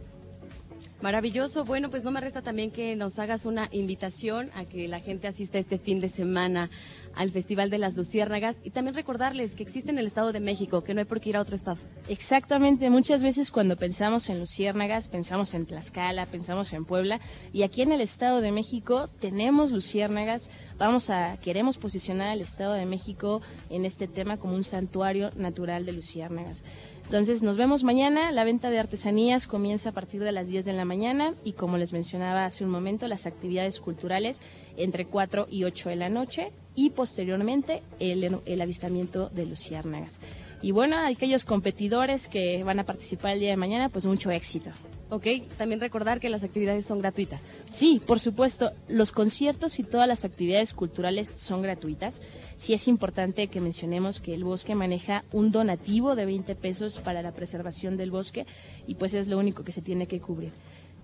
Maravilloso. 1.02 1.66
Bueno, 1.66 1.90
pues 1.90 2.04
no 2.04 2.12
me 2.12 2.22
resta 2.22 2.44
también 2.44 2.70
que 2.70 2.96
nos 2.96 3.18
hagas 3.18 3.46
una 3.46 3.70
invitación 3.72 4.52
a 4.54 4.66
que 4.66 4.88
la 4.88 5.00
gente 5.00 5.28
asista 5.28 5.58
este 5.58 5.80
fin 5.80 6.00
de 6.00 6.10
semana 6.10 6.70
al 7.16 7.32
Festival 7.32 7.72
de 7.72 7.80
las 7.80 7.98
Luciérnagas 7.98 8.62
y 8.64 8.70
también 8.70 8.94
recordarles 8.94 9.56
que 9.56 9.64
existe 9.64 9.90
en 9.90 9.98
el 9.98 10.06
Estado 10.06 10.32
de 10.32 10.40
México, 10.40 10.84
que 10.84 10.94
no 10.94 11.00
hay 11.00 11.06
por 11.06 11.20
qué 11.20 11.30
ir 11.30 11.38
a 11.38 11.42
otro 11.42 11.56
estado. 11.56 11.80
Exactamente. 12.08 12.90
Muchas 12.92 13.24
veces 13.24 13.50
cuando 13.50 13.78
pensamos 13.78 14.30
en 14.30 14.40
Luciérnagas, 14.40 15.08
pensamos 15.08 15.56
en 15.56 15.66
Tlaxcala, 15.66 16.28
pensamos 16.28 16.72
en 16.72 16.86
Puebla 16.86 17.20
y 17.52 17.64
aquí 17.64 17.82
en 17.82 17.92
el 17.92 18.02
Estado 18.02 18.40
de 18.40 18.52
México 18.52 19.10
tenemos 19.20 19.72
Luciérnagas. 19.72 20.52
Vamos 20.78 21.10
a, 21.10 21.38
queremos 21.38 21.80
posicionar 21.80 22.28
al 22.28 22.42
Estado 22.42 22.74
de 22.74 22.86
México 22.86 23.42
en 23.72 23.86
este 23.86 24.08
tema 24.08 24.38
como 24.38 24.54
un 24.54 24.64
santuario 24.64 25.32
natural 25.36 25.84
de 25.86 25.94
Luciérnagas. 25.94 26.64
Entonces 27.12 27.44
nos 27.44 27.58
vemos 27.58 27.84
mañana. 27.84 28.32
La 28.32 28.46
venta 28.46 28.70
de 28.70 28.80
artesanías 28.80 29.46
comienza 29.46 29.90
a 29.90 29.92
partir 29.92 30.24
de 30.24 30.32
las 30.32 30.48
10 30.48 30.64
de 30.64 30.72
la 30.72 30.86
mañana 30.86 31.34
y 31.44 31.52
como 31.52 31.78
les 31.78 31.92
mencionaba 31.92 32.46
hace 32.46 32.64
un 32.64 32.70
momento, 32.70 33.06
las 33.10 33.26
actividades 33.26 33.82
culturales 33.82 34.42
entre 34.78 35.04
4 35.04 35.48
y 35.52 35.66
8 35.66 35.90
de 35.90 35.96
la 35.98 36.08
noche 36.08 36.54
y 36.74 36.92
posteriormente 36.92 37.84
el, 38.00 38.40
el 38.46 38.62
avistamiento 38.62 39.28
de 39.28 39.46
luciérnagas. 39.46 40.22
Y 40.62 40.72
bueno, 40.72 40.96
aquellos 41.06 41.44
competidores 41.44 42.30
que 42.30 42.64
van 42.64 42.80
a 42.80 42.86
participar 42.86 43.34
el 43.34 43.42
día 43.42 43.50
de 43.50 43.58
mañana, 43.58 43.90
pues 43.90 44.06
mucho 44.06 44.32
éxito. 44.32 44.72
Ok, 45.14 45.28
también 45.58 45.82
recordar 45.82 46.22
que 46.22 46.30
las 46.30 46.46
actividades 46.46 46.86
son 46.86 47.00
gratuitas. 47.00 47.52
Sí, 47.70 48.02
por 48.08 48.22
supuesto. 48.22 48.72
Los 48.88 49.12
conciertos 49.12 49.78
y 49.78 49.84
todas 49.84 50.08
las 50.08 50.24
actividades 50.24 50.72
culturales 50.72 51.34
son 51.36 51.62
gratuitas. 51.62 52.22
Sí 52.56 52.74
es 52.74 52.88
importante 52.88 53.48
que 53.48 53.60
mencionemos 53.60 54.22
que 54.22 54.34
el 54.34 54.46
bosque 54.46 54.74
maneja 54.74 55.26
un 55.34 55.52
donativo 55.52 56.16
de 56.16 56.26
20 56.26 56.56
pesos 56.56 57.02
para 57.02 57.22
la 57.22 57.34
preservación 57.34 57.98
del 57.98 58.10
bosque 58.10 58.46
y 58.88 58.96
pues 58.96 59.14
es 59.14 59.28
lo 59.28 59.38
único 59.38 59.66
que 59.66 59.74
se 59.74 59.82
tiene 59.82 60.08
que 60.08 60.22
cubrir. 60.22 60.54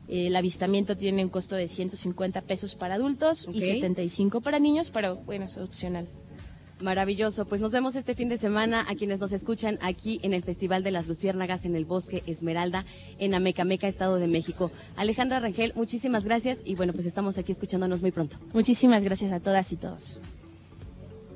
El 0.08 0.38
avistamiento 0.38 0.96
tiene 0.96 1.26
un 1.26 1.30
costo 1.30 1.58
de 1.58 1.68
150 1.68 2.44
pesos 2.44 2.76
para 2.76 2.96
adultos 2.96 3.50
y 3.52 3.60
75 3.60 4.40
para 4.40 4.58
niños, 4.58 4.90
pero 4.90 5.18
bueno, 5.18 5.44
es 5.44 5.58
opcional. 5.58 6.08
Maravilloso. 6.80 7.46
Pues 7.46 7.60
nos 7.60 7.72
vemos 7.72 7.96
este 7.96 8.14
fin 8.14 8.30
de 8.30 8.38
semana 8.38 8.86
a 8.88 8.96
quienes 8.96 9.20
nos 9.20 9.32
escuchan 9.32 9.80
aquí 9.82 10.20
en 10.22 10.34
el 10.34 10.44
Festival 10.44 10.84
de 10.84 10.92
las 10.92 11.08
Luciérnagas 11.08 11.66
en 11.66 11.76
el 11.76 11.86
Bosque 11.86 12.24
Esmeralda 12.28 12.86
en 13.18 13.34
Amecameca, 13.34 13.88
Estado 13.88 14.18
de 14.18 14.28
México. 14.28 14.72
Alejandra 14.96 15.40
Rangel, 15.40 15.74
muchísimas 15.76 16.24
gracias 16.24 16.60
y 16.64 16.76
bueno, 16.76 16.94
pues 16.94 17.08
estamos 17.08 17.38
aquí 17.40 17.52
escuchándonos 17.52 18.02
muy 18.02 18.12
pronto. 18.12 18.38
Muchísimas 18.54 19.04
gracias 19.04 19.32
a 19.32 19.40
todas 19.40 19.72
y 19.72 19.78
todos. 19.78 20.22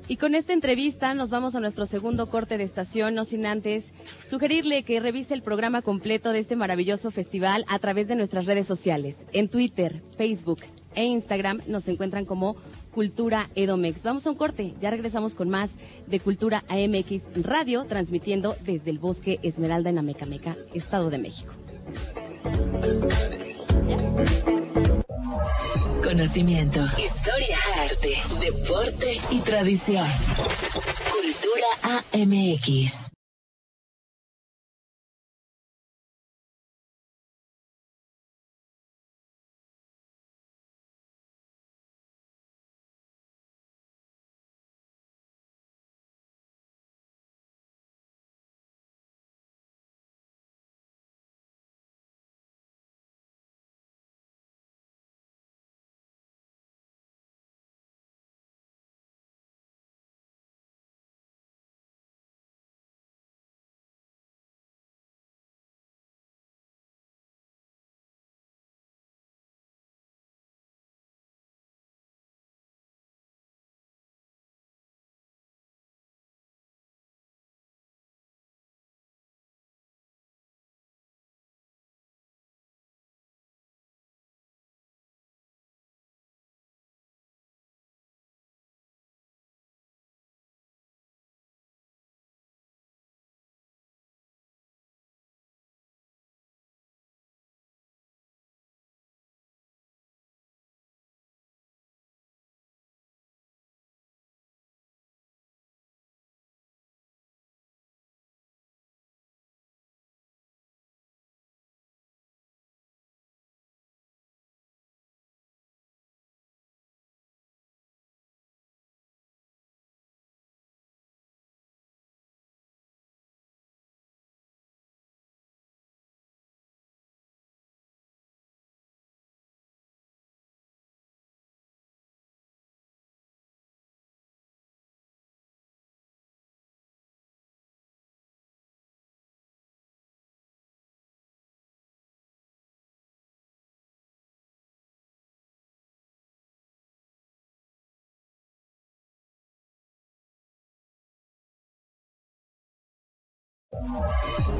Y 0.08 0.16
con 0.16 0.34
esta 0.34 0.52
entrevista 0.52 1.14
nos 1.14 1.30
vamos 1.30 1.54
a 1.54 1.60
nuestro 1.60 1.86
segundo 1.86 2.28
corte 2.28 2.58
de 2.58 2.64
estación, 2.64 3.14
no 3.14 3.24
sin 3.24 3.46
antes 3.46 3.92
sugerirle 4.24 4.82
que 4.82 5.00
revise 5.00 5.34
el 5.34 5.42
programa 5.42 5.82
completo 5.82 6.32
de 6.32 6.38
este 6.38 6.54
maravilloso 6.54 7.10
festival 7.10 7.64
a 7.68 7.78
través 7.78 8.08
de 8.08 8.16
nuestras 8.16 8.46
redes 8.46 8.66
sociales. 8.66 9.26
En 9.32 9.48
Twitter, 9.48 10.02
Facebook 10.16 10.60
e 10.94 11.04
Instagram 11.04 11.60
nos 11.66 11.88
encuentran 11.88 12.24
como 12.24 12.56
Cultura 12.92 13.48
Edomex. 13.54 14.02
Vamos 14.02 14.26
a 14.26 14.30
un 14.30 14.36
corte, 14.36 14.74
ya 14.80 14.90
regresamos 14.90 15.34
con 15.34 15.48
más 15.48 15.78
de 16.06 16.20
Cultura 16.20 16.62
AMX 16.68 17.44
Radio, 17.44 17.84
transmitiendo 17.86 18.56
desde 18.64 18.90
el 18.90 18.98
Bosque 18.98 19.40
Esmeralda 19.42 19.90
en 19.90 19.98
Amecameca, 19.98 20.56
Estado 20.74 21.10
de 21.10 21.18
México. 21.18 21.54
Conocimiento, 26.02 26.80
historia, 27.02 27.58
arte, 27.78 28.14
deporte 28.40 29.20
y 29.30 29.40
tradición. 29.40 30.06
Cultura 31.10 32.02
AMX. 32.12 33.12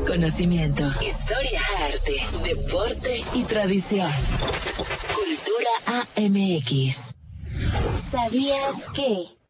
Conocimiento, 0.07 0.85
historia, 1.01 1.61
arte, 1.85 2.27
deporte 2.45 3.25
y 3.35 3.45
tradición. 3.45 4.11
Cultura 5.15 6.05
AMX. 6.17 7.17
¿Sabías 8.11 8.87
que? 8.95 9.42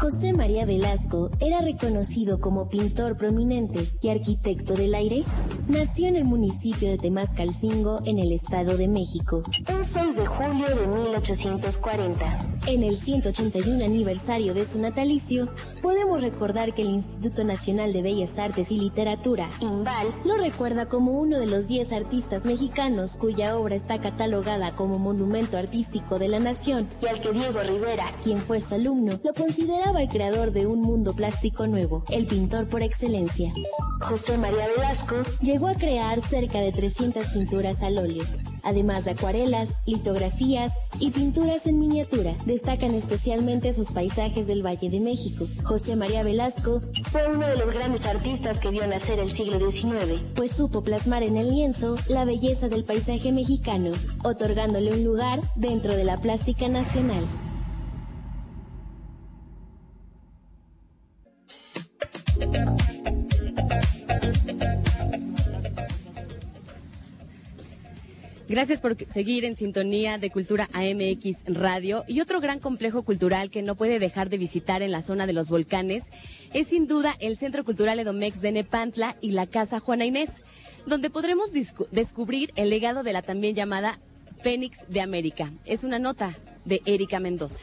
José 0.00 0.32
María 0.32 0.64
Velasco 0.64 1.28
era 1.40 1.60
reconocido 1.60 2.38
como 2.38 2.68
pintor 2.68 3.16
prominente 3.16 3.80
y 4.00 4.10
arquitecto 4.10 4.74
del 4.74 4.94
aire. 4.94 5.24
Nació 5.66 6.06
en 6.06 6.14
el 6.14 6.24
municipio 6.24 6.88
de 6.88 6.98
Temascalcingo, 6.98 8.02
en 8.04 8.20
el 8.20 8.30
Estado 8.30 8.76
de 8.76 8.86
México, 8.86 9.42
un 9.68 9.84
6 9.84 10.16
de 10.16 10.26
julio 10.26 10.68
de 10.68 10.86
1840. 10.86 12.46
En 12.68 12.84
el 12.84 12.96
181 12.96 13.84
aniversario 13.84 14.54
de 14.54 14.66
su 14.66 14.78
natalicio, 14.78 15.48
podemos 15.82 16.22
recordar 16.22 16.74
que 16.74 16.82
el 16.82 16.90
Instituto 16.90 17.42
Nacional 17.42 17.92
de 17.92 18.02
Bellas 18.02 18.38
Artes 18.38 18.70
y 18.70 18.78
Literatura, 18.78 19.50
INVAL, 19.58 20.14
lo 20.24 20.36
recuerda 20.36 20.88
como 20.88 21.18
uno 21.18 21.40
de 21.40 21.46
los 21.46 21.66
10 21.66 21.92
artistas 21.92 22.44
mexicanos 22.44 23.16
cuya 23.16 23.58
obra 23.58 23.74
está 23.74 24.00
catalogada 24.00 24.76
como 24.76 25.00
Monumento 25.00 25.56
Artístico 25.56 26.20
de 26.20 26.28
la 26.28 26.38
Nación 26.38 26.88
y 27.02 27.06
al 27.06 27.20
que 27.20 27.32
Diego 27.32 27.60
Rivera, 27.62 28.12
quien 28.22 28.38
fue 28.38 28.60
su 28.60 28.76
alumno, 28.76 29.18
lo 29.24 29.34
considera 29.34 29.87
el 29.96 30.08
creador 30.08 30.52
de 30.52 30.66
un 30.66 30.82
mundo 30.82 31.14
plástico 31.14 31.66
nuevo, 31.66 32.04
el 32.10 32.26
pintor 32.26 32.68
por 32.68 32.82
excelencia. 32.82 33.52
José 34.00 34.38
María 34.38 34.68
Velasco 34.68 35.16
llegó 35.40 35.68
a 35.68 35.74
crear 35.74 36.20
cerca 36.22 36.60
de 36.60 36.72
300 36.72 37.28
pinturas 37.28 37.82
al 37.82 37.98
óleo, 37.98 38.24
además 38.62 39.04
de 39.04 39.12
acuarelas, 39.12 39.76
litografías 39.86 40.74
y 41.00 41.10
pinturas 41.10 41.66
en 41.66 41.80
miniatura. 41.80 42.36
Destacan 42.44 42.94
especialmente 42.94 43.72
sus 43.72 43.90
paisajes 43.90 44.46
del 44.46 44.64
Valle 44.64 44.90
de 44.90 45.00
México. 45.00 45.46
José 45.64 45.96
María 45.96 46.22
Velasco 46.22 46.80
fue 47.10 47.26
uno 47.26 47.46
de 47.46 47.56
los 47.56 47.70
grandes 47.70 48.04
artistas 48.06 48.60
que 48.60 48.70
vio 48.70 48.86
nacer 48.86 49.18
el 49.18 49.32
siglo 49.32 49.58
XIX, 49.70 50.20
pues 50.34 50.52
supo 50.52 50.82
plasmar 50.82 51.22
en 51.22 51.36
el 51.36 51.50
lienzo 51.50 51.96
la 52.08 52.24
belleza 52.24 52.68
del 52.68 52.84
paisaje 52.84 53.32
mexicano, 53.32 53.92
otorgándole 54.22 54.92
un 54.92 55.04
lugar 55.04 55.40
dentro 55.56 55.96
de 55.96 56.04
la 56.04 56.20
plástica 56.20 56.68
nacional. 56.68 57.24
Gracias 68.58 68.80
por 68.80 68.96
seguir 69.06 69.44
en 69.44 69.54
sintonía 69.54 70.18
de 70.18 70.30
Cultura 70.30 70.68
AMX 70.72 71.44
Radio. 71.46 72.02
Y 72.08 72.20
otro 72.20 72.40
gran 72.40 72.58
complejo 72.58 73.04
cultural 73.04 73.50
que 73.50 73.62
no 73.62 73.76
puede 73.76 74.00
dejar 74.00 74.30
de 74.30 74.36
visitar 74.36 74.82
en 74.82 74.90
la 74.90 75.00
zona 75.00 75.28
de 75.28 75.32
los 75.32 75.48
volcanes 75.48 76.10
es 76.52 76.66
sin 76.66 76.88
duda 76.88 77.14
el 77.20 77.36
Centro 77.36 77.64
Cultural 77.64 78.00
Edomex 78.00 78.40
de 78.40 78.50
Nepantla 78.50 79.16
y 79.20 79.30
la 79.30 79.46
Casa 79.46 79.78
Juana 79.78 80.06
Inés, 80.06 80.42
donde 80.86 81.08
podremos 81.08 81.52
descubrir 81.92 82.52
el 82.56 82.70
legado 82.70 83.04
de 83.04 83.12
la 83.12 83.22
también 83.22 83.54
llamada 83.54 84.00
Fénix 84.42 84.80
de 84.88 85.02
América. 85.02 85.52
Es 85.64 85.84
una 85.84 86.00
nota 86.00 86.36
de 86.64 86.82
Erika 86.84 87.20
Mendoza. 87.20 87.62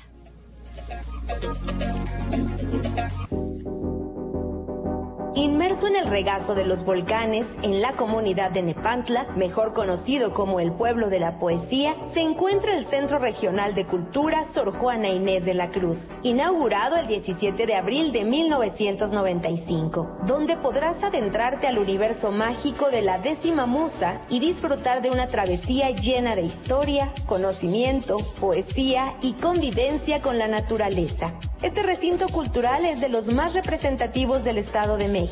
Inmerso 5.38 5.88
en 5.88 5.98
el 5.98 6.10
regazo 6.10 6.56
de 6.56 6.64
los 6.64 6.86
volcanes, 6.86 7.46
en 7.62 7.82
la 7.82 7.98
comunidad 7.98 8.52
de 8.52 8.64
Nepantla, 8.64 9.28
mejor 9.36 9.74
conocido 9.74 10.34
como 10.34 10.62
el 10.62 10.72
pueblo 10.72 11.10
de 11.10 11.20
la 11.20 11.40
poesía, 11.40 11.94
se 12.06 12.22
encuentra 12.22 12.74
el 12.74 12.86
Centro 12.86 13.20
Regional 13.20 13.76
de 13.76 13.86
Cultura 13.86 14.46
Sor 14.46 14.72
Juana 14.72 15.10
Inés 15.10 15.44
de 15.44 15.54
la 15.54 15.72
Cruz, 15.72 16.12
inaugurado 16.24 16.96
el 16.96 17.08
17 17.08 17.66
de 17.66 17.76
abril 17.76 18.14
de 18.14 18.24
1995, 18.24 20.16
donde 20.26 20.56
podrás 20.56 21.04
adentrarte 21.04 21.68
al 21.68 21.80
universo 21.80 22.32
mágico 22.32 22.90
de 22.90 23.02
la 23.02 23.20
décima 23.20 23.66
musa 23.66 24.22
y 24.30 24.40
disfrutar 24.40 25.02
de 25.02 25.10
una 25.10 25.28
travesía 25.28 25.90
llena 25.90 26.38
de 26.38 26.44
historia, 26.44 27.12
conocimiento, 27.26 28.20
poesía 28.40 29.18
y 29.22 29.34
convivencia 29.34 30.22
con 30.22 30.38
la 30.38 30.48
naturaleza. 30.48 31.34
Este 31.62 31.84
recinto 31.84 32.30
cultural 32.30 32.86
es 32.86 33.02
de 33.02 33.10
los 33.10 33.34
más 33.34 33.54
representativos 33.54 34.46
del 34.46 34.60
Estado 34.60 34.96
de 34.96 35.10
México 35.10 35.25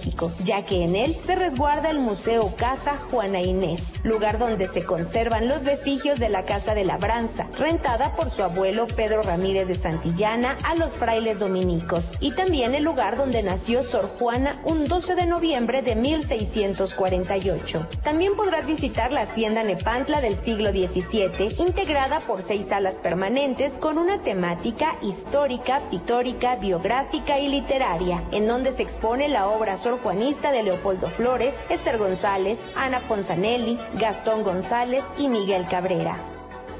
ya 0.44 0.66
que 0.66 0.84
en 0.84 0.96
él 0.96 1.14
se 1.14 1.36
resguarda 1.36 1.90
el 1.90 2.00
Museo 2.00 2.52
Casa 2.58 2.98
Juana 3.10 3.42
Inés, 3.42 4.00
lugar 4.04 4.40
donde 4.40 4.68
se 4.68 4.84
conservan 4.84 5.48
los 5.48 5.64
vestigios 5.64 6.20
de 6.20 6.30
la 6.30 6.44
Casa 6.46 6.74
de 6.76 6.86
Labranza, 6.86 7.48
rentada 7.58 8.16
por 8.16 8.30
su 8.30 8.44
abuelo 8.44 8.88
Pedro 8.88 9.22
Ramírez 9.22 9.68
de 9.68 9.76
Santillana 9.76 10.58
a 10.64 10.76
los 10.76 10.98
frailes 10.98 11.40
dominicos, 11.40 12.14
y 12.20 12.32
también 12.32 12.76
el 12.76 12.84
lugar 12.84 13.18
donde 13.18 13.44
nació 13.44 13.84
Sor 13.84 14.12
Juana 14.18 14.62
un 14.64 14.88
12 14.88 15.16
de 15.16 15.26
noviembre 15.26 15.82
de 15.82 15.96
1648. 15.96 17.88
También 18.04 18.36
podrás 18.36 18.66
visitar 18.66 19.12
la 19.12 19.22
hacienda 19.22 19.64
Nepantla 19.64 20.22
del 20.22 20.38
siglo 20.38 20.72
XVII, 20.72 21.56
integrada 21.60 22.20
por 22.22 22.42
seis 22.42 22.68
salas 22.68 22.96
permanentes 22.96 23.78
con 23.78 23.98
una 23.98 24.22
temática 24.22 24.98
histórica, 25.02 25.82
pictórica, 25.90 26.56
biográfica 26.56 27.40
y 27.40 27.48
literaria, 27.50 28.24
en 28.32 28.48
donde 28.48 28.72
se 28.74 28.84
expone 28.84 29.28
la 29.28 29.48
obra 29.48 29.78
Juanista 29.92 30.52
de 30.52 30.64
Leopoldo 30.64 31.10
Flores, 31.10 31.56
Esther 31.70 31.98
González, 31.98 32.68
Ana 32.76 33.02
Ponzanelli, 33.08 33.78
Gastón 33.96 34.44
González 34.44 35.04
y 35.18 35.28
Miguel 35.28 35.68
Cabrera. 35.68 36.33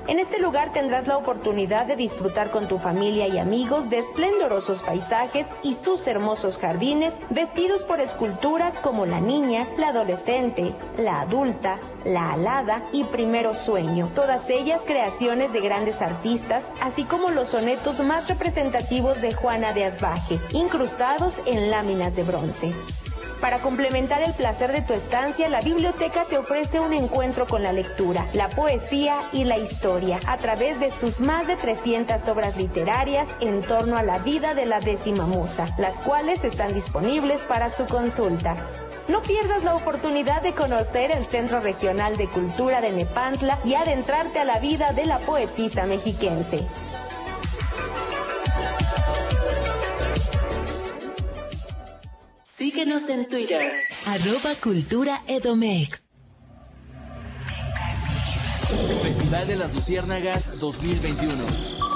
En 0.06 0.20
este 0.20 0.38
lugar 0.38 0.72
tendrás 0.72 1.08
la 1.08 1.16
oportunidad 1.16 1.86
de 1.86 1.96
disfrutar 1.96 2.52
con 2.52 2.68
tu 2.68 2.78
familia 2.78 3.28
y 3.30 3.40
amigos 3.40 3.90
de 3.90 4.00
esplendorosos 4.00 4.84
paisajes 4.84 5.48
y 5.64 5.76
sus 5.76 6.06
hermosos 6.08 6.58
jardines 6.60 7.14
vestidos 7.30 7.86
por 7.86 8.02
esculturas 8.02 8.80
como 8.82 9.06
la 9.06 9.22
niña, 9.22 9.66
la 9.78 9.90
adolescente, 9.90 10.76
la 10.98 11.22
adulta, 11.22 11.80
la 12.04 12.34
alada 12.34 12.84
y 12.92 13.06
primero 13.06 13.54
sueño, 13.54 14.10
todas 14.14 14.50
ellas 14.50 14.82
creaciones 14.86 15.54
de 15.54 15.62
grandes 15.62 16.02
artistas, 16.02 16.66
así 16.82 17.06
como 17.06 17.30
los 17.30 17.48
sonetos 17.48 18.02
más 18.04 18.28
representativos 18.28 19.22
de 19.22 19.34
Juana 19.34 19.72
de 19.72 19.86
Asbaje, 19.86 20.42
incrustados 20.52 21.40
en 21.46 21.72
láminas 21.72 22.14
de 22.16 22.24
bronce. 22.24 22.74
Para 23.44 23.60
complementar 23.60 24.24
el 24.24 24.32
placer 24.32 24.72
de 24.72 24.82
tu 24.84 24.94
estancia, 24.94 25.50
la 25.50 25.60
biblioteca 25.60 26.24
te 26.24 26.38
ofrece 26.38 26.80
un 26.80 26.94
encuentro 26.94 27.46
con 27.46 27.62
la 27.62 27.74
lectura, 27.74 28.26
la 28.32 28.48
poesía 28.48 29.18
y 29.34 29.44
la 29.44 29.58
historia 29.58 30.22
a 30.28 30.38
través 30.38 30.80
de 30.80 30.90
sus 30.90 31.20
más 31.20 31.46
de 31.46 31.58
300 31.58 32.26
obras 32.30 32.56
literarias 32.56 33.28
en 33.42 33.62
torno 33.62 33.98
a 33.98 34.04
la 34.04 34.20
vida 34.20 34.54
de 34.54 34.66
la 34.66 34.80
décima 34.80 35.26
musa, 35.26 35.76
las 35.78 36.00
cuales 36.00 36.46
están 36.46 36.74
disponibles 36.74 37.42
para 37.42 37.70
su 37.70 37.86
consulta. 37.86 38.56
No 39.10 39.22
pierdas 39.22 39.66
la 39.66 39.76
oportunidad 39.76 40.42
de 40.42 40.54
conocer 40.54 41.12
el 41.12 41.26
Centro 41.26 41.60
Regional 41.60 42.16
de 42.16 42.30
Cultura 42.30 42.80
de 42.80 42.94
Nepantla 42.94 43.60
y 43.66 43.74
adentrarte 43.74 44.40
a 44.40 44.46
la 44.46 44.60
vida 44.60 44.94
de 44.94 45.06
la 45.06 45.20
poetisa 45.20 45.86
mexiquense. 45.86 46.66
Síguenos 52.64 53.10
en 53.10 53.28
Twitter, 53.28 53.74
arroba 54.06 54.56
Cultura 54.56 55.22
Edomex. 55.28 56.14
Festival 59.02 59.48
de 59.48 59.58
las 59.58 59.74
Luciérnagas 59.76 60.58
2021. 60.60 61.44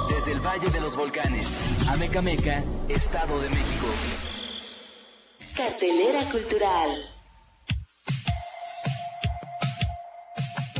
Desde 0.09 0.33
el 0.33 0.41
Valle 0.41 0.69
de 0.69 0.81
los 0.81 0.97
Volcanes, 0.97 1.47
Amecameca, 1.87 2.65
Estado 2.89 3.39
de 3.39 3.47
México. 3.47 3.87
Cartelera 5.55 6.29
Cultural. 6.29 7.16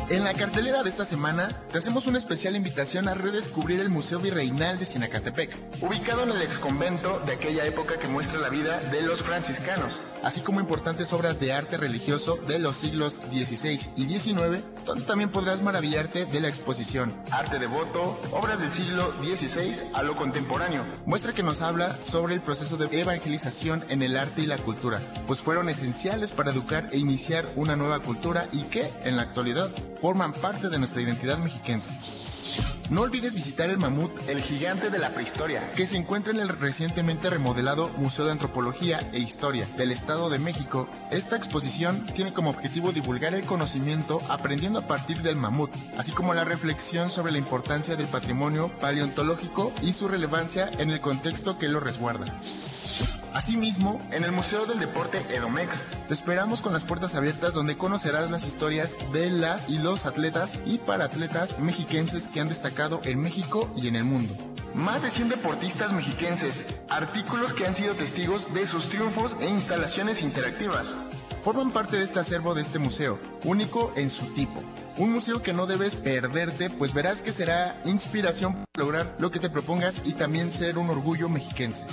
En 0.10 0.24
la 0.24 0.34
cartelera 0.34 0.84
de 0.84 0.90
esta 0.90 1.04
semana 1.04 1.50
te 1.70 1.80
hacemos 1.80 2.08
una 2.08 2.18
especial 2.18 2.56
invitación 2.56 3.10
a 3.10 3.14
redescubrir 3.14 3.82
el 3.82 3.90
Museo 3.90 4.20
Virreinal 4.20 4.80
de 4.80 4.86
Sinacatepec, 4.86 5.58
ubicado 5.82 6.24
en 6.24 6.32
el 6.32 6.42
exconvento 6.42 7.20
de 7.26 7.34
aquella 7.34 7.66
época 7.66 8.00
que 8.00 8.08
muestra 8.08 8.40
la 8.40 8.48
vida 8.48 8.80
de 8.90 9.02
los 9.02 9.22
franciscanos, 9.22 10.02
así 10.24 10.40
como 10.40 10.62
importantes 10.62 11.12
obras 11.12 11.42
de 11.42 11.52
arte 11.52 11.76
religioso 11.76 12.38
de 12.48 12.58
los 12.58 12.78
siglos 12.78 13.16
XVI 13.16 13.82
y 13.98 14.06
XIX, 14.08 14.64
donde 14.86 15.04
también 15.04 15.30
podrás 15.30 15.62
maravillarte 15.62 16.26
de 16.26 16.40
la 16.40 16.48
exposición. 16.48 17.14
Arte 17.30 17.60
Devoto, 17.60 18.18
obras 18.32 18.62
del 18.62 18.72
siglo 18.72 19.14
XVI 19.22 19.92
a 19.94 20.04
lo 20.04 20.16
contemporáneo, 20.16 20.86
muestra 21.06 21.34
que 21.34 21.44
nos 21.44 21.62
habla 21.62 22.02
sobre 22.02 22.36
el 22.36 22.42
proceso 22.42 22.78
de 22.78 22.88
evangelización 22.98 23.84
en 23.90 24.02
el 24.02 24.18
arte 24.18 24.44
y 24.44 24.46
la 24.46 24.58
cultura, 24.58 25.02
pues 25.28 25.42
fueron 25.42 25.68
esenciales 25.68 26.32
para 26.32 26.52
educar 26.52 26.88
e 26.94 26.98
iniciar 26.98 27.44
una 27.58 27.76
nueva 27.76 28.00
cultura 28.00 28.48
y 28.54 28.62
que, 28.64 28.90
en 29.04 29.18
la 29.18 29.24
actualidad, 29.24 29.70
forman 30.02 30.34
parte 30.34 30.70
de 30.70 30.78
nuestra 30.78 31.02
identidad 31.02 31.38
mexiquense. 31.38 31.94
No 32.90 33.02
olvides 33.02 33.36
visitar 33.36 33.70
el 33.70 33.78
mamut, 33.78 34.12
el 34.30 34.42
gigante 34.42 34.90
de 34.90 34.98
la 34.98 35.10
prehistoria, 35.10 35.70
que 35.72 35.86
se 35.86 35.98
encuentra 35.98 36.32
en 36.32 36.40
el 36.40 36.48
recientemente 36.48 37.30
remodelado 37.30 37.90
Museo 37.98 38.24
de 38.26 38.32
Antropología 38.32 39.02
e 39.12 39.20
Historia 39.20 39.68
del 39.76 39.92
Estado 39.92 40.30
de 40.30 40.40
México. 40.40 40.88
Esta 41.12 41.36
exposición 41.36 42.06
tiene 42.14 42.32
como 42.32 42.50
objetivo 42.50 42.94
divulgar 42.94 43.34
el 43.34 43.44
conocimiento 43.44 44.22
aprendiendo 44.30 44.80
a 44.80 44.88
partir 44.88 45.22
del 45.22 45.36
mamut, 45.36 45.72
así 45.98 46.14
como 46.14 46.34
la 46.34 46.46
reflexión 46.46 47.12
sobre 47.12 47.34
la 47.34 47.40
importancia 47.40 47.98
del 47.98 48.08
patrimonio 48.08 48.72
paleontológico 48.80 49.74
y 49.82 49.92
su 49.92 50.08
relevancia 50.08 50.70
en 50.78 50.90
el 50.90 51.02
contexto 51.02 51.58
que 51.58 51.68
lo 51.68 51.82
resguarda. 51.82 52.34
Asimismo, 53.34 54.02
en 54.12 54.24
el 54.24 54.32
Museo 54.32 54.66
del 54.66 54.80
Deporte 54.80 55.22
Edomex, 55.30 55.84
te 56.08 56.14
esperamos 56.14 56.62
con 56.62 56.74
las 56.74 56.86
puertas 56.86 57.14
abiertas 57.14 57.54
donde 57.54 57.78
conocerás 57.78 58.32
las 58.32 58.48
historias 58.48 58.98
de 59.14 59.30
las 59.30 59.70
y 59.70 59.78
los 59.78 59.87
atletas 59.88 60.60
y 60.66 60.80
paratletas 60.80 61.60
mexiquenses 61.60 62.28
que 62.28 62.42
han 62.42 62.50
destacado 62.50 63.00
en 63.06 63.22
México 63.22 63.72
y 63.76 63.88
en 63.88 63.96
el 63.96 64.04
mundo. 64.04 64.34
Más 64.76 65.02
de 65.02 65.10
100 65.10 65.30
deportistas 65.30 65.94
mexiquenses, 65.94 66.66
artículos 66.90 67.54
que 67.54 67.66
han 67.66 67.74
sido 67.74 67.96
testigos 67.96 68.54
de 68.54 68.68
sus 68.68 68.90
triunfos 68.90 69.38
e 69.40 69.48
instalaciones 69.50 70.22
interactivas. 70.22 70.94
Forman 71.42 71.72
parte 71.72 71.98
de 71.98 72.04
este 72.04 72.20
acervo 72.20 72.54
de 72.54 72.62
este 72.62 72.80
museo, 72.80 73.18
único 73.46 73.94
en 73.96 74.10
su 74.10 74.26
tipo. 74.34 74.62
Un 75.00 75.14
museo 75.14 75.44
que 75.44 75.54
no 75.54 75.68
debes 75.68 76.00
perderte, 76.00 76.72
pues 76.72 76.92
verás 76.92 77.22
que 77.22 77.32
será 77.32 77.80
inspiración 77.86 78.54
para 78.54 78.84
lograr 78.84 79.16
lo 79.20 79.30
que 79.30 79.40
te 79.40 79.48
propongas 79.48 80.02
y 80.06 80.14
también 80.14 80.52
ser 80.52 80.80
un 80.80 80.90
orgullo 80.90 81.30
mexiquense. 81.30 81.86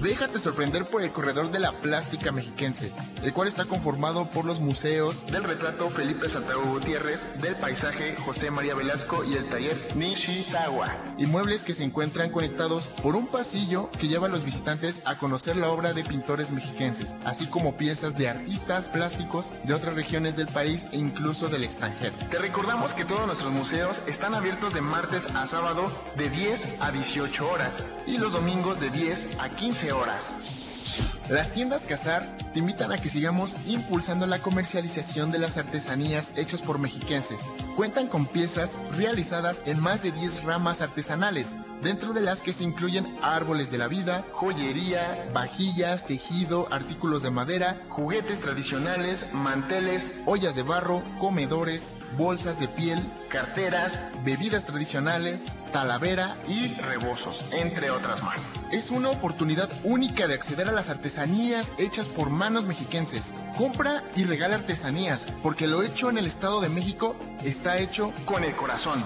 Déjate 0.00 0.40
sorprender 0.40 0.86
por 0.86 1.02
el 1.02 1.12
corredor 1.12 1.52
de 1.52 1.60
la 1.60 1.80
plástica 1.80 2.32
mexiquense, 2.32 2.90
el 3.22 3.32
cual 3.32 3.46
está 3.46 3.66
conformado 3.66 4.28
por 4.30 4.44
los 4.44 4.58
museos 4.58 5.26
del 5.26 5.44
retrato 5.44 5.88
Felipe 5.90 6.28
Santiago 6.28 6.62
Gutiérrez, 6.72 7.40
del 7.40 7.54
paisaje 7.54 8.16
José 8.16 8.50
María 8.50 8.74
Velasco 8.74 9.22
y 9.22 9.34
el 9.34 9.48
taller 9.48 9.76
Nishizawa, 9.94 10.96
y 11.18 11.26
muebles 11.26 11.62
que 11.62 11.74
se 11.74 11.84
encuentran 11.84 12.30
conectados 12.30 12.88
por 12.88 13.14
un 13.14 13.28
pasillo 13.28 13.90
que 13.92 14.08
lleva 14.08 14.26
a 14.26 14.30
los 14.30 14.44
visitantes 14.44 15.02
a 15.04 15.18
conocer 15.18 15.56
la 15.56 15.68
obra 15.68 15.92
de 15.92 16.02
pintores 16.02 16.50
mexiquenses, 16.50 17.14
así 17.24 17.46
como 17.46 17.76
piezas 17.76 18.16
de 18.16 18.28
artistas 18.28 18.88
plásticos 18.88 19.52
de 19.64 19.74
otras 19.74 19.94
regiones 19.94 20.36
del 20.36 20.48
país 20.48 20.88
e 20.90 20.96
incluso 20.96 21.48
del 21.48 21.62
extranjero. 21.62 21.91
Te 22.30 22.38
recordamos 22.38 22.94
que 22.94 23.04
todos 23.04 23.26
nuestros 23.26 23.52
museos 23.52 24.02
están 24.06 24.34
abiertos 24.34 24.74
de 24.74 24.80
martes 24.80 25.26
a 25.34 25.46
sábado 25.46 25.90
de 26.16 26.30
10 26.30 26.80
a 26.80 26.90
18 26.90 27.50
horas 27.50 27.82
y 28.06 28.18
los 28.18 28.32
domingos 28.32 28.80
de 28.80 28.90
10 28.90 29.38
a 29.38 29.50
15 29.50 29.92
horas. 29.92 31.12
Las 31.28 31.52
tiendas 31.52 31.86
Cazar 31.86 32.36
te 32.52 32.58
invitan 32.58 32.92
a 32.92 33.00
que 33.00 33.08
sigamos 33.08 33.56
impulsando 33.66 34.26
la 34.26 34.40
comercialización 34.40 35.30
de 35.30 35.38
las 35.38 35.56
artesanías 35.56 36.32
hechas 36.36 36.60
por 36.60 36.78
mexiquenses. 36.78 37.48
Cuentan 37.76 38.08
con 38.08 38.26
piezas 38.26 38.76
realizadas 38.96 39.62
en 39.66 39.80
más 39.80 40.02
de 40.02 40.12
10 40.12 40.44
ramas 40.44 40.82
artesanales, 40.82 41.56
dentro 41.82 42.12
de 42.12 42.20
las 42.20 42.42
que 42.42 42.52
se 42.52 42.64
incluyen 42.64 43.16
árboles 43.22 43.70
de 43.70 43.78
la 43.78 43.88
vida, 43.88 44.24
joyería, 44.32 45.30
vajillas, 45.32 46.06
tejido, 46.06 46.68
artículos 46.70 47.22
de 47.22 47.30
madera, 47.30 47.82
juguetes 47.88 48.40
tradicionales, 48.40 49.32
manteles, 49.32 50.12
ollas 50.26 50.54
de 50.54 50.62
barro, 50.62 51.02
comedores, 51.18 51.81
bolsas 52.16 52.60
de 52.60 52.68
piel, 52.68 53.00
carteras, 53.28 54.00
bebidas 54.24 54.66
tradicionales, 54.66 55.48
talavera 55.72 56.36
y 56.46 56.74
rebozos, 56.74 57.44
entre 57.50 57.90
otras 57.90 58.22
más. 58.22 58.40
Es 58.70 58.90
una 58.90 59.10
oportunidad 59.10 59.68
única 59.82 60.28
de 60.28 60.34
acceder 60.34 60.68
a 60.68 60.72
las 60.72 60.90
artesanías 60.90 61.74
hechas 61.78 62.08
por 62.08 62.30
manos 62.30 62.64
mexiquenses. 62.64 63.32
Compra 63.56 64.04
y 64.14 64.24
regala 64.24 64.54
artesanías, 64.54 65.26
porque 65.42 65.66
lo 65.66 65.82
hecho 65.82 66.10
en 66.10 66.18
el 66.18 66.26
Estado 66.26 66.60
de 66.60 66.68
México 66.68 67.16
está 67.44 67.78
hecho 67.78 68.12
con 68.24 68.44
el 68.44 68.54
corazón. 68.54 69.02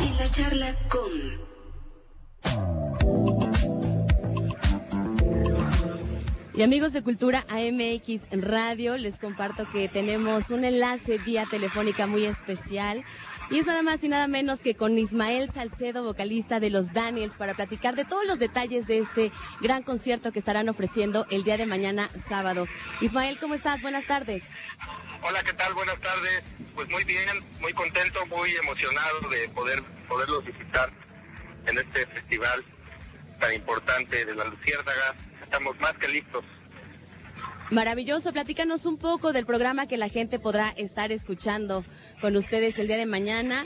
En 0.00 0.14
la 0.18 0.30
charla 0.30 0.74
con 0.90 1.43
Y 6.56 6.62
amigos 6.62 6.92
de 6.92 7.02
Cultura 7.02 7.44
AMX 7.48 8.28
Radio, 8.30 8.96
les 8.96 9.18
comparto 9.18 9.68
que 9.72 9.88
tenemos 9.88 10.50
un 10.50 10.64
enlace 10.64 11.18
vía 11.18 11.46
telefónica 11.50 12.06
muy 12.06 12.26
especial. 12.26 13.04
Y 13.50 13.58
es 13.58 13.66
nada 13.66 13.82
más 13.82 14.04
y 14.04 14.08
nada 14.08 14.28
menos 14.28 14.62
que 14.62 14.76
con 14.76 14.96
Ismael 14.96 15.50
Salcedo, 15.50 16.04
vocalista 16.04 16.60
de 16.60 16.70
los 16.70 16.92
Daniels, 16.92 17.38
para 17.38 17.54
platicar 17.54 17.96
de 17.96 18.04
todos 18.04 18.24
los 18.24 18.38
detalles 18.38 18.86
de 18.86 18.98
este 18.98 19.32
gran 19.60 19.82
concierto 19.82 20.30
que 20.30 20.38
estarán 20.38 20.68
ofreciendo 20.68 21.26
el 21.28 21.42
día 21.42 21.56
de 21.56 21.66
mañana 21.66 22.08
sábado. 22.14 22.68
Ismael, 23.00 23.36
¿cómo 23.40 23.54
estás? 23.54 23.82
Buenas 23.82 24.06
tardes. 24.06 24.52
Hola, 25.22 25.42
¿qué 25.42 25.54
tal? 25.54 25.74
Buenas 25.74 26.00
tardes. 26.00 26.44
Pues 26.76 26.88
muy 26.88 27.02
bien, 27.02 27.44
muy 27.58 27.72
contento, 27.72 28.24
muy 28.26 28.54
emocionado 28.54 29.28
de 29.28 29.48
poder 29.48 29.82
poderlos 30.08 30.44
visitar 30.44 30.92
en 31.66 31.78
este 31.78 32.06
festival 32.06 32.64
tan 33.40 33.52
importante 33.54 34.24
de 34.24 34.34
la 34.36 34.44
Luciérnaga 34.44 35.16
estamos 35.54 35.78
más 35.78 35.94
que 35.98 36.08
listos. 36.08 36.44
Maravilloso, 37.70 38.32
platícanos 38.32 38.86
un 38.86 38.98
poco 38.98 39.32
del 39.32 39.46
programa 39.46 39.86
que 39.86 39.96
la 39.96 40.08
gente 40.08 40.40
podrá 40.40 40.70
estar 40.70 41.12
escuchando 41.12 41.84
con 42.20 42.34
ustedes 42.36 42.78
el 42.80 42.88
día 42.88 42.96
de 42.96 43.06
mañana 43.06 43.64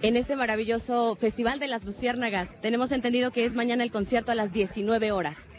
en 0.00 0.16
este 0.16 0.34
maravilloso 0.34 1.14
Festival 1.16 1.58
de 1.58 1.68
las 1.68 1.84
Luciérnagas. 1.84 2.58
Tenemos 2.62 2.90
entendido 2.90 3.32
que 3.32 3.44
es 3.44 3.54
mañana 3.54 3.84
el 3.84 3.90
concierto 3.90 4.32
a 4.32 4.34
las 4.34 4.50
19 4.50 5.12
horas. 5.12 5.50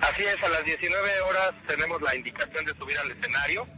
Así 0.00 0.24
es, 0.24 0.42
a 0.42 0.48
las 0.48 0.64
19 0.64 1.20
horas 1.20 1.52
tenemos 1.68 2.02
la 2.02 2.16
indicación 2.16 2.64
de 2.64 2.74
subir 2.74 2.98
al 2.98 3.12
escenario. 3.12 3.68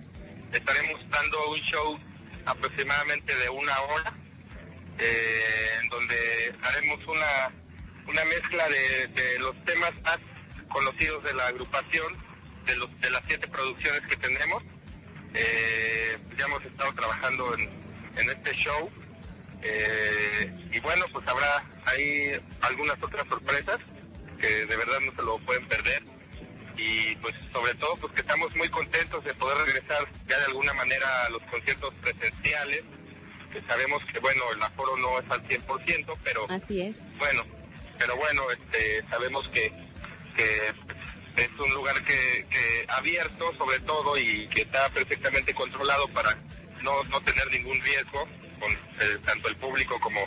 Estaremos 0.51 0.99
dando 1.11 1.51
un 1.51 1.61
show 1.61 1.99
aproximadamente 2.47 3.37
de 3.37 3.51
una 3.51 3.79
hora, 3.83 4.15
eh, 4.99 5.79
en 5.83 5.89
donde 5.91 6.55
haremos 6.63 7.07
una 7.07 7.62
una 8.09 8.25
mezcla 8.25 8.69
de, 8.69 9.09
de, 9.09 9.39
los 9.39 9.55
temas 9.65 9.93
más 10.03 10.19
conocidos 10.69 11.23
de 11.25 11.35
la 11.35 11.47
agrupación, 11.49 12.17
de, 12.67 12.77
los, 12.77 13.01
de 13.01 13.11
las 13.11 13.23
siete 13.27 13.49
producciones 13.49 14.03
que 14.09 14.17
tenemos. 14.17 14.63
Eh, 15.35 16.19
ya 16.37 16.45
hemos 16.45 16.65
estado 16.65 16.93
trabajando 16.95 17.55
en, 17.55 17.69
en 18.17 18.31
este 18.31 18.53
show. 18.55 18.91
Eh, 19.63 20.53
y 20.73 20.81
bueno, 20.81 21.07
pues 21.13 21.27
habrá 21.29 21.65
ahí 21.87 22.41
algunas 22.63 23.01
otras 23.03 23.27
sorpresas 23.29 23.79
que 24.41 24.67
de 24.67 24.77
verdad 24.77 24.99
no 25.01 25.15
se 25.15 25.23
lo 25.23 25.39
pueden 25.39 25.67
perder. 25.69 26.03
Y 26.77 27.15
pues 27.17 27.35
sobre 27.53 27.75
todo 27.75 27.97
pues 27.97 28.13
que 28.15 28.23
estamos 28.23 28.55
muy 28.57 28.69
contentos 28.69 29.23
de 29.25 29.35
poder 29.35 29.59
regresar 29.67 30.09
ya 30.27 30.39
de 30.39 30.47
alguna 30.47 30.73
manera 30.73 31.27
a 31.27 31.31
los 31.31 31.43
conciertos 31.43 31.95
presenciales 32.01 32.83
que 33.53 33.63
sabemos 33.69 34.03
que 34.11 34.19
bueno 34.19 34.43
el 34.55 34.63
aforo 34.63 34.97
no 34.97 35.19
es 35.19 35.31
al 35.31 35.47
100% 35.47 36.17
pero 36.25 36.47
así 36.51 36.81
es. 36.81 37.07
bueno 37.19 37.45
pero 38.03 38.17
bueno, 38.17 38.43
este, 38.51 39.05
sabemos 39.09 39.49
que, 39.51 39.73
es 41.37 41.51
un 41.59 41.73
lugar 41.73 42.03
que, 42.05 42.85
abierto 42.89 43.53
sobre 43.57 43.79
todo 43.81 44.19
y 44.19 44.49
que 44.49 44.63
está 44.63 44.89
perfectamente 44.91 45.55
controlado 45.55 46.09
para 46.09 46.37
no, 46.83 47.05
no 47.05 47.21
tener 47.23 47.49
ningún 47.53 47.81
riesgo 47.81 48.29
con 48.59 48.73
eh, 48.73 49.19
tanto 49.25 49.49
el 49.49 49.57
público 49.57 49.99
como 50.01 50.21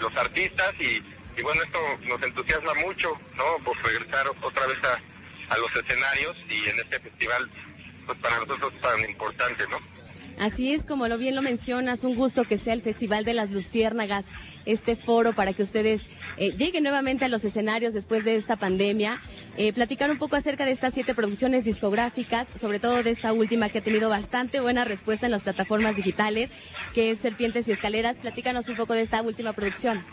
los 0.00 0.14
artistas 0.16 0.74
y, 0.80 1.02
y, 1.36 1.42
bueno, 1.42 1.62
esto 1.62 1.78
nos 2.02 2.22
entusiasma 2.22 2.74
mucho, 2.74 3.18
¿no? 3.36 3.64
Por 3.64 3.80
regresar 3.82 4.26
otra 4.42 4.66
vez 4.66 4.78
a, 4.84 5.54
a 5.54 5.58
los 5.58 5.74
escenarios 5.76 6.36
y 6.48 6.68
en 6.68 6.80
este 6.80 6.98
festival, 6.98 7.48
pues 8.06 8.18
para 8.18 8.40
nosotros 8.40 8.72
tan 8.80 9.08
importante, 9.08 9.66
¿no? 9.68 9.78
Así 10.38 10.72
es, 10.72 10.86
como 10.86 11.08
lo 11.08 11.18
bien 11.18 11.34
lo 11.34 11.42
mencionas, 11.42 12.04
un 12.04 12.14
gusto 12.14 12.44
que 12.44 12.58
sea 12.58 12.72
el 12.72 12.82
Festival 12.82 13.24
de 13.24 13.34
las 13.34 13.50
Luciérnagas, 13.50 14.28
este 14.64 14.96
foro 14.96 15.34
para 15.34 15.52
que 15.52 15.62
ustedes 15.62 16.06
eh, 16.36 16.52
lleguen 16.56 16.82
nuevamente 16.82 17.24
a 17.24 17.28
los 17.28 17.44
escenarios 17.44 17.94
después 17.94 18.24
de 18.24 18.36
esta 18.36 18.56
pandemia. 18.56 19.20
Eh, 19.56 19.72
platicar 19.72 20.10
un 20.10 20.18
poco 20.18 20.36
acerca 20.36 20.64
de 20.64 20.70
estas 20.70 20.94
siete 20.94 21.14
producciones 21.14 21.64
discográficas, 21.64 22.48
sobre 22.58 22.80
todo 22.80 23.02
de 23.02 23.10
esta 23.10 23.32
última 23.32 23.68
que 23.68 23.78
ha 23.78 23.82
tenido 23.82 24.08
bastante 24.08 24.60
buena 24.60 24.84
respuesta 24.84 25.26
en 25.26 25.32
las 25.32 25.42
plataformas 25.42 25.96
digitales, 25.96 26.52
que 26.94 27.10
es 27.10 27.18
Serpientes 27.18 27.68
y 27.68 27.72
Escaleras. 27.72 28.18
Platícanos 28.18 28.68
un 28.68 28.76
poco 28.76 28.94
de 28.94 29.02
esta 29.02 29.22
última 29.22 29.52
producción. 29.52 30.04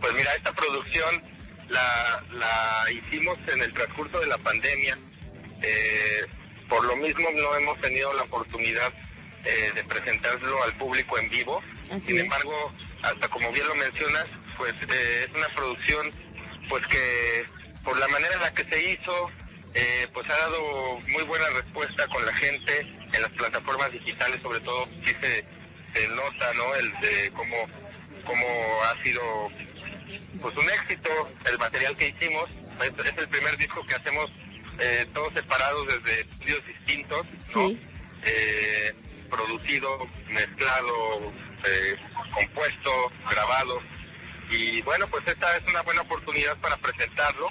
Pues 0.00 0.12
mira, 0.14 0.34
esta 0.34 0.52
producción 0.52 1.22
la, 1.68 2.84
hicimos 2.90 3.38
en 3.52 3.62
el 3.62 3.72
transcurso 3.72 4.18
de 4.20 4.26
la 4.26 4.38
pandemia. 4.38 4.98
Eh, 5.62 6.26
por 6.72 6.86
lo 6.86 6.96
mismo 6.96 7.28
no 7.34 7.54
hemos 7.54 7.78
tenido 7.82 8.14
la 8.14 8.22
oportunidad 8.22 8.90
eh, 9.44 9.72
de 9.74 9.84
presentarlo 9.84 10.62
al 10.62 10.74
público 10.78 11.18
en 11.18 11.28
vivo. 11.28 11.62
Sin 12.00 12.18
embargo, 12.18 12.72
hasta 13.02 13.28
como 13.28 13.52
bien 13.52 13.68
lo 13.68 13.74
mencionas, 13.74 14.24
pues 14.56 14.72
eh, 14.88 15.26
es 15.28 15.34
una 15.34 15.48
producción 15.54 16.10
pues 16.70 16.86
que 16.86 17.44
por 17.84 17.98
la 17.98 18.08
manera 18.08 18.36
en 18.36 18.40
la 18.40 18.54
que 18.54 18.64
se 18.64 18.90
hizo, 18.90 19.30
eh, 19.74 20.08
pues 20.14 20.26
ha 20.30 20.38
dado 20.38 21.00
muy 21.08 21.22
buena 21.24 21.46
respuesta 21.50 22.08
con 22.08 22.24
la 22.24 22.34
gente 22.36 22.80
en 23.12 23.20
las 23.20 23.32
plataformas 23.32 23.92
digitales, 23.92 24.40
sobre 24.40 24.60
todo 24.60 24.88
sí 25.04 25.14
se, 25.20 25.44
se 25.92 26.08
nota, 26.08 26.54
¿no? 26.54 26.74
El 26.76 26.90
de 27.00 27.30
cómo, 27.36 27.66
cómo 28.24 28.46
ha 28.84 29.02
sido 29.02 29.22
pues 30.40 30.56
un 30.56 30.70
éxito 30.70 31.10
el 31.50 31.58
material 31.58 31.94
que 31.98 32.08
hicimos. 32.08 32.48
es 32.80 33.18
el 33.18 33.28
primer 33.28 33.58
disco 33.58 33.84
que 33.86 33.94
hacemos 33.94 34.30
eh, 34.78 35.06
todos 35.12 35.32
separados 35.34 35.86
desde 35.86 36.20
estudios 36.22 36.66
distintos, 36.66 37.26
eh, 38.24 38.94
producido, 39.30 40.08
mezclado, 40.28 41.32
eh, 41.66 41.96
compuesto, 42.34 43.12
grabado. 43.30 43.80
Y 44.50 44.82
bueno, 44.82 45.06
pues 45.08 45.26
esta 45.26 45.56
es 45.56 45.62
una 45.68 45.82
buena 45.82 46.02
oportunidad 46.02 46.56
para 46.58 46.76
presentarlo. 46.76 47.48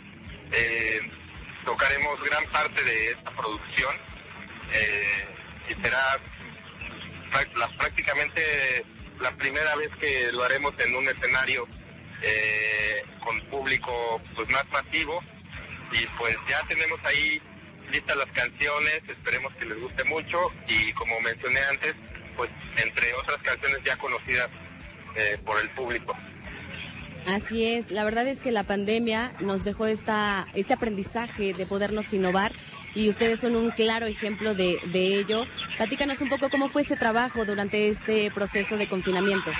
tocaremos 1.66 2.22
gran 2.24 2.44
parte 2.52 2.84
de 2.84 3.12
esta 3.12 3.32
producción 3.32 3.96
y 5.70 5.82
será 5.82 6.20
prácticamente 7.78 8.86
la 9.20 9.32
primera 9.38 9.76
vez 9.76 9.90
que 10.00 10.32
lo 10.32 10.44
haremos 10.44 10.74
en 10.80 10.96
un 10.96 11.08
escenario 11.08 11.68
con 13.24 13.40
público 13.50 14.22
pues 14.36 14.50
más 14.50 14.66
masivo 14.72 15.24
y 15.92 16.06
pues 16.18 16.36
ya 16.50 16.66
tenemos 16.68 17.00
ahí 17.04 17.42
listas 17.92 18.16
las 18.16 18.32
canciones, 18.32 19.02
esperemos 19.08 19.54
que 19.56 19.66
les 19.66 19.80
guste 19.80 20.04
mucho 20.06 20.38
y 20.68 20.94
como 20.94 21.20
mencioné 21.22 21.60
antes, 21.70 21.96
pues 22.38 22.50
entre 22.78 23.14
otras 23.14 23.42
canciones 23.42 23.80
ya 23.84 23.98
conocidas 23.98 24.50
eh, 25.16 25.38
por 25.46 25.60
el 25.60 25.70
público. 25.72 26.16
Así 27.28 27.66
es, 27.76 27.92
la 27.92 28.04
verdad 28.04 28.28
es 28.28 28.42
que 28.42 28.52
la 28.52 28.64
pandemia 28.64 29.34
nos 29.42 29.64
dejó 29.64 29.86
esta, 29.86 30.48
este 30.56 30.74
aprendizaje 30.74 31.54
de 31.54 31.66
podernos 31.68 32.12
innovar 32.14 32.52
y 32.96 33.10
ustedes 33.10 33.40
son 33.40 33.56
un 33.56 33.70
claro 33.72 34.08
ejemplo 34.08 34.56
de, 34.56 34.80
de 34.92 35.20
ello. 35.20 35.46
Platícanos 35.78 36.22
un 36.22 36.30
poco 36.30 36.50
cómo 36.50 36.68
fue 36.68 36.82
este 36.82 36.96
trabajo 36.96 37.46
durante 37.46 37.90
este 37.90 38.32
proceso 38.32 38.76
de 38.76 38.88
confinamiento. 38.90 39.52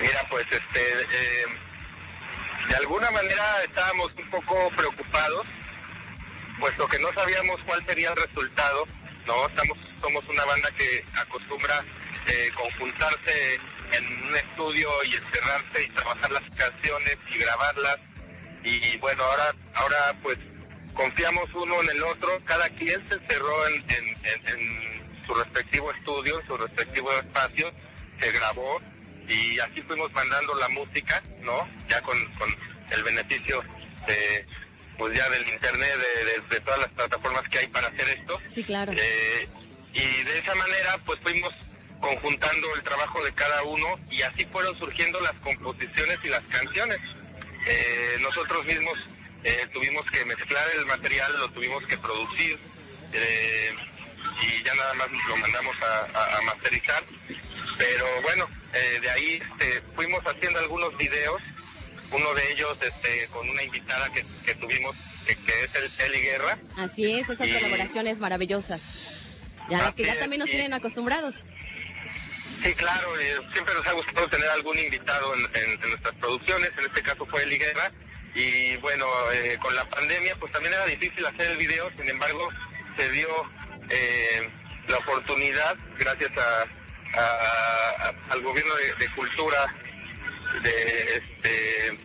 Mira, 0.00 0.26
pues 0.30 0.44
este, 0.44 0.80
eh, 0.80 1.44
de 2.70 2.76
alguna 2.76 3.10
manera 3.10 3.62
estábamos 3.64 4.12
un 4.16 4.30
poco 4.30 4.70
preocupados, 4.76 5.44
puesto 6.60 6.86
que 6.86 7.00
no 7.00 7.12
sabíamos 7.12 7.58
cuál 7.66 7.84
sería 7.84 8.10
el 8.10 8.16
resultado, 8.16 8.86
¿no? 9.26 9.46
Estamos, 9.48 9.76
somos 10.00 10.24
una 10.28 10.44
banda 10.44 10.70
que 10.78 11.04
acostumbra 11.20 11.84
eh, 12.28 12.48
conjuntarse 12.54 13.54
en 13.90 14.22
un 14.28 14.36
estudio 14.36 14.88
y 15.02 15.16
encerrarse 15.16 15.82
y 15.82 15.88
trabajar 15.88 16.30
las 16.30 16.44
canciones 16.56 17.18
y 17.34 17.38
grabarlas. 17.38 17.98
Y 18.62 18.96
bueno, 18.98 19.24
ahora, 19.24 19.52
ahora 19.74 20.16
pues 20.22 20.38
confiamos 20.94 21.52
uno 21.54 21.82
en 21.82 21.90
el 21.90 22.02
otro, 22.04 22.38
cada 22.44 22.68
quien 22.70 23.04
se 23.08 23.16
encerró 23.16 23.66
en, 23.66 25.26
su 25.26 25.34
respectivo 25.34 25.90
estudio, 25.92 26.40
en 26.40 26.46
su 26.46 26.56
respectivo 26.56 27.12
espacio, 27.14 27.72
se 28.20 28.30
grabó 28.30 28.80
y 29.30 29.58
así 29.60 29.80
fuimos 29.82 30.12
mandando 30.12 30.54
la 30.56 30.68
música, 30.68 31.22
¿no? 31.40 31.68
Ya 31.88 32.02
con, 32.02 32.18
el 32.90 33.02
beneficio 33.04 33.62
de 34.06 34.44
pues 34.98 35.16
ya 35.16 35.28
del 35.30 35.48
internet, 35.48 35.94
de, 36.50 36.60
todas 36.60 36.80
las 36.80 36.90
plataformas 36.90 37.48
que 37.48 37.58
hay 37.58 37.68
para 37.68 37.86
hacer 37.88 38.08
esto. 38.08 38.38
Sí, 38.48 38.62
claro. 38.62 38.92
Eh, 38.94 39.48
y 39.94 40.22
de 40.24 40.38
esa 40.38 40.54
manera 40.54 40.98
pues 41.06 41.18
fuimos 41.20 41.54
conjuntando 42.00 42.74
el 42.74 42.82
trabajo 42.82 43.24
de 43.24 43.32
cada 43.32 43.62
uno 43.62 43.98
y 44.10 44.22
así 44.22 44.44
fueron 44.46 44.78
surgiendo 44.78 45.20
las 45.20 45.32
composiciones 45.42 46.18
y 46.22 46.28
las 46.28 46.42
canciones. 46.46 46.98
Eh, 47.66 48.18
nosotros 48.20 48.64
mismos 48.66 48.98
eh, 49.44 49.66
tuvimos 49.72 50.04
que 50.10 50.24
mezclar 50.24 50.66
el 50.76 50.84
material, 50.86 51.32
lo 51.38 51.50
tuvimos 51.50 51.84
que 51.86 51.96
producir 51.96 52.58
y 54.42 54.62
ya 54.62 54.74
nada 54.74 54.94
más 54.94 55.08
lo 55.28 55.36
mandamos 55.36 55.76
a 55.82 56.40
masterizar 56.44 57.02
pero 57.80 58.04
bueno, 58.20 58.46
eh, 58.72 59.00
de 59.00 59.10
ahí 59.10 59.42
este, 59.42 59.82
fuimos 59.94 60.20
haciendo 60.24 60.60
algunos 60.60 60.96
videos, 60.96 61.42
uno 62.12 62.34
de 62.34 62.52
ellos 62.52 62.78
este, 62.80 63.26
con 63.28 63.48
una 63.48 63.62
invitada 63.62 64.12
que, 64.12 64.54
tuvimos, 64.54 64.96
que, 65.26 65.32
es 65.32 65.74
el 66.00 66.06
Eli 66.06 66.20
Guerra. 66.22 66.58
Así 66.76 67.18
es, 67.18 67.28
esas 67.28 67.48
colaboraciones 67.48 68.20
maravillosas. 68.20 69.18
Ya 69.68 69.78
las 69.78 69.94
que 69.94 70.04
ya 70.04 70.18
también 70.18 70.40
nos 70.40 70.50
tienen 70.50 70.72
acostumbrados. 70.72 71.44
Sí, 72.62 72.74
claro, 72.74 73.18
eh, 73.18 73.40
siempre 73.52 73.74
nos 73.74 73.86
ha 73.86 73.92
gustado 73.92 74.28
tener 74.28 74.48
algún 74.48 74.78
invitado 74.78 75.34
en, 75.34 75.80
nuestras 75.80 76.14
producciones, 76.16 76.70
en 76.78 76.84
este 76.84 77.02
caso 77.02 77.24
fue 77.26 77.42
Eli 77.42 77.58
Guerra, 77.58 77.90
y 78.34 78.76
bueno, 78.76 79.06
eh, 79.32 79.58
con 79.60 79.74
la 79.74 79.88
pandemia 79.88 80.36
pues 80.36 80.52
también 80.52 80.74
era 80.74 80.86
difícil 80.86 81.24
hacer 81.26 81.52
el 81.52 81.56
video, 81.56 81.90
sin 81.96 82.08
embargo 82.08 82.48
se 82.96 83.10
dio 83.10 83.28
la 84.88 84.98
oportunidad, 84.98 85.76
gracias 85.98 86.30
a, 86.36 86.66
al 87.12 88.42
gobierno 88.42 88.72
de, 88.98 89.10
cultura 89.14 89.74
de 90.62 91.16
este 91.16 91.98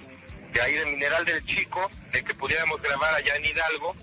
de 0.51 0.61
ahí 0.61 0.73
de 0.73 0.85
Mineral 0.85 1.25
del 1.25 1.45
Chico, 1.45 1.91
de 2.13 2.23
que 2.23 2.33
pudiéramos 2.33 2.81
grabar 2.81 3.13
allá 3.13 3.35
en 3.35 3.45
Hidalgo. 3.45 3.95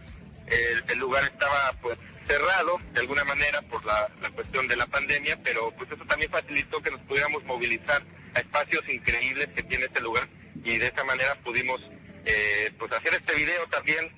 El, 0.47 0.99
lugar 0.99 1.25
estaba 1.25 1.73
pues 1.81 1.99
cerrado 2.27 2.79
de 2.93 3.01
alguna 3.01 3.25
manera 3.25 3.63
por 3.63 3.85
la, 3.85 4.09
cuestión 4.35 4.69
de 4.69 4.77
la 4.77 4.87
pandemia, 4.87 5.39
pero 5.43 5.73
pues 5.73 5.91
eso 5.91 6.05
también 6.05 6.31
facilitó 6.31 6.83
que 6.83 6.91
nos 6.91 7.01
pudiéramos 7.03 7.43
movilizar 7.45 8.03
a 8.35 8.41
espacios 8.41 8.87
increíbles 8.89 9.49
que 9.57 9.63
tiene 9.63 9.87
este 9.87 10.01
lugar 10.01 10.29
y 10.63 10.77
de 10.77 10.89
esa 10.89 11.05
manera 11.05 11.35
pudimos 11.37 11.81
eh, 12.27 12.71
pues 12.79 12.93
hacer 12.93 13.15
este 13.15 13.35
video 13.35 13.67
también. 13.69 14.13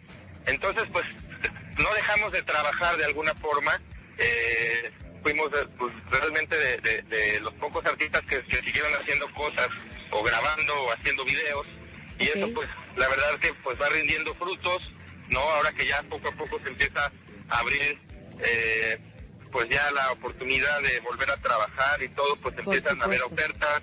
Entonces 0.46 0.84
pues 0.92 1.06
no 1.78 1.94
dejamos 1.94 2.32
de 2.32 2.42
trabajar 2.42 2.96
de 2.96 3.04
alguna 3.04 3.34
forma. 3.34 3.80
Eh, 4.18 4.92
fuimos 5.24 5.48
eh, 5.54 5.66
pues, 5.78 5.92
realmente 6.10 6.54
de, 6.54 7.40
los 7.40 7.52
pocos 7.54 7.84
artistas 7.84 8.22
que, 8.28 8.42
siguieron 8.62 8.92
haciendo 9.00 9.26
cosas 9.32 9.68
o 10.10 10.22
grabando 10.22 10.72
o 10.84 10.92
haciendo 10.92 11.24
videos. 11.24 11.66
Y 12.20 12.28
eso 12.28 12.48
pues 12.54 12.68
la 12.96 13.08
verdad 13.08 13.38
que 13.40 13.52
pues 13.54 13.80
va 13.80 13.88
rindiendo 13.88 14.34
frutos, 14.36 14.82
¿no? 15.30 15.40
Ahora 15.40 15.72
que 15.72 15.86
ya 15.86 16.02
poco 16.04 16.28
a 16.28 16.32
poco 16.32 16.60
se 16.60 16.68
empieza 16.68 17.10
a 17.48 17.58
abrir 17.58 17.98
eh, 18.40 18.98
pues 19.50 19.68
ya 19.68 19.90
la 19.90 20.12
oportunidad 20.12 20.80
de 20.82 21.00
volver 21.00 21.30
a 21.30 21.36
trabajar 21.38 22.02
y 22.02 22.08
todo, 22.10 22.36
pues 22.36 22.56
empiezan 22.58 23.00
a 23.00 23.06
haber 23.06 23.22
ofertas, 23.22 23.82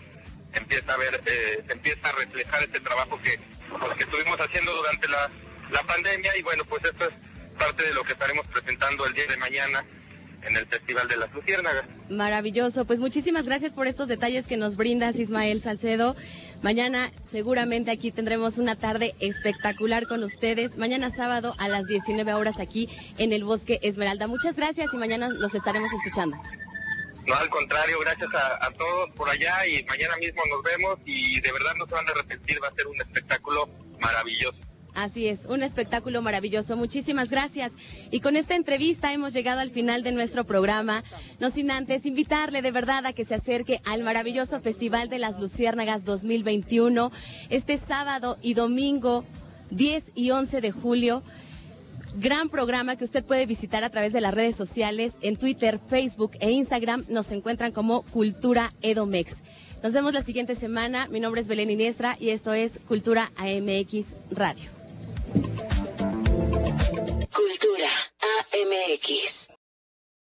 empieza 0.53 0.93
a 0.93 0.97
ver, 0.97 1.21
eh, 1.25 1.63
empieza 1.69 2.07
a 2.07 2.11
reflejar 2.13 2.63
este 2.63 2.79
trabajo 2.79 3.19
que, 3.21 3.37
pues, 3.79 3.97
que 3.97 4.03
estuvimos 4.03 4.39
haciendo 4.39 4.73
durante 4.73 5.07
la, 5.09 5.29
la 5.71 5.83
pandemia. 5.83 6.37
Y 6.37 6.43
bueno, 6.43 6.63
pues 6.65 6.85
esto 6.85 7.05
es 7.05 7.13
parte 7.57 7.83
de 7.83 7.93
lo 7.93 8.03
que 8.03 8.13
estaremos 8.13 8.47
presentando 8.47 9.05
el 9.05 9.13
día 9.13 9.27
de 9.27 9.37
mañana 9.37 9.83
en 10.43 10.55
el 10.55 10.65
Festival 10.67 11.07
de 11.07 11.17
las 11.17 11.31
Luciérnagas. 11.33 11.85
Maravilloso, 12.09 12.85
pues 12.85 12.99
muchísimas 12.99 13.45
gracias 13.45 13.73
por 13.73 13.87
estos 13.87 14.07
detalles 14.07 14.47
que 14.47 14.57
nos 14.57 14.75
brindas 14.75 15.19
Ismael 15.19 15.61
Salcedo. 15.61 16.15
Mañana 16.61 17.11
seguramente 17.29 17.91
aquí 17.91 18.11
tendremos 18.11 18.57
una 18.57 18.75
tarde 18.75 19.15
espectacular 19.19 20.07
con 20.07 20.23
ustedes. 20.23 20.77
Mañana 20.77 21.09
sábado 21.09 21.55
a 21.57 21.67
las 21.67 21.85
19 21.87 22.33
horas 22.33 22.59
aquí 22.59 22.89
en 23.17 23.33
el 23.33 23.43
Bosque 23.43 23.79
Esmeralda. 23.81 24.27
Muchas 24.27 24.55
gracias 24.55 24.93
y 24.93 24.97
mañana 24.97 25.29
los 25.29 25.55
estaremos 25.55 25.91
escuchando. 25.93 26.37
No, 27.27 27.35
al 27.35 27.49
contrario, 27.49 27.99
gracias 27.99 28.33
a, 28.33 28.65
a 28.65 28.71
todos 28.71 29.11
por 29.11 29.29
allá 29.29 29.65
y 29.67 29.83
mañana 29.85 30.17
mismo 30.17 30.41
nos 30.49 30.63
vemos 30.63 30.99
y 31.05 31.39
de 31.39 31.51
verdad 31.51 31.75
no 31.77 31.85
se 31.85 31.93
van 31.93 32.07
a 32.07 32.11
arrepentir, 32.11 32.61
va 32.61 32.67
a 32.67 32.73
ser 32.73 32.87
un 32.87 32.99
espectáculo 32.99 33.69
maravilloso. 33.99 34.57
Así 34.93 35.27
es, 35.27 35.45
un 35.45 35.63
espectáculo 35.63 36.21
maravilloso. 36.21 36.75
Muchísimas 36.75 37.29
gracias. 37.29 37.73
Y 38.11 38.19
con 38.19 38.35
esta 38.35 38.55
entrevista 38.55 39.13
hemos 39.13 39.33
llegado 39.33 39.61
al 39.61 39.71
final 39.71 40.03
de 40.03 40.11
nuestro 40.11 40.43
programa. 40.43 41.03
No 41.39 41.49
sin 41.49 41.71
antes 41.71 42.05
invitarle 42.05 42.61
de 42.61 42.71
verdad 42.71 43.05
a 43.05 43.13
que 43.13 43.25
se 43.25 43.35
acerque 43.35 43.81
al 43.85 44.03
maravilloso 44.03 44.59
Festival 44.59 45.09
de 45.09 45.19
las 45.19 45.39
Luciérnagas 45.39 46.03
2021 46.03 47.11
este 47.49 47.77
sábado 47.77 48.37
y 48.41 48.53
domingo 48.53 49.23
10 49.69 50.11
y 50.15 50.31
11 50.31 50.61
de 50.61 50.71
julio 50.71 51.23
gran 52.15 52.49
programa 52.49 52.95
que 52.95 53.05
usted 53.05 53.23
puede 53.23 53.45
visitar 53.45 53.83
a 53.83 53.89
través 53.89 54.13
de 54.13 54.21
las 54.21 54.33
redes 54.33 54.55
sociales, 54.55 55.17
en 55.21 55.37
Twitter, 55.37 55.79
Facebook 55.87 56.31
e 56.39 56.51
Instagram. 56.51 57.05
Nos 57.09 57.31
encuentran 57.31 57.71
como 57.71 58.03
Cultura 58.03 58.73
Edomex. 58.81 59.37
Nos 59.81 59.93
vemos 59.93 60.13
la 60.13 60.21
siguiente 60.21 60.55
semana. 60.55 61.07
Mi 61.07 61.19
nombre 61.19 61.41
es 61.41 61.47
Belén 61.47 61.71
Iniestra 61.71 62.17
y 62.19 62.29
esto 62.29 62.53
es 62.53 62.79
Cultura 62.87 63.31
AMX 63.37 64.15
Radio. 64.31 64.80
Cultura 67.35 67.91
AMX. 68.21 69.60